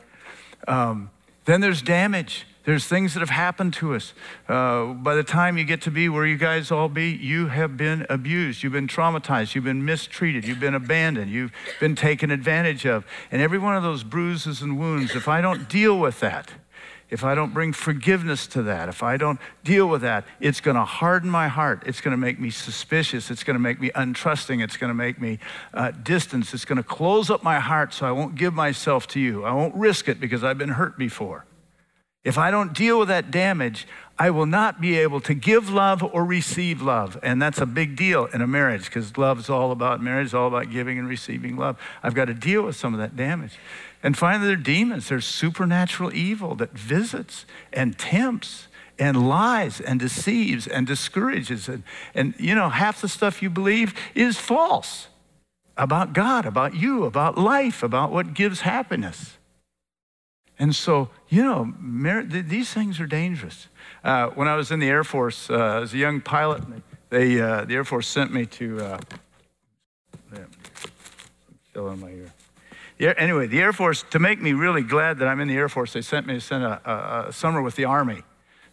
Um, 0.68 1.10
then 1.44 1.60
there's 1.60 1.82
damage. 1.82 2.46
There's 2.64 2.84
things 2.86 3.14
that 3.14 3.20
have 3.20 3.30
happened 3.30 3.72
to 3.74 3.94
us. 3.94 4.12
Uh, 4.46 4.92
by 4.92 5.14
the 5.14 5.24
time 5.24 5.56
you 5.56 5.64
get 5.64 5.80
to 5.82 5.90
be 5.90 6.08
where 6.10 6.26
you 6.26 6.36
guys 6.36 6.70
all 6.70 6.88
be, 6.88 7.10
you 7.10 7.46
have 7.46 7.76
been 7.76 8.06
abused. 8.10 8.62
You've 8.62 8.74
been 8.74 8.86
traumatized. 8.86 9.54
You've 9.54 9.64
been 9.64 9.84
mistreated. 9.84 10.46
You've 10.46 10.60
been 10.60 10.74
abandoned. 10.74 11.30
You've 11.30 11.52
been 11.80 11.94
taken 11.94 12.30
advantage 12.30 12.84
of. 12.84 13.06
And 13.32 13.40
every 13.40 13.58
one 13.58 13.76
of 13.76 13.82
those 13.82 14.04
bruises 14.04 14.60
and 14.60 14.78
wounds, 14.78 15.16
if 15.16 15.26
I 15.26 15.40
don't 15.40 15.68
deal 15.68 15.98
with 15.98 16.20
that, 16.20 16.52
if 17.10 17.24
I 17.24 17.34
don't 17.34 17.52
bring 17.52 17.72
forgiveness 17.72 18.46
to 18.48 18.62
that, 18.62 18.88
if 18.88 19.02
I 19.02 19.16
don't 19.16 19.40
deal 19.64 19.88
with 19.88 20.02
that, 20.02 20.24
it's 20.38 20.60
going 20.60 20.76
to 20.76 20.84
harden 20.84 21.28
my 21.28 21.48
heart. 21.48 21.82
It's 21.86 22.00
going 22.00 22.12
to 22.12 22.18
make 22.18 22.38
me 22.38 22.50
suspicious. 22.50 23.30
It's 23.30 23.44
going 23.44 23.54
to 23.54 23.60
make 23.60 23.80
me 23.80 23.90
untrusting. 23.90 24.62
It's 24.62 24.76
going 24.76 24.90
to 24.90 24.94
make 24.94 25.20
me 25.20 25.38
uh. 25.74 25.92
It's 26.06 26.64
going 26.64 26.76
to 26.76 26.82
close 26.82 27.30
up 27.30 27.42
my 27.42 27.58
heart 27.58 27.92
so 27.92 28.06
I 28.06 28.12
won't 28.12 28.34
give 28.34 28.54
myself 28.54 29.06
to 29.08 29.20
you. 29.20 29.44
I 29.44 29.52
won't 29.52 29.74
risk 29.74 30.08
it 30.08 30.20
because 30.20 30.44
I've 30.44 30.58
been 30.58 30.70
hurt 30.70 30.98
before. 30.98 31.44
If 32.22 32.36
I 32.36 32.50
don't 32.50 32.74
deal 32.74 32.98
with 32.98 33.08
that 33.08 33.30
damage, 33.30 33.86
I 34.18 34.28
will 34.28 34.46
not 34.46 34.80
be 34.80 34.98
able 34.98 35.20
to 35.22 35.32
give 35.32 35.70
love 35.70 36.02
or 36.02 36.24
receive 36.26 36.82
love. 36.82 37.18
And 37.22 37.40
that's 37.40 37.58
a 37.58 37.66
big 37.66 37.96
deal 37.96 38.26
in 38.26 38.42
a 38.42 38.46
marriage 38.46 38.84
because 38.84 39.16
love 39.16 39.38
is 39.38 39.48
all 39.48 39.72
about 39.72 40.02
marriage, 40.02 40.34
all 40.34 40.46
about 40.46 40.70
giving 40.70 40.98
and 40.98 41.08
receiving 41.08 41.56
love. 41.56 41.78
I've 42.02 42.14
got 42.14 42.26
to 42.26 42.34
deal 42.34 42.62
with 42.62 42.76
some 42.76 42.92
of 42.92 43.00
that 43.00 43.16
damage. 43.16 43.58
And 44.02 44.16
finally, 44.16 44.48
there 44.48 44.56
are 44.56 44.62
demons. 44.62 45.08
There's 45.08 45.26
supernatural 45.26 46.14
evil 46.14 46.54
that 46.56 46.72
visits 46.72 47.44
and 47.72 47.98
tempts 47.98 48.68
and 48.98 49.28
lies 49.28 49.80
and 49.80 49.98
deceives 49.98 50.66
and 50.66 50.86
discourages. 50.86 51.68
And, 51.68 51.82
and 52.14 52.34
you 52.38 52.54
know, 52.54 52.68
half 52.68 53.00
the 53.00 53.08
stuff 53.08 53.42
you 53.42 53.50
believe 53.50 53.94
is 54.14 54.38
false 54.38 55.08
about 55.76 56.12
God, 56.12 56.44
about 56.44 56.74
you, 56.74 57.04
about 57.04 57.38
life, 57.38 57.82
about 57.82 58.12
what 58.12 58.34
gives 58.34 58.60
happiness. 58.60 59.38
And 60.58 60.76
so, 60.76 61.08
you 61.30 61.42
know, 61.42 61.74
these 62.22 62.72
things 62.72 63.00
are 63.00 63.06
dangerous. 63.06 63.68
Uh, 64.04 64.28
when 64.28 64.46
I 64.46 64.56
was 64.56 64.70
in 64.70 64.78
the 64.78 64.88
Air 64.88 65.04
Force 65.04 65.48
uh, 65.48 65.80
as 65.82 65.94
a 65.94 65.96
young 65.96 66.20
pilot, 66.20 66.62
they, 67.08 67.40
uh, 67.40 67.64
the 67.64 67.74
Air 67.74 67.84
Force 67.84 68.06
sent 68.06 68.32
me 68.32 68.44
to, 68.46 68.80
uh, 68.80 68.98
in 71.74 72.00
my 72.00 72.10
ear. 72.10 72.32
Anyway, 73.00 73.46
the 73.46 73.60
Air 73.60 73.72
Force, 73.72 74.04
to 74.10 74.18
make 74.18 74.40
me 74.40 74.52
really 74.52 74.82
glad 74.82 75.18
that 75.18 75.28
I'm 75.28 75.40
in 75.40 75.48
the 75.48 75.56
Air 75.56 75.68
Force, 75.68 75.94
they 75.94 76.02
sent 76.02 76.26
me 76.26 76.34
to 76.34 76.40
spend 76.40 76.64
a, 76.64 76.80
a, 76.84 77.28
a 77.28 77.32
summer 77.32 77.62
with 77.62 77.76
the 77.76 77.86
Army. 77.86 78.22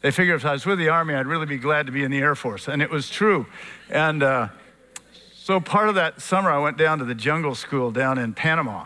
They 0.02 0.12
figured 0.12 0.36
if 0.36 0.46
I 0.46 0.52
was 0.54 0.66
with 0.66 0.80
the 0.80 0.90
Army, 0.90 1.16
I'd 1.16 1.28
really 1.28 1.46
be 1.46 1.58
glad 1.58 1.86
to 1.86 1.92
be 1.92 2.04
in 2.04 2.12
the 2.12 2.20
Air 2.20 2.36
Force. 2.36 2.68
And 2.68 2.82
it 2.82 2.90
was 2.90 3.10
true. 3.10 3.46
And 3.90 4.22
uh, 4.22 4.50
so 5.34 5.60
part 5.60 5.90
of 5.90 5.96
that 5.96 6.22
summer, 6.22 6.52
I 6.52 6.60
went 6.60 6.78
down 6.78 7.00
to 7.00 7.06
the 7.06 7.16
jungle 7.16 7.56
school 7.56 7.90
down 7.90 8.18
in 8.18 8.34
Panama 8.34 8.86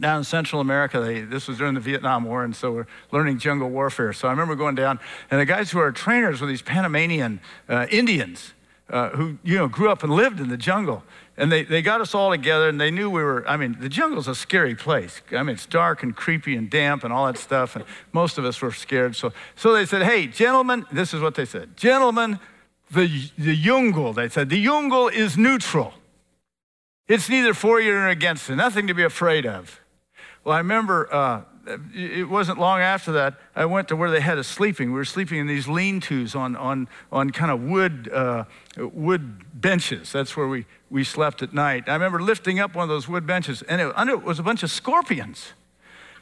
down 0.00 0.18
in 0.18 0.24
Central 0.24 0.60
America, 0.60 1.00
they, 1.00 1.20
this 1.20 1.46
was 1.46 1.58
during 1.58 1.74
the 1.74 1.80
Vietnam 1.80 2.24
War, 2.24 2.44
and 2.44 2.54
so 2.54 2.72
we're 2.72 2.86
learning 3.12 3.38
jungle 3.38 3.70
warfare. 3.70 4.12
So 4.12 4.28
I 4.28 4.30
remember 4.32 4.54
going 4.54 4.74
down, 4.74 4.98
and 5.30 5.40
the 5.40 5.44
guys 5.44 5.70
who 5.70 5.78
are 5.78 5.92
trainers 5.92 6.40
were 6.40 6.46
these 6.46 6.62
Panamanian 6.62 7.40
uh, 7.68 7.86
Indians 7.90 8.54
uh, 8.90 9.10
who, 9.10 9.38
you 9.42 9.56
know, 9.56 9.68
grew 9.68 9.90
up 9.90 10.02
and 10.02 10.12
lived 10.12 10.40
in 10.40 10.48
the 10.48 10.56
jungle. 10.56 11.02
And 11.36 11.50
they, 11.50 11.64
they 11.64 11.82
got 11.82 12.00
us 12.00 12.14
all 12.14 12.30
together, 12.30 12.68
and 12.68 12.80
they 12.80 12.90
knew 12.90 13.10
we 13.10 13.22
were, 13.22 13.46
I 13.48 13.56
mean, 13.56 13.76
the 13.80 13.88
jungle's 13.88 14.28
a 14.28 14.34
scary 14.34 14.74
place. 14.74 15.20
I 15.32 15.42
mean, 15.42 15.54
it's 15.54 15.66
dark 15.66 16.02
and 16.02 16.14
creepy 16.14 16.54
and 16.54 16.70
damp 16.70 17.02
and 17.02 17.12
all 17.12 17.26
that 17.26 17.38
stuff, 17.38 17.74
and 17.74 17.84
most 18.12 18.38
of 18.38 18.44
us 18.44 18.60
were 18.60 18.70
scared. 18.70 19.16
So, 19.16 19.32
so 19.56 19.72
they 19.72 19.86
said, 19.86 20.02
hey, 20.02 20.26
gentlemen, 20.28 20.86
this 20.92 21.12
is 21.12 21.20
what 21.20 21.34
they 21.34 21.44
said. 21.44 21.76
Gentlemen, 21.76 22.38
the, 22.90 23.30
the 23.36 23.56
Yungle, 23.56 24.14
they 24.14 24.28
said, 24.28 24.48
the 24.48 24.62
jungle 24.62 25.08
is 25.08 25.36
neutral. 25.36 25.94
It's 27.08 27.28
neither 27.28 27.52
for 27.52 27.80
you 27.80 27.92
nor 27.92 28.08
against 28.08 28.48
you, 28.48 28.56
nothing 28.56 28.86
to 28.86 28.94
be 28.94 29.02
afraid 29.02 29.44
of. 29.44 29.80
Well, 30.44 30.54
I 30.54 30.58
remember 30.58 31.12
uh, 31.12 31.42
it 31.94 32.28
wasn't 32.28 32.58
long 32.58 32.80
after 32.80 33.12
that, 33.12 33.34
I 33.56 33.64
went 33.64 33.88
to 33.88 33.96
where 33.96 34.10
they 34.10 34.20
had 34.20 34.38
us 34.38 34.46
sleeping. 34.46 34.90
We 34.90 34.96
were 34.96 35.04
sleeping 35.04 35.38
in 35.38 35.46
these 35.46 35.66
lean 35.66 36.00
tos 36.00 36.34
on, 36.34 36.56
on, 36.56 36.88
on 37.10 37.30
kind 37.30 37.50
of 37.50 37.62
wood, 37.62 38.10
uh, 38.12 38.44
wood 38.76 39.60
benches. 39.60 40.12
That's 40.12 40.36
where 40.36 40.46
we, 40.46 40.66
we 40.90 41.04
slept 41.04 41.42
at 41.42 41.54
night. 41.54 41.84
I 41.88 41.94
remember 41.94 42.20
lifting 42.20 42.60
up 42.60 42.74
one 42.74 42.82
of 42.82 42.88
those 42.88 43.08
wood 43.08 43.26
benches, 43.26 43.62
and 43.62 43.80
it, 43.80 43.92
under 43.96 44.12
it 44.12 44.22
was 44.22 44.38
a 44.38 44.42
bunch 44.42 44.62
of 44.62 44.70
scorpions. 44.70 45.52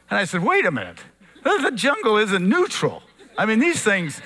And 0.09 0.19
I 0.19 0.25
said, 0.25 0.43
wait 0.43 0.65
a 0.65 0.71
minute, 0.71 0.99
the 1.43 1.71
jungle 1.75 2.17
isn't 2.17 2.47
neutral. 2.47 3.03
I 3.37 3.45
mean, 3.45 3.59
these 3.59 3.81
things, 3.81 4.21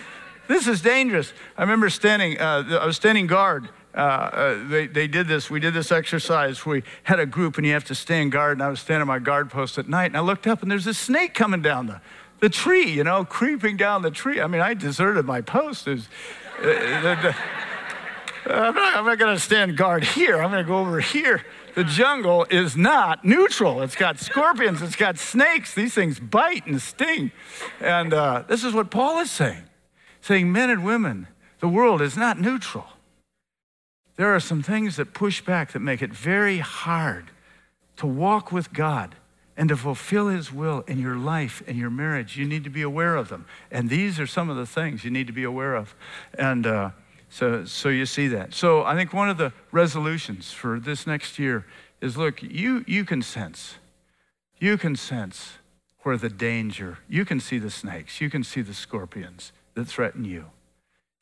this 0.47 0.68
is 0.68 0.82
dangerous. 0.82 1.34
I 1.57 1.61
remember 1.61 1.89
standing, 1.89 2.39
uh, 2.39 2.80
I 2.82 2.86
was 2.86 2.95
standing 2.95 3.28
guard 3.28 3.70
uh, 3.98 4.00
uh, 4.00 4.68
they, 4.68 4.86
they 4.86 5.08
did 5.08 5.28
this, 5.28 5.50
we 5.50 5.60
did 5.60 5.74
this 5.74 5.91
exercise. 5.91 6.64
We 6.68 6.84
had 7.04 7.20
a 7.20 7.26
group 7.26 7.58
and 7.58 7.66
you 7.66 7.74
have 7.74 7.86
to 7.86 7.95
stand 7.95 8.32
guard. 8.32 8.58
And 8.58 8.64
I 8.64 8.70
was 8.70 8.80
standing 8.80 9.08
my 9.08 9.18
guard 9.18 9.50
post 9.50 9.80
at 9.80 9.89
night 9.89 10.06
and 10.06 10.18
I 10.18 10.20
looked 10.20 10.45
up 10.45 10.62
and 10.62 10.70
there's 10.70 10.86
a 10.86 10.93
snake 10.93 11.34
coming 11.34 11.64
down 11.64 11.88
the, 11.88 12.00
the 12.39 12.50
tree, 12.50 12.91
you 12.91 13.04
know, 13.04 13.26
creeping 13.26 13.76
down 13.76 14.04
the 14.04 14.12
tree. 14.12 14.39
I 14.39 14.45
mean, 14.45 14.62
I 14.62 14.76
deserted 14.76 15.26
my 15.26 15.41
post. 15.41 15.88
Was, 15.88 16.10
uh, 16.60 16.62
the, 16.62 17.34
the, 18.45 18.54
I'm 18.54 18.76
not, 18.76 19.04
not 19.04 19.18
going 19.18 19.36
to 19.36 19.41
stand 19.41 19.76
guard 19.76 20.04
here. 20.04 20.43
I'm 20.43 20.52
going 20.52 20.64
to 20.64 20.68
go 20.68 20.78
over 20.78 21.00
here. 21.00 21.43
The 21.74 21.84
jungle 21.84 22.45
is 22.52 22.78
not 22.78 23.26
neutral. 23.26 23.82
It's 23.82 23.95
got 23.95 24.20
scorpions, 24.20 24.84
it's 24.84 24.95
got 24.95 25.18
snakes. 25.18 25.74
These 25.74 25.95
things 25.95 26.20
bite 26.20 26.68
and 26.68 26.80
sting. 26.80 27.32
And 27.82 28.14
uh, 28.14 28.43
this 28.48 28.64
is 28.64 28.74
what 28.74 28.91
Paul 28.91 29.20
is 29.20 29.32
saying 29.32 29.64
saying, 30.22 30.52
men 30.52 30.70
and 30.70 30.84
women, 30.84 31.26
the 31.62 31.70
world 31.70 32.02
is 32.02 32.18
not 32.18 32.38
neutral 32.39 32.86
there 34.18 34.34
are 34.36 34.39
some 34.39 34.61
things 34.61 34.97
that 34.97 35.13
push 35.13 35.41
back 35.41 35.72
that 35.72 35.80
make 35.80 36.01
it 36.01 36.11
very 36.11 36.57
hard 36.57 37.32
to 37.97 38.05
walk 38.05 38.51
with 38.51 38.74
God 38.74 39.15
and 39.55 39.70
to 39.70 39.78
fulfill 39.78 40.28
His 40.28 40.51
will 40.51 40.84
in 40.88 40.99
your 40.99 41.15
life 41.15 41.63
and 41.68 41.78
your 41.78 41.89
marriage. 41.89 42.36
You 42.36 42.45
need 42.45 42.63
to 42.63 42.70
be 42.70 42.82
aware 42.82 43.15
of 43.15 43.30
them. 43.30 43.45
And 43.72 43.89
these 43.89 44.20
are 44.20 44.28
some 44.28 44.49
of 44.49 44.57
the 44.57 44.65
things 44.65 45.03
you 45.03 45.11
need 45.11 45.28
to 45.28 45.34
be 45.34 45.43
aware 45.43 45.76
of. 45.76 45.95
And 46.38 46.68
uh, 46.68 46.89
so, 47.30 47.65
so 47.65 47.89
you 47.89 48.05
see 48.05 48.28
that. 48.30 48.53
So 48.53 48.84
I 48.84 48.95
think 48.95 49.13
one 49.13 49.30
of 49.30 49.38
the 49.38 49.53
resolutions 49.72 50.51
for 50.51 50.80
this 50.80 51.07
next 51.07 51.39
year 51.39 51.65
is 52.01 52.18
look, 52.18 52.41
you, 52.43 52.86
you 52.88 53.05
can 53.05 53.22
sense, 53.22 53.76
you 54.59 54.78
can 54.78 54.95
sense 54.95 55.53
where 56.01 56.18
the 56.18 56.30
danger, 56.30 56.99
you 57.09 57.26
can 57.26 57.39
see 57.39 57.57
the 57.57 57.72
snakes, 57.72 58.22
you 58.22 58.30
can 58.30 58.43
see 58.43 58.61
the 58.61 58.74
scorpions 58.74 59.51
that 59.74 59.86
threaten 59.86 60.24
you. 60.24 60.45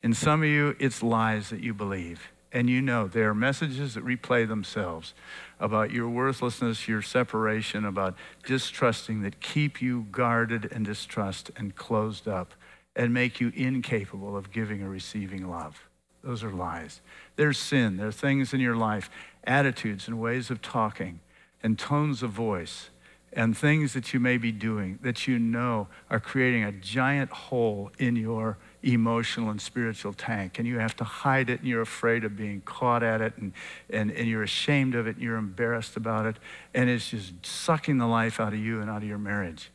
In 0.02 0.14
some 0.14 0.42
of 0.42 0.48
you, 0.48 0.76
it's 0.78 1.02
lies 1.02 1.50
that 1.50 1.60
you 1.60 1.74
believe. 1.74 2.30
And 2.52 2.70
you 2.70 2.80
know, 2.80 3.06
there 3.06 3.30
are 3.30 3.34
messages 3.34 3.94
that 3.94 4.04
replay 4.04 4.46
themselves 4.48 5.14
about 5.58 5.90
your 5.90 6.08
worthlessness, 6.08 6.88
your 6.88 7.02
separation, 7.02 7.84
about 7.84 8.14
distrusting 8.44 9.22
that 9.22 9.40
keep 9.40 9.82
you 9.82 10.06
guarded 10.10 10.70
and 10.72 10.84
distrust 10.84 11.50
and 11.56 11.74
closed 11.74 12.28
up 12.28 12.54
and 12.94 13.12
make 13.12 13.40
you 13.40 13.52
incapable 13.54 14.36
of 14.36 14.52
giving 14.52 14.82
or 14.82 14.88
receiving 14.88 15.48
love. 15.50 15.88
Those 16.22 16.42
are 16.42 16.52
lies. 16.52 17.00
There's 17.36 17.58
sin. 17.58 17.98
There 17.98 18.08
are 18.08 18.12
things 18.12 18.54
in 18.54 18.60
your 18.60 18.76
life, 18.76 19.10
attitudes 19.44 20.08
and 20.08 20.18
ways 20.18 20.50
of 20.50 20.62
talking 20.62 21.20
and 21.62 21.78
tones 21.78 22.22
of 22.22 22.30
voice 22.30 22.90
and 23.32 23.56
things 23.56 23.92
that 23.92 24.14
you 24.14 24.18
may 24.18 24.38
be 24.38 24.50
doing 24.50 24.98
that 25.02 25.28
you 25.28 25.38
know 25.38 25.88
are 26.10 26.18
creating 26.18 26.64
a 26.64 26.72
giant 26.72 27.30
hole 27.30 27.90
in 27.98 28.16
your 28.16 28.56
emotional 28.82 29.50
and 29.50 29.60
spiritual 29.60 30.12
tank 30.12 30.58
and 30.58 30.68
you 30.68 30.78
have 30.78 30.94
to 30.96 31.04
hide 31.04 31.50
it 31.50 31.60
and 31.60 31.68
you're 31.68 31.82
afraid 31.82 32.24
of 32.24 32.36
being 32.36 32.60
caught 32.62 33.02
at 33.02 33.20
it 33.20 33.32
and, 33.38 33.52
and, 33.90 34.10
and 34.10 34.28
you're 34.28 34.42
ashamed 34.42 34.94
of 34.94 35.06
it 35.06 35.16
and 35.16 35.22
you're 35.24 35.36
embarrassed 35.36 35.96
about 35.96 36.26
it 36.26 36.36
and 36.74 36.88
it's 36.88 37.10
just 37.10 37.44
sucking 37.44 37.98
the 37.98 38.06
life 38.06 38.38
out 38.38 38.52
of 38.52 38.58
you 38.58 38.80
and 38.80 38.90
out 38.90 38.98
of 38.98 39.08
your 39.08 39.18
marriage. 39.18 39.70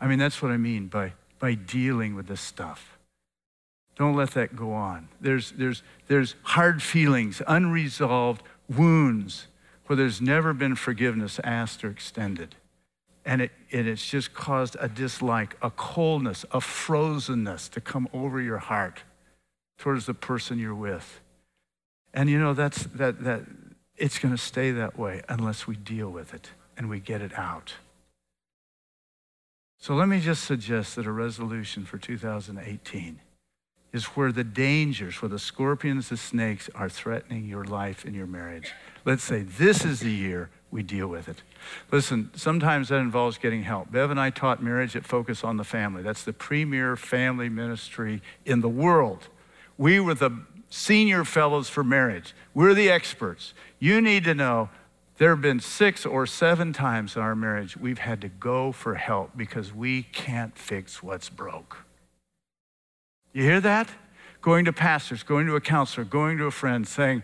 I 0.00 0.06
mean, 0.06 0.18
that's 0.18 0.40
what 0.40 0.50
I 0.50 0.56
mean 0.56 0.88
by, 0.88 1.12
by 1.38 1.54
dealing 1.54 2.14
with 2.14 2.26
this 2.26 2.40
stuff. 2.40 2.98
Don't 3.96 4.16
let 4.16 4.32
that 4.32 4.56
go 4.56 4.72
on. 4.72 5.08
There's, 5.20 5.52
there's, 5.52 5.82
there's 6.08 6.34
hard 6.42 6.82
feelings, 6.82 7.40
unresolved 7.46 8.42
wounds 8.68 9.46
where 9.86 9.96
there's 9.96 10.20
never 10.20 10.52
been 10.52 10.74
forgiveness 10.74 11.38
asked 11.44 11.84
or 11.84 11.90
extended. 11.90 12.56
And, 13.24 13.42
it, 13.42 13.52
it's 13.70 14.06
just 14.06 14.34
caused 14.34 14.76
a 14.80 14.88
dislike, 14.88 15.56
a 15.62 15.70
coldness, 15.70 16.44
a 16.50 16.58
frozenness 16.58 17.70
to 17.70 17.80
come 17.80 18.08
over 18.12 18.40
your 18.40 18.58
heart 18.58 19.02
towards 19.78 20.06
the 20.06 20.14
person 20.14 20.58
you're 20.58 20.74
with. 20.74 21.20
And 22.12 22.28
you 22.28 22.38
know, 22.38 22.54
that's, 22.54 22.84
that, 22.94 23.24
that, 23.24 23.42
it's 23.96 24.18
going 24.18 24.34
to 24.34 24.40
stay 24.40 24.70
that 24.72 24.98
way 24.98 25.22
unless 25.28 25.66
we 25.66 25.76
deal 25.76 26.10
with 26.10 26.34
it 26.34 26.50
and 26.76 26.88
we 26.88 27.00
get 27.00 27.22
it 27.22 27.36
out. 27.38 27.74
So 29.78 29.94
let 29.94 30.08
me 30.08 30.20
just 30.20 30.44
suggest 30.44 30.96
that 30.96 31.06
a 31.06 31.12
resolution 31.12 31.84
for 31.84 31.98
2018 31.98 33.20
is 33.92 34.04
where 34.06 34.32
the 34.32 34.42
dangers, 34.42 35.22
where 35.22 35.28
the 35.28 35.38
scorpions, 35.38 36.08
the 36.08 36.16
snakes 36.16 36.68
are 36.74 36.88
threatening 36.88 37.46
your 37.46 37.64
life 37.64 38.04
and 38.04 38.14
your 38.14 38.26
marriage. 38.26 38.72
Let's 39.04 39.22
say 39.22 39.42
this 39.42 39.84
is 39.84 40.00
the 40.00 40.10
year 40.10 40.50
we 40.74 40.82
deal 40.82 41.06
with 41.06 41.28
it. 41.28 41.40
Listen, 41.92 42.30
sometimes 42.34 42.88
that 42.88 42.96
involves 42.96 43.38
getting 43.38 43.62
help. 43.62 43.92
Bev 43.92 44.10
and 44.10 44.18
I 44.18 44.30
taught 44.30 44.60
marriage 44.60 44.96
at 44.96 45.06
Focus 45.06 45.44
on 45.44 45.56
the 45.56 45.62
Family. 45.62 46.02
That's 46.02 46.24
the 46.24 46.32
premier 46.32 46.96
family 46.96 47.48
ministry 47.48 48.20
in 48.44 48.60
the 48.60 48.68
world. 48.68 49.28
We 49.78 50.00
were 50.00 50.14
the 50.14 50.32
senior 50.68 51.24
fellows 51.24 51.68
for 51.68 51.84
marriage. 51.84 52.34
We're 52.54 52.74
the 52.74 52.90
experts. 52.90 53.54
You 53.78 54.00
need 54.00 54.24
to 54.24 54.34
know 54.34 54.68
there 55.18 55.30
have 55.30 55.40
been 55.40 55.60
six 55.60 56.04
or 56.04 56.26
seven 56.26 56.72
times 56.72 57.14
in 57.14 57.22
our 57.22 57.36
marriage 57.36 57.76
we've 57.76 57.98
had 57.98 58.20
to 58.22 58.28
go 58.28 58.72
for 58.72 58.96
help 58.96 59.36
because 59.36 59.72
we 59.72 60.02
can't 60.02 60.58
fix 60.58 61.04
what's 61.04 61.28
broke. 61.28 61.84
You 63.32 63.44
hear 63.44 63.60
that? 63.60 63.88
Going 64.42 64.64
to 64.64 64.72
pastors, 64.72 65.22
going 65.22 65.46
to 65.46 65.54
a 65.54 65.60
counselor, 65.60 66.04
going 66.04 66.36
to 66.38 66.46
a 66.46 66.50
friend, 66.50 66.86
saying, 66.86 67.22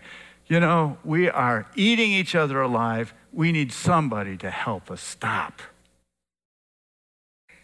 you 0.51 0.59
know, 0.59 0.97
we 1.05 1.29
are 1.29 1.65
eating 1.75 2.11
each 2.11 2.35
other 2.35 2.59
alive. 2.59 3.13
We 3.31 3.53
need 3.53 3.71
somebody 3.71 4.35
to 4.39 4.49
help 4.49 4.91
us 4.91 4.99
stop. 4.99 5.61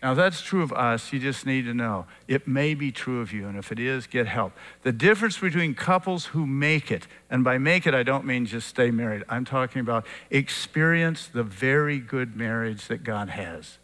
Now, 0.02 0.14
that's 0.14 0.42
true 0.42 0.64
of 0.64 0.72
us. 0.72 1.12
You 1.12 1.20
just 1.20 1.46
need 1.46 1.66
to 1.66 1.74
know. 1.74 2.06
It 2.30 2.48
may 2.48 2.76
be 2.76 2.94
true 2.94 3.20
of 3.20 3.34
you, 3.34 3.46
and 3.46 3.58
if 3.58 3.74
it 3.74 3.80
is, 3.80 4.08
get 4.08 4.26
help. 4.26 4.54
The 4.84 4.94
difference 4.94 5.38
between 5.38 5.76
couples 5.76 6.28
who 6.28 6.48
make 6.48 6.90
it, 6.90 7.08
and 7.30 7.44
by 7.44 7.58
make 7.58 7.86
it, 7.86 7.94
I 7.94 8.04
don't 8.04 8.24
mean 8.24 8.46
just 8.46 8.70
stay 8.70 8.90
married, 8.90 9.26
I'm 9.28 9.44
talking 9.44 9.82
about 9.82 10.06
experience 10.30 11.28
the 11.28 11.44
very 11.44 12.00
good 12.00 12.38
marriage 12.38 12.88
that 12.88 13.04
God 13.04 13.28
has. 13.28 13.80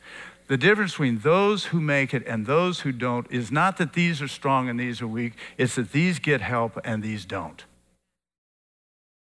The 0.48 0.56
difference 0.56 0.94
between 0.94 1.20
those 1.20 1.66
who 1.66 1.82
make 1.82 2.14
it 2.14 2.26
and 2.26 2.46
those 2.46 2.80
who 2.82 2.94
don't 2.94 3.30
is 3.30 3.52
not 3.52 3.76
that 3.80 3.92
these 3.92 4.22
are 4.22 4.30
strong 4.30 4.70
and 4.70 4.80
these 4.80 5.02
are 5.02 5.08
weak, 5.08 5.34
it's 5.58 5.76
that 5.76 5.92
these 5.92 6.20
get 6.20 6.40
help 6.40 6.80
and 6.86 7.04
these 7.04 7.26
don't. 7.26 7.66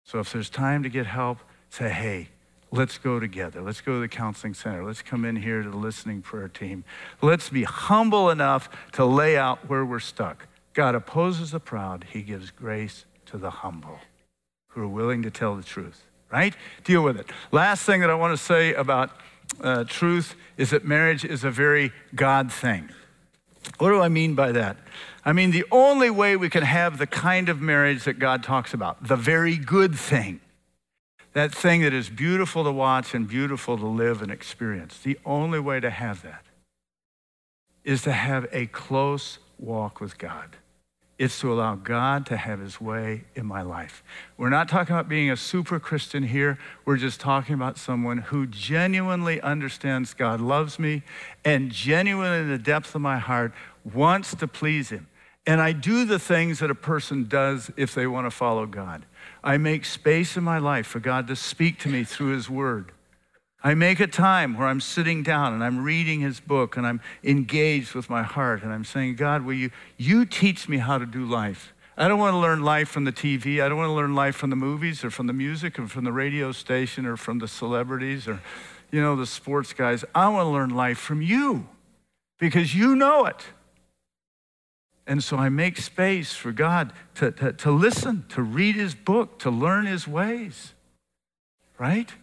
So 0.08 0.20
if 0.20 0.32
there's 0.32 0.49
time 0.49 0.84
to 0.84 0.89
get 0.89 1.05
help, 1.05 1.39
say, 1.70 1.89
hey, 1.89 2.30
let's 2.72 2.97
go 2.97 3.20
together. 3.20 3.62
Let's 3.62 3.82
go 3.82 3.95
to 3.95 3.99
the 3.99 4.08
counseling 4.08 4.53
center. 4.53 4.86
Let's 4.86 5.01
come 5.01 5.26
in 5.26 5.36
here 5.36 5.62
to 5.62 5.70
the 5.70 5.76
listening 5.76 6.22
prayer 6.22 6.47
team. 6.47 6.86
Let's 7.22 7.49
be 7.49 7.66
humble 7.66 8.30
enough 8.30 8.70
to 8.93 9.03
lay 9.03 9.38
out 9.38 9.70
where 9.70 9.84
we're 9.84 9.99
stuck. 9.99 10.47
God 10.74 10.95
opposes 10.95 11.51
the 11.51 11.60
proud, 11.60 12.05
He 12.14 12.22
gives 12.22 12.51
grace 12.51 13.03
to 13.26 13.38
the 13.38 13.49
humble 13.49 13.99
who 14.70 14.84
are 14.84 14.88
willing 14.88 15.24
to 15.24 15.30
tell 15.30 15.58
the 15.58 15.64
truth, 15.64 16.05
right? 16.32 16.55
Deal 16.86 17.03
with 17.03 17.18
it. 17.18 17.30
Last 17.51 17.84
thing 17.84 17.99
that 17.99 18.10
I 18.10 18.16
want 18.16 18.38
to 18.38 18.41
say 18.41 18.76
about 18.76 19.12
uh, 19.60 19.84
truth 19.84 20.36
is 20.55 20.70
that 20.70 20.86
marriage 20.86 21.26
is 21.26 21.43
a 21.43 21.51
very 21.51 21.91
God 22.16 22.49
thing. 22.49 22.89
What 23.78 23.89
do 23.89 24.01
I 24.01 24.08
mean 24.08 24.36
by 24.36 24.53
that? 24.53 24.78
I 25.28 25.34
mean, 25.34 25.51
the 25.51 25.65
only 25.71 26.09
way 26.09 26.38
we 26.38 26.49
can 26.49 26.63
have 26.63 26.99
the 26.99 27.05
kind 27.05 27.49
of 27.49 27.59
marriage 27.59 28.05
that 28.05 28.17
God 28.17 28.43
talks 28.43 28.73
about, 28.73 29.09
the 29.09 29.17
very 29.17 29.57
good 29.57 29.93
thing, 29.93 30.39
that 31.34 31.53
thing 31.53 31.82
that 31.82 31.93
is 31.93 32.07
beautiful 32.07 32.63
to 32.63 32.71
watch 32.71 33.13
and 33.13 33.28
beautiful 33.28 33.78
to 33.78 33.86
live 33.86 34.21
and 34.21 34.32
experience, 34.32 34.97
the 34.99 35.19
only 35.25 35.59
way 35.59 35.82
to 35.82 35.89
have 35.89 36.21
that 36.21 36.45
is 37.84 38.03
to 38.03 38.13
have 38.13 38.47
a 38.53 38.67
close 38.67 39.39
walk 39.59 39.99
with 39.99 40.17
God. 40.17 40.55
It's 41.17 41.38
to 41.41 41.51
allow 41.51 41.75
God 41.75 42.25
to 42.28 42.38
have 42.38 42.61
his 42.61 42.80
way 42.80 43.25
in 43.36 43.45
my 43.45 43.63
life. 43.63 44.05
We're 44.38 44.49
not 44.49 44.69
talking 44.69 44.95
about 44.95 45.09
being 45.09 45.30
a 45.30 45.36
super 45.36 45.78
Christian 45.78 46.23
here. 46.23 46.57
We're 46.86 46.95
just 46.95 47.19
talking 47.19 47.53
about 47.53 47.78
someone 47.78 48.19
who 48.19 48.47
genuinely 48.47 49.41
understands 49.41 50.13
God 50.13 50.39
loves 50.39 50.80
me 50.80 51.03
and 51.43 51.69
genuinely 51.69 52.39
in 52.39 52.49
the 52.49 52.57
depth 52.57 52.95
of 52.95 53.01
my 53.01 53.17
heart 53.17 53.51
wants 53.84 54.34
to 54.36 54.47
please 54.47 54.88
him. 54.88 55.07
And 55.48 55.62
I 55.62 55.72
do 55.72 56.04
the 56.04 56.20
things 56.20 56.60
that 56.60 56.70
a 56.70 56.76
person 56.76 57.24
does 57.30 57.72
if 57.78 57.95
they 57.95 58.06
want 58.06 58.28
to 58.28 58.32
follow 58.32 58.66
God. 58.66 59.06
I 59.41 59.58
make 59.58 59.86
space 59.86 60.36
in 60.36 60.43
my 60.43 60.58
life 60.58 60.86
for 60.86 61.00
God 61.00 61.26
to 61.28 61.38
speak 61.38 61.80
to 61.80 61.89
me 61.89 62.04
through 62.04 62.34
his 62.34 62.50
word. 62.50 62.91
I 63.64 63.74
make 63.74 64.02
a 64.02 64.08
time 64.08 64.58
where 64.58 64.68
I'm 64.68 64.82
sitting 64.82 65.24
down 65.24 65.54
and 65.54 65.64
I'm 65.64 65.84
reading 65.84 66.20
his 66.20 66.41
book 66.41 66.76
and 66.76 66.86
I'm 66.86 67.00
engaged 67.24 67.95
with 67.95 68.10
my 68.10 68.24
heart 68.24 68.62
and 68.62 68.74
I'm 68.74 68.84
saying, 68.84 69.16
God, 69.16 69.45
will 69.45 69.54
you, 69.54 69.72
you 69.95 70.26
teach 70.26 70.68
me 70.68 70.78
how 70.78 70.98
to 70.98 71.06
do 71.06 71.26
life? 71.26 71.74
I 71.98 72.10
don't 72.10 72.20
want 72.20 72.34
to 72.34 72.38
learn 72.38 72.62
life 72.62 72.89
from 72.89 73.06
the 73.06 73.14
TV. 73.14 73.64
I 73.64 73.70
don't 73.70 73.78
want 73.78 73.89
to 73.89 73.93
learn 73.93 74.14
life 74.14 74.36
from 74.36 74.50
the 74.50 74.56
movies 74.58 75.04
or 75.04 75.10
from 75.10 75.28
the 75.28 75.34
music 75.34 75.80
or 75.80 75.88
from 75.88 76.04
the 76.04 76.12
radio 76.12 76.52
station 76.52 77.06
or 77.06 77.16
from 77.16 77.39
the 77.39 77.48
celebrities 77.48 78.28
or, 78.28 78.41
you 78.91 79.02
know, 79.02 79.16
the 79.16 79.26
sports 79.26 79.72
guys. 79.72 80.04
I 80.14 80.28
want 80.28 80.45
to 80.45 80.50
learn 80.50 80.70
life 80.72 81.00
from 81.00 81.22
you 81.22 81.68
because 82.38 82.76
you 82.76 82.98
know 82.98 83.26
it. 83.26 83.45
And 85.08 85.24
so 85.24 85.38
I 85.38 85.47
make 85.47 85.78
space 85.78 86.34
for 86.34 86.51
God 86.51 86.91
to, 87.16 87.32
to, 87.32 87.53
to 87.53 87.72
listen, 87.72 88.26
to 88.30 88.41
read 88.41 88.76
his 88.76 88.93
book, 88.93 89.39
to 89.39 89.49
learn 89.49 89.86
his 89.86 90.05
ways, 90.05 90.74
right? 91.80 92.14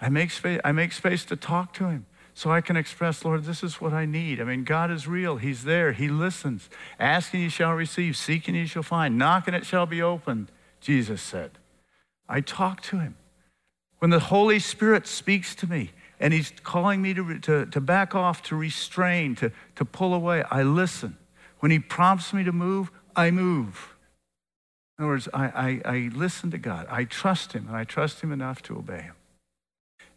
I 0.00 0.08
make 0.08 0.32
space, 0.32 0.60
I 0.64 0.72
make 0.72 0.92
space 0.92 1.24
to 1.26 1.36
talk 1.36 1.72
to 1.74 1.88
him 1.88 2.06
so 2.34 2.50
I 2.50 2.60
can 2.60 2.76
express, 2.76 3.24
Lord, 3.24 3.44
this 3.44 3.62
is 3.62 3.80
what 3.80 3.92
I 3.92 4.04
need. 4.04 4.40
I 4.40 4.44
mean, 4.44 4.64
God 4.64 4.90
is 4.90 5.06
real. 5.06 5.36
He's 5.36 5.62
there. 5.62 5.92
He 5.92 6.08
listens. 6.08 6.68
Asking 6.98 7.42
you 7.42 7.48
shall 7.48 7.72
receive, 7.72 8.16
seeking 8.16 8.56
you 8.56 8.66
shall 8.66 8.82
find, 8.82 9.16
knocking 9.16 9.54
it 9.54 9.64
shall 9.64 9.86
be 9.86 10.02
opened, 10.02 10.50
Jesus 10.80 11.22
said. 11.22 11.52
I 12.28 12.40
talk 12.40 12.82
to 12.82 12.98
him. 12.98 13.14
When 14.00 14.10
the 14.10 14.18
Holy 14.18 14.58
Spirit 14.58 15.06
speaks 15.06 15.54
to 15.54 15.68
me 15.68 15.92
and 16.18 16.34
he's 16.34 16.52
calling 16.64 17.00
me 17.00 17.14
to, 17.14 17.38
to, 17.38 17.66
to 17.66 17.80
back 17.80 18.16
off, 18.16 18.42
to 18.44 18.56
restrain, 18.56 19.36
to, 19.36 19.52
to 19.76 19.84
pull 19.84 20.12
away, 20.12 20.42
I 20.50 20.64
listen. 20.64 21.16
When 21.64 21.70
he 21.70 21.78
prompts 21.78 22.34
me 22.34 22.44
to 22.44 22.52
move, 22.52 22.90
I 23.16 23.30
move. 23.30 23.94
In 24.98 25.04
other 25.04 25.12
words, 25.14 25.30
I, 25.32 25.80
I, 25.86 25.90
I 25.90 26.10
listen 26.14 26.50
to 26.50 26.58
God. 26.58 26.86
I 26.90 27.04
trust 27.04 27.54
him, 27.54 27.68
and 27.68 27.74
I 27.74 27.84
trust 27.84 28.20
him 28.20 28.32
enough 28.32 28.60
to 28.64 28.76
obey 28.76 29.00
him. 29.00 29.14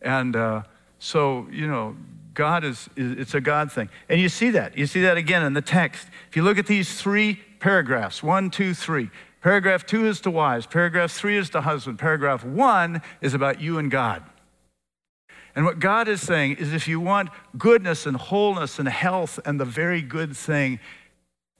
And 0.01 0.35
uh, 0.35 0.63
so, 0.99 1.47
you 1.49 1.65
know, 1.65 1.95
God 2.33 2.65
is, 2.65 2.89
is, 2.97 3.13
it's 3.17 3.33
a 3.33 3.39
God 3.39 3.71
thing. 3.71 3.87
And 4.09 4.19
you 4.19 4.27
see 4.27 4.49
that. 4.49 4.77
You 4.77 4.87
see 4.87 4.99
that 5.03 5.15
again 5.15 5.41
in 5.41 5.53
the 5.53 5.61
text. 5.61 6.09
If 6.27 6.35
you 6.35 6.43
look 6.43 6.57
at 6.57 6.67
these 6.67 7.01
three 7.01 7.39
paragraphs 7.61 8.21
one, 8.21 8.49
two, 8.49 8.73
three. 8.73 9.09
Paragraph 9.39 9.85
two 9.85 10.05
is 10.05 10.19
to 10.19 10.29
wives, 10.29 10.67
paragraph 10.67 11.13
three 11.13 11.37
is 11.37 11.49
to 11.51 11.61
husband, 11.61 11.97
paragraph 11.97 12.43
one 12.43 13.01
is 13.21 13.33
about 13.33 13.61
you 13.61 13.77
and 13.77 13.89
God. 13.89 14.21
And 15.55 15.63
what 15.63 15.79
God 15.79 16.09
is 16.09 16.19
saying 16.19 16.57
is 16.57 16.73
if 16.73 16.89
you 16.89 16.99
want 16.99 17.29
goodness 17.57 18.05
and 18.05 18.17
wholeness 18.17 18.79
and 18.79 18.89
health 18.89 19.39
and 19.45 19.57
the 19.57 19.65
very 19.65 20.01
good 20.01 20.35
thing 20.35 20.81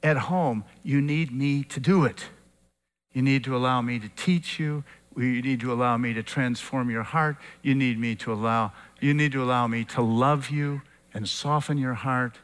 at 0.04 0.18
home, 0.18 0.64
you 0.84 1.02
need 1.02 1.32
me 1.32 1.64
to 1.64 1.80
do 1.80 2.06
it. 2.06 2.26
You 3.14 3.22
need 3.22 3.43
to 3.45 3.56
allow 3.56 3.82
me 3.82 4.00
to 4.00 4.10
teach 4.10 4.60
you 4.60 4.84
you 5.24 5.41
need 5.41 5.60
to 5.62 5.74
allow 5.74 5.98
me 5.98 6.14
to 6.14 6.24
transform 6.24 6.89
your 6.89 7.04
heart. 7.04 7.38
You 7.64 7.74
need 7.74 8.00
me 8.00 8.16
to 8.18 8.32
allow, 8.32 8.72
you 9.00 9.14
need 9.14 9.32
to 9.32 9.43
allow 9.43 9.68
me 9.68 9.84
to 9.86 10.02
love 10.02 10.50
you 10.50 10.82
and 11.14 11.28
soften 11.28 11.78
your 11.78 11.95
heart 11.95 12.38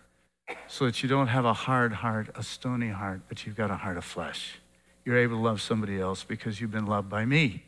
so 0.68 0.86
that 0.86 1.04
you 1.04 1.10
don't 1.10 1.28
have 1.28 1.46
a 1.46 1.54
hard 1.54 1.94
heart, 1.94 2.30
a 2.36 2.44
stony 2.44 2.90
heart, 2.90 3.22
but 3.30 3.46
you've 3.46 3.56
got 3.56 3.70
a 3.70 3.76
heart 3.76 3.98
of 3.98 4.04
flesh. 4.04 4.60
You're 5.06 5.18
able 5.18 5.38
to 5.38 5.42
love 5.42 5.62
somebody 5.62 6.00
else 6.00 6.24
because 6.24 6.60
you've 6.60 6.72
been 6.72 6.86
loved 6.86 7.10
by 7.10 7.26
me. 7.26 7.64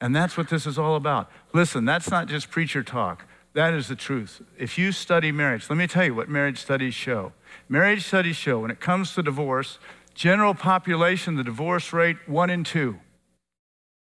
And 0.00 0.16
that's 0.16 0.36
what 0.36 0.48
this 0.48 0.66
is 0.66 0.78
all 0.78 0.96
about. 0.96 1.30
Listen, 1.52 1.84
that's 1.84 2.10
not 2.10 2.26
just 2.26 2.50
preacher 2.50 2.82
talk. 2.82 3.26
That 3.52 3.74
is 3.74 3.88
the 3.88 3.96
truth. 3.96 4.42
If 4.58 4.78
you 4.78 4.92
study 4.92 5.32
marriage, 5.32 5.68
let 5.68 5.76
me 5.76 5.86
tell 5.86 6.04
you 6.04 6.14
what 6.14 6.28
marriage 6.28 6.58
studies 6.58 6.94
show. 6.94 7.32
Marriage 7.68 8.06
studies 8.06 8.36
show 8.36 8.60
when 8.60 8.70
it 8.70 8.80
comes 8.80 9.14
to 9.14 9.22
divorce, 9.22 9.78
general 10.14 10.54
population, 10.54 11.36
the 11.36 11.44
divorce 11.44 11.92
rate, 11.92 12.16
one 12.26 12.50
in 12.50 12.64
two 12.64 13.00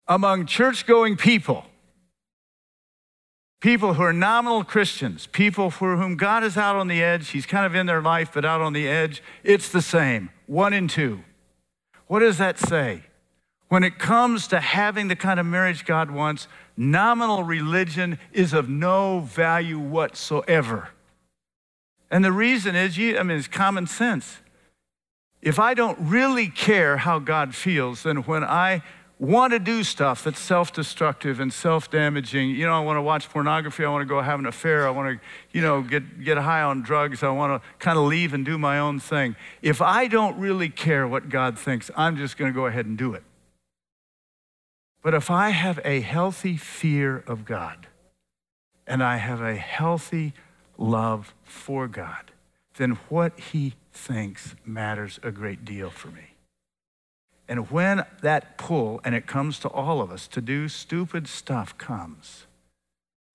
among 0.08 0.46
church 0.46 0.86
going 0.86 1.16
people, 1.16 1.64
people 3.60 3.94
who 3.94 4.02
are 4.02 4.12
nominal 4.12 4.64
Christians, 4.64 5.26
people 5.26 5.70
for 5.70 5.96
whom 5.96 6.16
God 6.16 6.44
is 6.44 6.56
out 6.56 6.76
on 6.76 6.88
the 6.88 7.02
edge, 7.02 7.30
He's 7.30 7.46
kind 7.46 7.64
of 7.64 7.74
in 7.74 7.86
their 7.86 8.02
life, 8.02 8.30
but 8.34 8.44
out 8.44 8.60
on 8.60 8.72
the 8.72 8.88
edge, 8.88 9.22
it's 9.42 9.68
the 9.70 9.82
same 9.82 10.30
one 10.46 10.72
in 10.72 10.88
two. 10.88 11.22
What 12.06 12.20
does 12.20 12.38
that 12.38 12.58
say? 12.58 13.04
When 13.68 13.84
it 13.84 13.98
comes 13.98 14.48
to 14.48 14.60
having 14.60 15.08
the 15.08 15.16
kind 15.16 15.40
of 15.40 15.46
marriage 15.46 15.86
God 15.86 16.10
wants, 16.10 16.46
nominal 16.76 17.44
religion 17.44 18.18
is 18.32 18.52
of 18.52 18.68
no 18.68 19.20
value 19.20 19.78
whatsoever. 19.78 20.90
And 22.10 22.24
the 22.24 22.32
reason 22.32 22.74
is, 22.74 22.98
you, 22.98 23.18
I 23.18 23.22
mean, 23.22 23.38
it's 23.38 23.48
common 23.48 23.86
sense. 23.86 24.38
If 25.40 25.58
I 25.58 25.74
don't 25.74 25.98
really 26.00 26.48
care 26.48 26.98
how 26.98 27.18
God 27.18 27.54
feels, 27.54 28.02
then 28.04 28.18
when 28.18 28.44
I 28.44 28.82
want 29.22 29.52
to 29.52 29.58
do 29.60 29.84
stuff 29.84 30.24
that's 30.24 30.40
self 30.40 30.72
destructive 30.72 31.38
and 31.38 31.52
self 31.52 31.90
damaging. 31.90 32.50
You 32.50 32.66
know, 32.66 32.72
I 32.72 32.80
want 32.80 32.96
to 32.96 33.02
watch 33.02 33.28
pornography. 33.30 33.84
I 33.84 33.88
want 33.88 34.02
to 34.02 34.06
go 34.06 34.20
have 34.20 34.40
an 34.40 34.46
affair. 34.46 34.86
I 34.86 34.90
want 34.90 35.16
to, 35.16 35.26
you 35.56 35.62
know, 35.62 35.80
get, 35.80 36.24
get 36.24 36.38
high 36.38 36.62
on 36.62 36.82
drugs. 36.82 37.22
I 37.22 37.30
want 37.30 37.62
to 37.62 37.68
kind 37.78 37.98
of 37.98 38.04
leave 38.04 38.34
and 38.34 38.44
do 38.44 38.58
my 38.58 38.80
own 38.80 38.98
thing. 38.98 39.36
If 39.62 39.80
I 39.80 40.08
don't 40.08 40.36
really 40.38 40.68
care 40.68 41.06
what 41.06 41.28
God 41.28 41.56
thinks, 41.56 41.90
I'm 41.96 42.16
just 42.16 42.36
going 42.36 42.52
to 42.52 42.54
go 42.54 42.66
ahead 42.66 42.86
and 42.86 42.98
do 42.98 43.14
it. 43.14 43.22
But 45.02 45.14
if 45.14 45.30
I 45.30 45.50
have 45.50 45.80
a 45.84 46.00
healthy 46.00 46.56
fear 46.56 47.24
of 47.26 47.44
God 47.44 47.88
and 48.86 49.02
I 49.02 49.16
have 49.16 49.40
a 49.40 49.56
healthy 49.56 50.32
love 50.78 51.34
for 51.44 51.88
God, 51.88 52.30
then 52.76 52.92
what 53.08 53.38
He 53.38 53.74
thinks 53.92 54.54
matters 54.64 55.18
a 55.22 55.30
great 55.30 55.64
deal 55.64 55.90
for 55.90 56.08
me. 56.08 56.34
And 57.48 57.70
when 57.70 58.04
that 58.22 58.56
pull, 58.56 59.00
and 59.04 59.14
it 59.14 59.26
comes 59.26 59.58
to 59.58 59.68
all 59.68 60.00
of 60.00 60.10
us, 60.10 60.26
to 60.28 60.40
do 60.40 60.68
stupid 60.68 61.26
stuff 61.26 61.76
comes, 61.76 62.46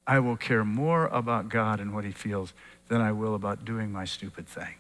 I 0.08 0.20
will 0.20 0.38
care 0.38 0.64
more 0.64 1.08
about 1.08 1.50
God 1.50 1.82
and 1.82 1.94
what 1.94 2.06
He 2.06 2.12
feels 2.12 2.54
than 2.88 3.02
I 3.02 3.12
will 3.12 3.36
about 3.36 3.66
doing 3.66 3.92
my 3.92 4.06
stupid 4.06 4.48
thing. 4.48 4.76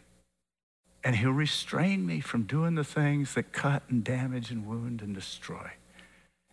And 1.03 1.17
He'll 1.17 1.31
restrain 1.31 2.05
me 2.05 2.21
from 2.21 2.43
doing 2.43 2.75
the 2.75 2.85
things 2.85 3.33
that 3.33 3.51
cut 3.51 3.83
and 3.89 4.03
damage 4.03 4.49
and 4.49 4.65
wound 4.65 5.01
and 5.01 5.13
destroy. 5.13 5.71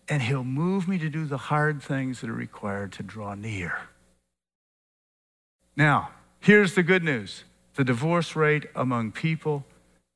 And 0.09 0.23
He'll 0.23 0.45
move 0.45 0.87
me 0.87 0.99
to 0.99 1.09
do 1.09 1.25
the 1.27 1.39
hard 1.39 1.83
things 1.83 2.21
that 2.21 2.31
are 2.31 2.35
required 2.35 2.93
to 2.93 3.03
draw 3.03 3.35
near. 3.35 3.79
Now, 5.77 6.11
here's 6.41 6.75
the 6.75 6.83
good 6.83 7.03
news 7.03 7.45
the 7.75 7.85
divorce 7.85 8.37
rate 8.37 8.67
among 8.77 9.11
people 9.13 9.65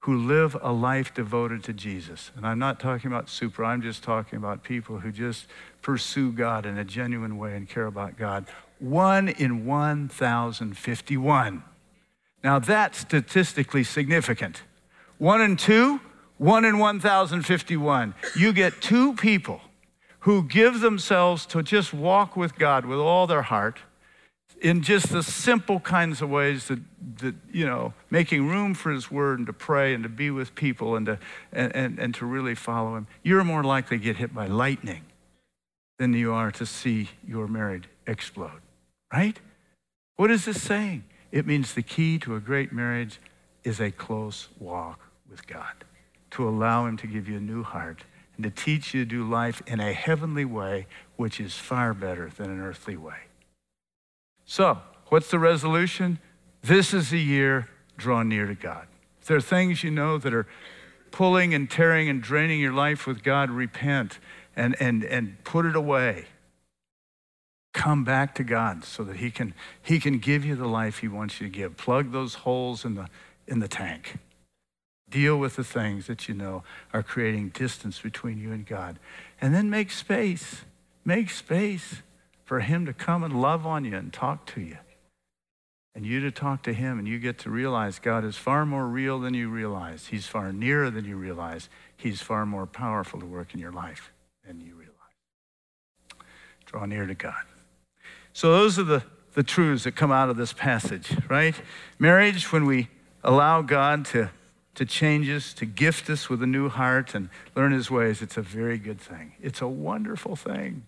who 0.01 0.17
live 0.17 0.57
a 0.63 0.73
life 0.73 1.13
devoted 1.13 1.65
to 1.65 1.73
Jesus. 1.73 2.31
And 2.37 2.47
I'm 2.47 2.59
not 2.59 2.79
talking 2.79 3.11
about 3.11 3.29
super, 3.29 3.65
I'm 3.65 3.83
just 3.83 4.05
talking 4.05 4.37
about 4.37 4.63
people 4.63 5.01
who 5.01 5.11
just 5.11 5.49
pursue 5.83 6.31
God 6.31 6.67
in 6.67 6.79
a 6.79 6.85
genuine 6.85 7.37
way 7.37 7.57
and 7.57 7.69
care 7.69 7.87
about 7.87 8.17
God. 8.17 8.47
One 8.79 9.29
in 9.29 9.67
1,051. 9.67 11.65
Now 12.45 12.59
that's 12.61 12.99
statistically 12.99 13.83
significant. 13.83 14.63
One 15.19 15.41
in 15.41 15.57
two, 15.57 16.01
one 16.37 16.65
in 16.65 16.79
1,051. 16.79 18.15
You 18.37 18.53
get 18.53 18.81
two 18.81 19.15
people 19.15 19.61
who 20.29 20.43
give 20.43 20.81
themselves 20.81 21.47
to 21.47 21.63
just 21.63 21.95
walk 21.95 22.37
with 22.37 22.55
God 22.59 22.85
with 22.85 22.99
all 22.99 23.27
their 23.27 23.41
heart 23.41 23.79
in 24.61 24.83
just 24.83 25.09
the 25.09 25.23
simple 25.23 25.81
kinds 25.81 26.21
of 26.21 26.29
ways 26.29 26.69
that, 26.69 26.81
that 27.21 27.35
you 27.51 27.65
know, 27.65 27.95
making 28.11 28.47
room 28.47 28.75
for 28.75 28.93
his 28.93 29.11
word 29.11 29.39
and 29.39 29.47
to 29.47 29.55
pray 29.55 29.95
and 29.95 30.03
to 30.03 30.09
be 30.11 30.31
with 30.31 30.55
people 30.55 30.97
and 30.97 31.07
to, 31.07 31.19
and, 31.51 31.75
and, 31.75 31.99
and 31.99 32.15
to 32.15 32.27
really 32.27 32.55
follow 32.55 32.95
him, 32.95 33.07
you're 33.23 33.43
more 33.43 33.65
likely 33.65 33.97
to 33.97 34.05
get 34.05 34.17
hit 34.17 34.35
by 34.35 34.47
lightning 34.47 35.01
than 35.99 36.13
you 36.13 36.35
are 36.35 36.51
to 36.51 36.67
see 36.67 37.09
your 37.27 37.49
marriage 37.49 37.85
explode, 38.07 38.61
right? 39.11 39.41
What 40.17 40.31
is 40.31 40.45
this 40.45 40.61
saying? 40.61 41.05
It 41.33 41.47
means 41.47 41.73
the 41.73 41.81
key 41.83 42.19
to 42.19 42.37
a 42.37 42.41
great 42.41 42.71
marriage 42.71 43.19
is 43.65 43.81
a 43.81 43.91
close 43.91 44.49
walk 44.61 45.01
with 45.31 45.47
God, 45.47 45.87
to 46.33 46.47
allow 46.47 46.85
him 46.85 46.99
to 46.99 47.07
give 47.07 47.31
you 47.31 47.39
a 47.39 47.41
new 47.41 47.63
heart 47.63 48.05
and 48.39 48.45
to 48.45 48.51
teach 48.51 48.95
you 48.95 49.05
to 49.05 49.11
do 49.11 49.29
life 49.29 49.63
in 49.67 49.81
a 49.81 49.93
heavenly 49.93 50.45
way, 50.45 50.87
which 51.17 51.41
is 51.41 51.55
far 51.55 51.93
better 51.93 52.31
than 52.37 52.51
an 52.51 52.61
earthly 52.61 52.97
way. 52.97 53.19
So, 54.45 54.79
what's 55.09 55.31
the 55.31 55.41
resolution? 55.41 56.21
This 56.63 56.95
is 56.95 57.11
the 57.11 57.21
year 57.21 57.69
draw 57.97 58.23
near 58.23 58.47
to 58.47 58.55
God. 58.55 58.87
If 59.21 59.27
there 59.27 59.37
are 59.37 59.43
things 59.43 59.83
you 59.83 59.91
know 59.91 60.19
that 60.19 60.33
are 60.33 60.47
pulling 61.11 61.53
and 61.53 61.69
tearing 61.69 62.09
and 62.09 62.23
draining 62.23 62.61
your 62.61 62.73
life 62.73 63.07
with 63.07 63.25
God, 63.25 63.51
repent 63.51 64.21
and, 64.55 64.77
and, 64.81 65.05
and 65.05 65.43
put 65.43 65.67
it 65.67 65.75
away. 65.75 66.27
Come 67.75 68.05
back 68.05 68.35
to 68.37 68.45
God 68.45 68.85
so 68.85 69.03
that 69.05 69.17
he 69.17 69.31
can, 69.31 69.53
he 69.83 69.99
can 69.99 70.19
give 70.19 70.45
you 70.45 70.55
the 70.55 70.67
life 70.67 70.99
He 70.99 71.09
wants 71.09 71.41
you 71.41 71.49
to 71.49 71.53
give. 71.53 71.77
Plug 71.77 72.13
those 72.13 72.35
holes 72.35 72.85
in 72.85 72.95
the, 72.95 73.09
in 73.47 73.59
the 73.59 73.69
tank. 73.69 74.19
Deal 75.11 75.39
with 75.39 75.57
the 75.57 75.65
things 75.65 76.07
that 76.07 76.29
you 76.29 76.35
know 76.35 76.65
are 76.93 77.03
creating 77.03 77.51
distance 77.51 77.99
between 78.01 78.39
you 78.39 78.53
and 78.53 78.67
God. 78.67 78.99
And 79.41 79.55
then 79.55 79.71
make 79.71 79.91
space. 79.91 80.63
Make 81.05 81.31
space 81.31 82.03
for 82.45 82.61
him 82.61 82.87
to 82.87 82.93
come 82.93 83.25
and 83.25 83.41
love 83.41 83.67
on 83.67 83.85
you 83.85 83.97
and 83.97 84.13
talk 84.13 84.47
to 84.55 84.61
you. 84.61 84.79
And 85.95 86.07
you 86.07 86.21
to 86.21 86.31
talk 86.31 86.63
to 86.63 86.73
him, 86.73 86.99
and 86.99 87.09
you 87.09 87.19
get 87.19 87.39
to 87.41 87.51
realize 87.51 87.99
God 87.99 88.25
is 88.25 88.37
far 88.37 88.65
more 88.65 88.87
real 88.87 89.19
than 89.19 89.35
you 89.35 89.49
realize. 89.49 90.07
He's 90.07 90.27
far 90.27 90.53
nearer 90.53 90.91
than 90.91 91.05
you 91.05 91.17
realize. 91.17 91.69
He's 91.97 92.23
far 92.23 92.47
more 92.47 92.67
powerful 92.67 93.19
to 93.21 93.27
work 93.27 93.53
in 93.53 93.61
your 93.61 93.73
life 93.73 94.13
than 94.47 94.61
you 94.61 94.75
realize. 94.75 94.95
Draw 96.67 96.85
near 96.87 97.07
to 97.07 97.15
God. 97.15 97.43
So, 98.33 98.53
those 98.53 98.79
are 98.79 98.85
the, 98.85 99.03
the 99.35 99.43
truths 99.43 99.85
that 99.85 99.97
come 99.97 100.13
out 100.13 100.31
of 100.31 100.37
this 100.37 100.53
passage, 100.53 101.17
right? 101.29 101.55
Marriage, 101.99 102.53
when 102.53 102.65
we 102.67 102.89
allow 103.25 103.63
God 103.63 104.05
to, 104.07 104.31
to 104.79 104.87
change 104.87 105.29
us, 105.29 105.53
to 105.55 105.67
gift 105.67 106.09
us 106.09 106.31
with 106.31 106.41
a 106.41 106.47
new 106.47 106.69
heart 106.69 107.13
and 107.13 107.31
learn 107.57 107.73
his 107.73 107.91
ways, 107.91 108.23
it's 108.23 108.37
a 108.37 108.43
very 108.43 108.79
good 108.79 109.01
thing. 109.01 109.33
It's 109.43 109.61
a 109.61 109.67
wonderful 109.67 110.37
thing. 110.37 110.85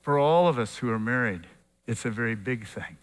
For 0.00 0.18
all 0.18 0.48
of 0.48 0.58
us 0.58 0.78
who 0.78 0.90
are 0.90 0.98
married, 0.98 1.42
it's 1.86 2.04
a 2.04 2.10
very 2.10 2.34
big 2.34 2.66
thing. 2.66 2.96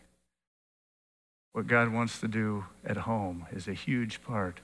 What 1.54 1.68
God 1.68 1.94
wants 1.94 2.20
to 2.20 2.28
do 2.28 2.66
at 2.86 2.98
home 2.98 3.46
is 3.50 3.70
a 3.70 3.74
huge 3.74 4.22
part 4.22 4.60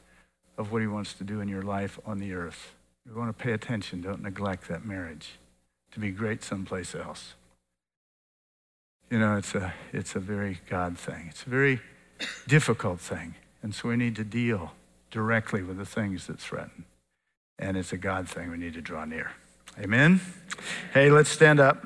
of 0.58 0.74
what 0.74 0.82
He 0.82 0.90
wants 0.90 1.14
to 1.14 1.24
do 1.24 1.40
in 1.40 1.48
your 1.48 1.62
life 1.62 1.98
on 2.06 2.18
the 2.18 2.34
earth. 2.34 2.76
You 3.08 3.18
want 3.18 3.30
to 3.30 3.44
pay 3.44 3.54
attention, 3.54 4.02
don't 4.02 4.24
neglect 4.24 4.68
that 4.68 4.84
marriage 4.84 5.40
to 5.94 6.02
be 6.02 6.12
great 6.12 6.44
someplace 6.44 6.96
else. 6.96 7.36
You 9.10 9.20
know, 9.20 9.38
it's 9.38 9.56
a, 9.56 9.74
it's 9.94 10.18
a 10.18 10.20
very 10.20 10.60
God 10.70 10.98
thing. 10.98 11.28
It's 11.30 11.44
a 11.44 11.50
very 11.50 11.80
difficult 12.48 13.00
thing. 13.00 13.36
And 13.64 13.74
so 13.76 13.90
we 13.90 13.96
need 13.96 14.16
to 14.16 14.24
deal 14.24 14.72
directly 15.12 15.62
with 15.62 15.78
the 15.78 15.86
things 15.86 16.28
that 16.28 16.40
threaten. 16.40 16.86
And 17.60 17.78
it's 17.78 17.94
a 17.94 17.98
God 17.98 18.28
thing 18.28 18.50
we 18.50 18.58
need 18.58 18.74
to 18.74 18.82
draw 18.82 19.06
near. 19.06 19.32
Amen? 19.80 20.20
Hey, 20.94 21.12
let's 21.12 21.30
stand 21.30 21.60
up. 21.60 21.86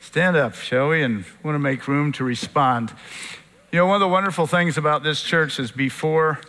Stand 0.00 0.36
up, 0.36 0.54
shall 0.54 0.88
we? 0.88 1.02
And 1.02 1.24
want 1.42 1.54
to 1.54 1.60
make 1.60 1.86
room 1.86 2.12
to 2.12 2.24
respond. 2.24 2.92
You 3.70 3.78
know, 3.78 3.86
one 3.86 3.96
of 3.96 4.00
the 4.00 4.08
wonderful 4.08 4.46
things 4.46 4.76
about 4.76 5.02
this 5.02 5.22
church 5.22 5.58
is 5.58 5.70
before, 5.70 6.40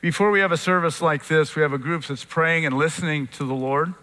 before 0.00 0.30
we 0.30 0.40
have 0.40 0.52
a 0.52 0.56
service 0.56 1.00
like 1.00 1.26
this, 1.26 1.56
we 1.56 1.62
have 1.62 1.72
a 1.72 1.78
group 1.78 2.04
that's 2.04 2.24
praying 2.24 2.66
and 2.66 2.76
listening 2.76 3.26
to 3.28 3.44
the 3.44 3.54
Lord 3.54 3.94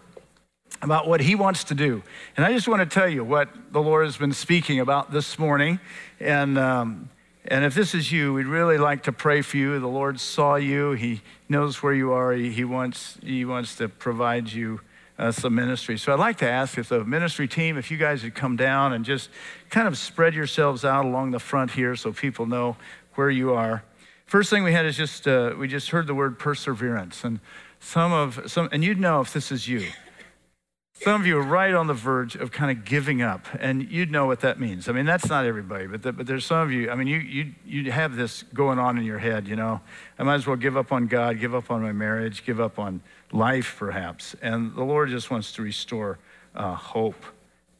about 0.82 1.08
what 1.08 1.20
he 1.20 1.34
wants 1.34 1.64
to 1.64 1.74
do. 1.74 2.02
And 2.36 2.44
I 2.44 2.52
just 2.52 2.68
want 2.68 2.80
to 2.80 2.86
tell 2.86 3.08
you 3.08 3.24
what 3.24 3.48
the 3.72 3.80
Lord 3.80 4.04
has 4.04 4.16
been 4.16 4.32
speaking 4.32 4.80
about 4.80 5.12
this 5.12 5.38
morning. 5.38 5.80
And, 6.20 6.58
um, 6.58 7.10
and 7.50 7.64
if 7.64 7.74
this 7.74 7.94
is 7.94 8.12
you, 8.12 8.34
we'd 8.34 8.46
really 8.46 8.78
like 8.78 9.04
to 9.04 9.12
pray 9.12 9.42
for 9.42 9.56
you. 9.56 9.78
The 9.80 9.86
Lord 9.86 10.20
saw 10.20 10.56
you. 10.56 10.92
He 10.92 11.22
knows 11.48 11.82
where 11.82 11.94
you 11.94 12.12
are. 12.12 12.32
He, 12.32 12.50
he 12.50 12.64
wants, 12.64 13.18
he 13.22 13.44
wants 13.44 13.76
to 13.76 13.88
provide 13.88 14.52
you 14.52 14.80
uh, 15.18 15.32
some 15.32 15.54
ministry. 15.54 15.98
So 15.98 16.12
I'd 16.12 16.18
like 16.18 16.38
to 16.38 16.48
ask 16.48 16.78
if 16.78 16.90
the 16.90 17.04
ministry 17.04 17.48
team, 17.48 17.76
if 17.76 17.90
you 17.90 17.96
guys 17.96 18.22
would 18.22 18.34
come 18.34 18.56
down 18.56 18.92
and 18.92 19.04
just 19.04 19.30
kind 19.70 19.88
of 19.88 19.98
spread 19.98 20.34
yourselves 20.34 20.84
out 20.84 21.04
along 21.04 21.32
the 21.32 21.40
front 21.40 21.72
here 21.72 21.96
so 21.96 22.12
people 22.12 22.46
know 22.46 22.76
where 23.14 23.30
you 23.30 23.52
are. 23.52 23.82
First 24.26 24.50
thing 24.50 24.62
we 24.62 24.72
had 24.72 24.86
is 24.86 24.96
just, 24.96 25.26
uh, 25.26 25.54
we 25.58 25.68
just 25.68 25.90
heard 25.90 26.06
the 26.06 26.14
word 26.14 26.38
perseverance. 26.38 27.24
And 27.24 27.40
some 27.80 28.12
of, 28.12 28.42
some, 28.46 28.68
and 28.72 28.84
you'd 28.84 29.00
know 29.00 29.20
if 29.20 29.32
this 29.32 29.50
is 29.50 29.66
you. 29.66 29.86
Some 31.00 31.20
of 31.20 31.28
you 31.28 31.38
are 31.38 31.42
right 31.42 31.74
on 31.74 31.86
the 31.86 31.94
verge 31.94 32.34
of 32.34 32.50
kind 32.50 32.76
of 32.76 32.84
giving 32.84 33.22
up, 33.22 33.46
and 33.60 33.88
you'd 33.88 34.10
know 34.10 34.26
what 34.26 34.40
that 34.40 34.58
means. 34.58 34.88
I 34.88 34.92
mean, 34.92 35.06
that's 35.06 35.28
not 35.28 35.44
everybody, 35.44 35.86
but, 35.86 36.02
the, 36.02 36.12
but 36.12 36.26
there's 36.26 36.44
some 36.44 36.58
of 36.58 36.72
you, 36.72 36.90
I 36.90 36.96
mean, 36.96 37.06
you, 37.06 37.18
you, 37.18 37.52
you 37.64 37.92
have 37.92 38.16
this 38.16 38.42
going 38.52 38.80
on 38.80 38.98
in 38.98 39.04
your 39.04 39.18
head, 39.18 39.46
you 39.46 39.54
know. 39.54 39.80
I 40.18 40.24
might 40.24 40.34
as 40.34 40.46
well 40.48 40.56
give 40.56 40.76
up 40.76 40.90
on 40.90 41.06
God, 41.06 41.38
give 41.38 41.54
up 41.54 41.70
on 41.70 41.82
my 41.82 41.92
marriage, 41.92 42.44
give 42.44 42.58
up 42.58 42.80
on 42.80 43.00
life, 43.30 43.76
perhaps. 43.78 44.34
And 44.42 44.74
the 44.74 44.82
Lord 44.82 45.10
just 45.10 45.30
wants 45.30 45.52
to 45.52 45.62
restore 45.62 46.18
uh, 46.56 46.74
hope 46.74 47.24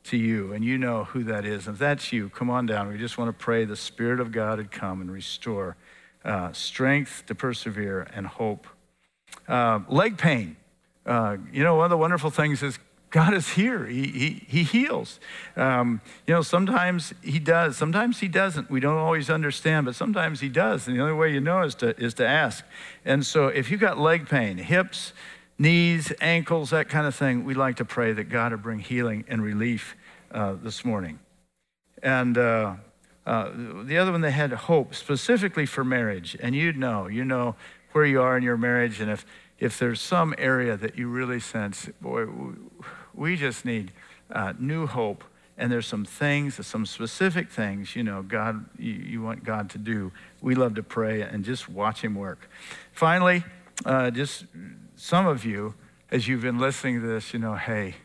to 0.04 0.16
you, 0.16 0.52
and 0.52 0.64
you 0.64 0.78
know 0.78 1.02
who 1.04 1.24
that 1.24 1.44
is. 1.44 1.66
And 1.66 1.74
if 1.74 1.80
that's 1.80 2.12
you, 2.12 2.28
come 2.28 2.50
on 2.50 2.66
down. 2.66 2.86
We 2.86 2.98
just 2.98 3.18
want 3.18 3.36
to 3.36 3.44
pray 3.44 3.64
the 3.64 3.76
Spirit 3.76 4.20
of 4.20 4.30
God 4.30 4.58
would 4.58 4.70
come 4.70 5.00
and 5.00 5.10
restore 5.10 5.76
uh, 6.24 6.52
strength 6.52 7.24
to 7.26 7.34
persevere 7.34 8.06
and 8.14 8.28
hope. 8.28 8.68
Uh, 9.48 9.80
leg 9.88 10.18
pain. 10.18 10.56
Uh, 11.04 11.38
you 11.52 11.64
know, 11.64 11.74
one 11.74 11.84
of 11.84 11.90
the 11.90 11.96
wonderful 11.96 12.30
things 12.30 12.62
is 12.62 12.78
God 13.10 13.32
is 13.32 13.50
here. 13.50 13.86
He, 13.86 14.06
he, 14.06 14.28
he 14.46 14.62
heals. 14.64 15.18
Um, 15.56 16.00
you 16.26 16.34
know, 16.34 16.42
sometimes 16.42 17.14
He 17.22 17.38
does, 17.38 17.76
sometimes 17.76 18.20
He 18.20 18.28
doesn't. 18.28 18.70
We 18.70 18.80
don't 18.80 18.98
always 18.98 19.30
understand, 19.30 19.86
but 19.86 19.94
sometimes 19.94 20.40
He 20.40 20.48
does. 20.48 20.86
And 20.86 20.96
the 20.96 21.00
only 21.00 21.14
way 21.14 21.32
you 21.32 21.40
know 21.40 21.62
is 21.62 21.74
to, 21.76 21.98
is 21.98 22.14
to 22.14 22.26
ask. 22.26 22.64
And 23.04 23.24
so 23.24 23.48
if 23.48 23.70
you've 23.70 23.80
got 23.80 23.98
leg 23.98 24.28
pain, 24.28 24.58
hips, 24.58 25.14
knees, 25.58 26.12
ankles, 26.20 26.70
that 26.70 26.88
kind 26.88 27.06
of 27.06 27.14
thing, 27.14 27.44
we'd 27.44 27.56
like 27.56 27.76
to 27.76 27.84
pray 27.84 28.12
that 28.12 28.24
God 28.24 28.52
would 28.52 28.62
bring 28.62 28.78
healing 28.78 29.24
and 29.26 29.42
relief 29.42 29.96
uh, 30.30 30.54
this 30.62 30.84
morning. 30.84 31.18
And 32.02 32.36
uh, 32.36 32.76
uh, 33.26 33.50
the 33.84 33.96
other 33.96 34.12
one, 34.12 34.20
they 34.20 34.30
had 34.30 34.52
hope 34.52 34.94
specifically 34.94 35.64
for 35.64 35.82
marriage. 35.82 36.36
And 36.40 36.54
you'd 36.54 36.76
know, 36.76 37.08
you 37.08 37.24
know 37.24 37.56
where 37.92 38.04
you 38.04 38.20
are 38.20 38.36
in 38.36 38.42
your 38.42 38.58
marriage. 38.58 39.00
And 39.00 39.10
if 39.10 39.24
if 39.58 39.78
there's 39.78 40.00
some 40.00 40.34
area 40.38 40.76
that 40.76 40.96
you 40.96 41.08
really 41.08 41.40
sense, 41.40 41.88
boy, 42.00 42.26
we 43.18 43.36
just 43.36 43.64
need 43.64 43.92
uh, 44.30 44.52
new 44.58 44.86
hope, 44.86 45.24
and 45.56 45.72
there's 45.72 45.86
some 45.86 46.04
things, 46.04 46.64
some 46.64 46.86
specific 46.86 47.50
things, 47.50 47.96
you 47.96 48.04
know, 48.04 48.22
God, 48.22 48.64
you, 48.78 48.92
you 48.92 49.22
want 49.22 49.42
God 49.44 49.68
to 49.70 49.78
do. 49.78 50.12
We 50.40 50.54
love 50.54 50.76
to 50.76 50.82
pray 50.82 51.22
and 51.22 51.44
just 51.44 51.68
watch 51.68 52.02
Him 52.02 52.14
work. 52.14 52.48
Finally, 52.92 53.44
uh, 53.84 54.10
just 54.10 54.44
some 54.96 55.26
of 55.26 55.44
you, 55.44 55.74
as 56.10 56.28
you've 56.28 56.42
been 56.42 56.58
listening 56.58 57.00
to 57.00 57.06
this, 57.06 57.32
you 57.32 57.40
know, 57.40 57.56
hey, 57.56 57.96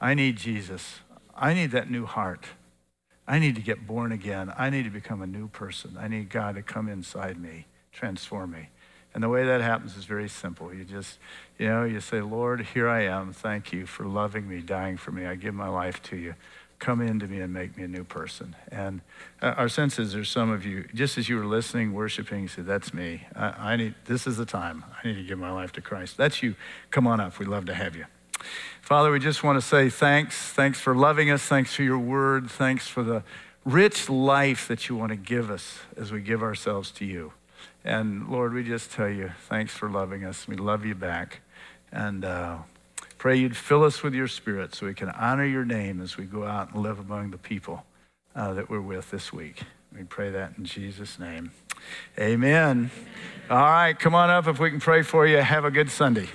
I 0.00 0.14
need 0.14 0.36
Jesus. 0.36 1.00
I 1.34 1.52
need 1.52 1.70
that 1.72 1.90
new 1.90 2.06
heart. 2.06 2.46
I 3.28 3.38
need 3.38 3.56
to 3.56 3.62
get 3.62 3.86
born 3.86 4.12
again. 4.12 4.52
I 4.56 4.70
need 4.70 4.84
to 4.84 4.90
become 4.90 5.20
a 5.20 5.26
new 5.26 5.48
person. 5.48 5.96
I 5.98 6.08
need 6.08 6.30
God 6.30 6.54
to 6.54 6.62
come 6.62 6.88
inside 6.88 7.38
me, 7.38 7.66
transform 7.92 8.52
me. 8.52 8.68
And 9.16 9.22
the 9.22 9.30
way 9.30 9.46
that 9.46 9.62
happens 9.62 9.96
is 9.96 10.04
very 10.04 10.28
simple. 10.28 10.74
You 10.74 10.84
just, 10.84 11.18
you 11.56 11.68
know, 11.68 11.84
you 11.84 12.02
say, 12.02 12.20
Lord, 12.20 12.60
here 12.74 12.86
I 12.86 13.04
am. 13.04 13.32
Thank 13.32 13.72
you 13.72 13.86
for 13.86 14.04
loving 14.04 14.46
me, 14.46 14.60
dying 14.60 14.98
for 14.98 15.10
me. 15.10 15.24
I 15.24 15.36
give 15.36 15.54
my 15.54 15.68
life 15.68 16.02
to 16.02 16.16
you. 16.16 16.34
Come 16.80 17.00
into 17.00 17.26
me 17.26 17.40
and 17.40 17.50
make 17.50 17.78
me 17.78 17.84
a 17.84 17.88
new 17.88 18.04
person. 18.04 18.54
And 18.70 19.00
uh, 19.40 19.54
our 19.56 19.70
sense 19.70 19.98
is 19.98 20.12
there's 20.12 20.28
some 20.28 20.50
of 20.50 20.66
you, 20.66 20.86
just 20.92 21.16
as 21.16 21.30
you 21.30 21.38
were 21.38 21.46
listening, 21.46 21.94
worshiping, 21.94 22.42
you 22.42 22.48
said, 22.48 22.66
That's 22.66 22.92
me. 22.92 23.22
I, 23.34 23.72
I 23.72 23.76
need, 23.76 23.94
this 24.04 24.26
is 24.26 24.36
the 24.36 24.44
time. 24.44 24.84
I 25.02 25.08
need 25.08 25.14
to 25.14 25.24
give 25.24 25.38
my 25.38 25.50
life 25.50 25.72
to 25.72 25.80
Christ. 25.80 26.18
That's 26.18 26.42
you. 26.42 26.54
Come 26.90 27.06
on 27.06 27.18
up. 27.18 27.38
We'd 27.38 27.48
love 27.48 27.64
to 27.66 27.74
have 27.74 27.96
you. 27.96 28.04
Father, 28.82 29.10
we 29.10 29.18
just 29.18 29.42
want 29.42 29.58
to 29.58 29.66
say 29.66 29.88
thanks. 29.88 30.36
Thanks 30.36 30.78
for 30.78 30.94
loving 30.94 31.30
us. 31.30 31.42
Thanks 31.42 31.74
for 31.74 31.84
your 31.84 31.98
word. 31.98 32.50
Thanks 32.50 32.86
for 32.86 33.02
the 33.02 33.22
rich 33.64 34.10
life 34.10 34.68
that 34.68 34.90
you 34.90 34.94
want 34.96 35.08
to 35.08 35.16
give 35.16 35.50
us 35.50 35.78
as 35.96 36.12
we 36.12 36.20
give 36.20 36.42
ourselves 36.42 36.90
to 36.90 37.06
you. 37.06 37.32
And 37.86 38.28
Lord, 38.28 38.52
we 38.52 38.64
just 38.64 38.90
tell 38.90 39.08
you, 39.08 39.30
thanks 39.48 39.72
for 39.72 39.88
loving 39.88 40.24
us. 40.24 40.48
We 40.48 40.56
love 40.56 40.84
you 40.84 40.96
back. 40.96 41.40
And 41.92 42.24
uh, 42.24 42.58
pray 43.16 43.36
you'd 43.36 43.56
fill 43.56 43.84
us 43.84 44.02
with 44.02 44.12
your 44.12 44.26
spirit 44.26 44.74
so 44.74 44.86
we 44.86 44.94
can 44.94 45.08
honor 45.10 45.44
your 45.44 45.64
name 45.64 46.00
as 46.00 46.16
we 46.16 46.24
go 46.24 46.44
out 46.44 46.74
and 46.74 46.82
live 46.82 46.98
among 46.98 47.30
the 47.30 47.38
people 47.38 47.84
uh, 48.34 48.52
that 48.54 48.68
we're 48.68 48.80
with 48.80 49.12
this 49.12 49.32
week. 49.32 49.62
We 49.96 50.02
pray 50.02 50.30
that 50.30 50.54
in 50.58 50.64
Jesus' 50.64 51.20
name. 51.20 51.52
Amen. 52.18 52.90
All 53.48 53.56
right, 53.56 53.96
come 53.96 54.16
on 54.16 54.30
up 54.30 54.48
if 54.48 54.58
we 54.58 54.68
can 54.70 54.80
pray 54.80 55.02
for 55.02 55.24
you. 55.24 55.36
Have 55.36 55.64
a 55.64 55.70
good 55.70 55.88
Sunday. 55.88 56.28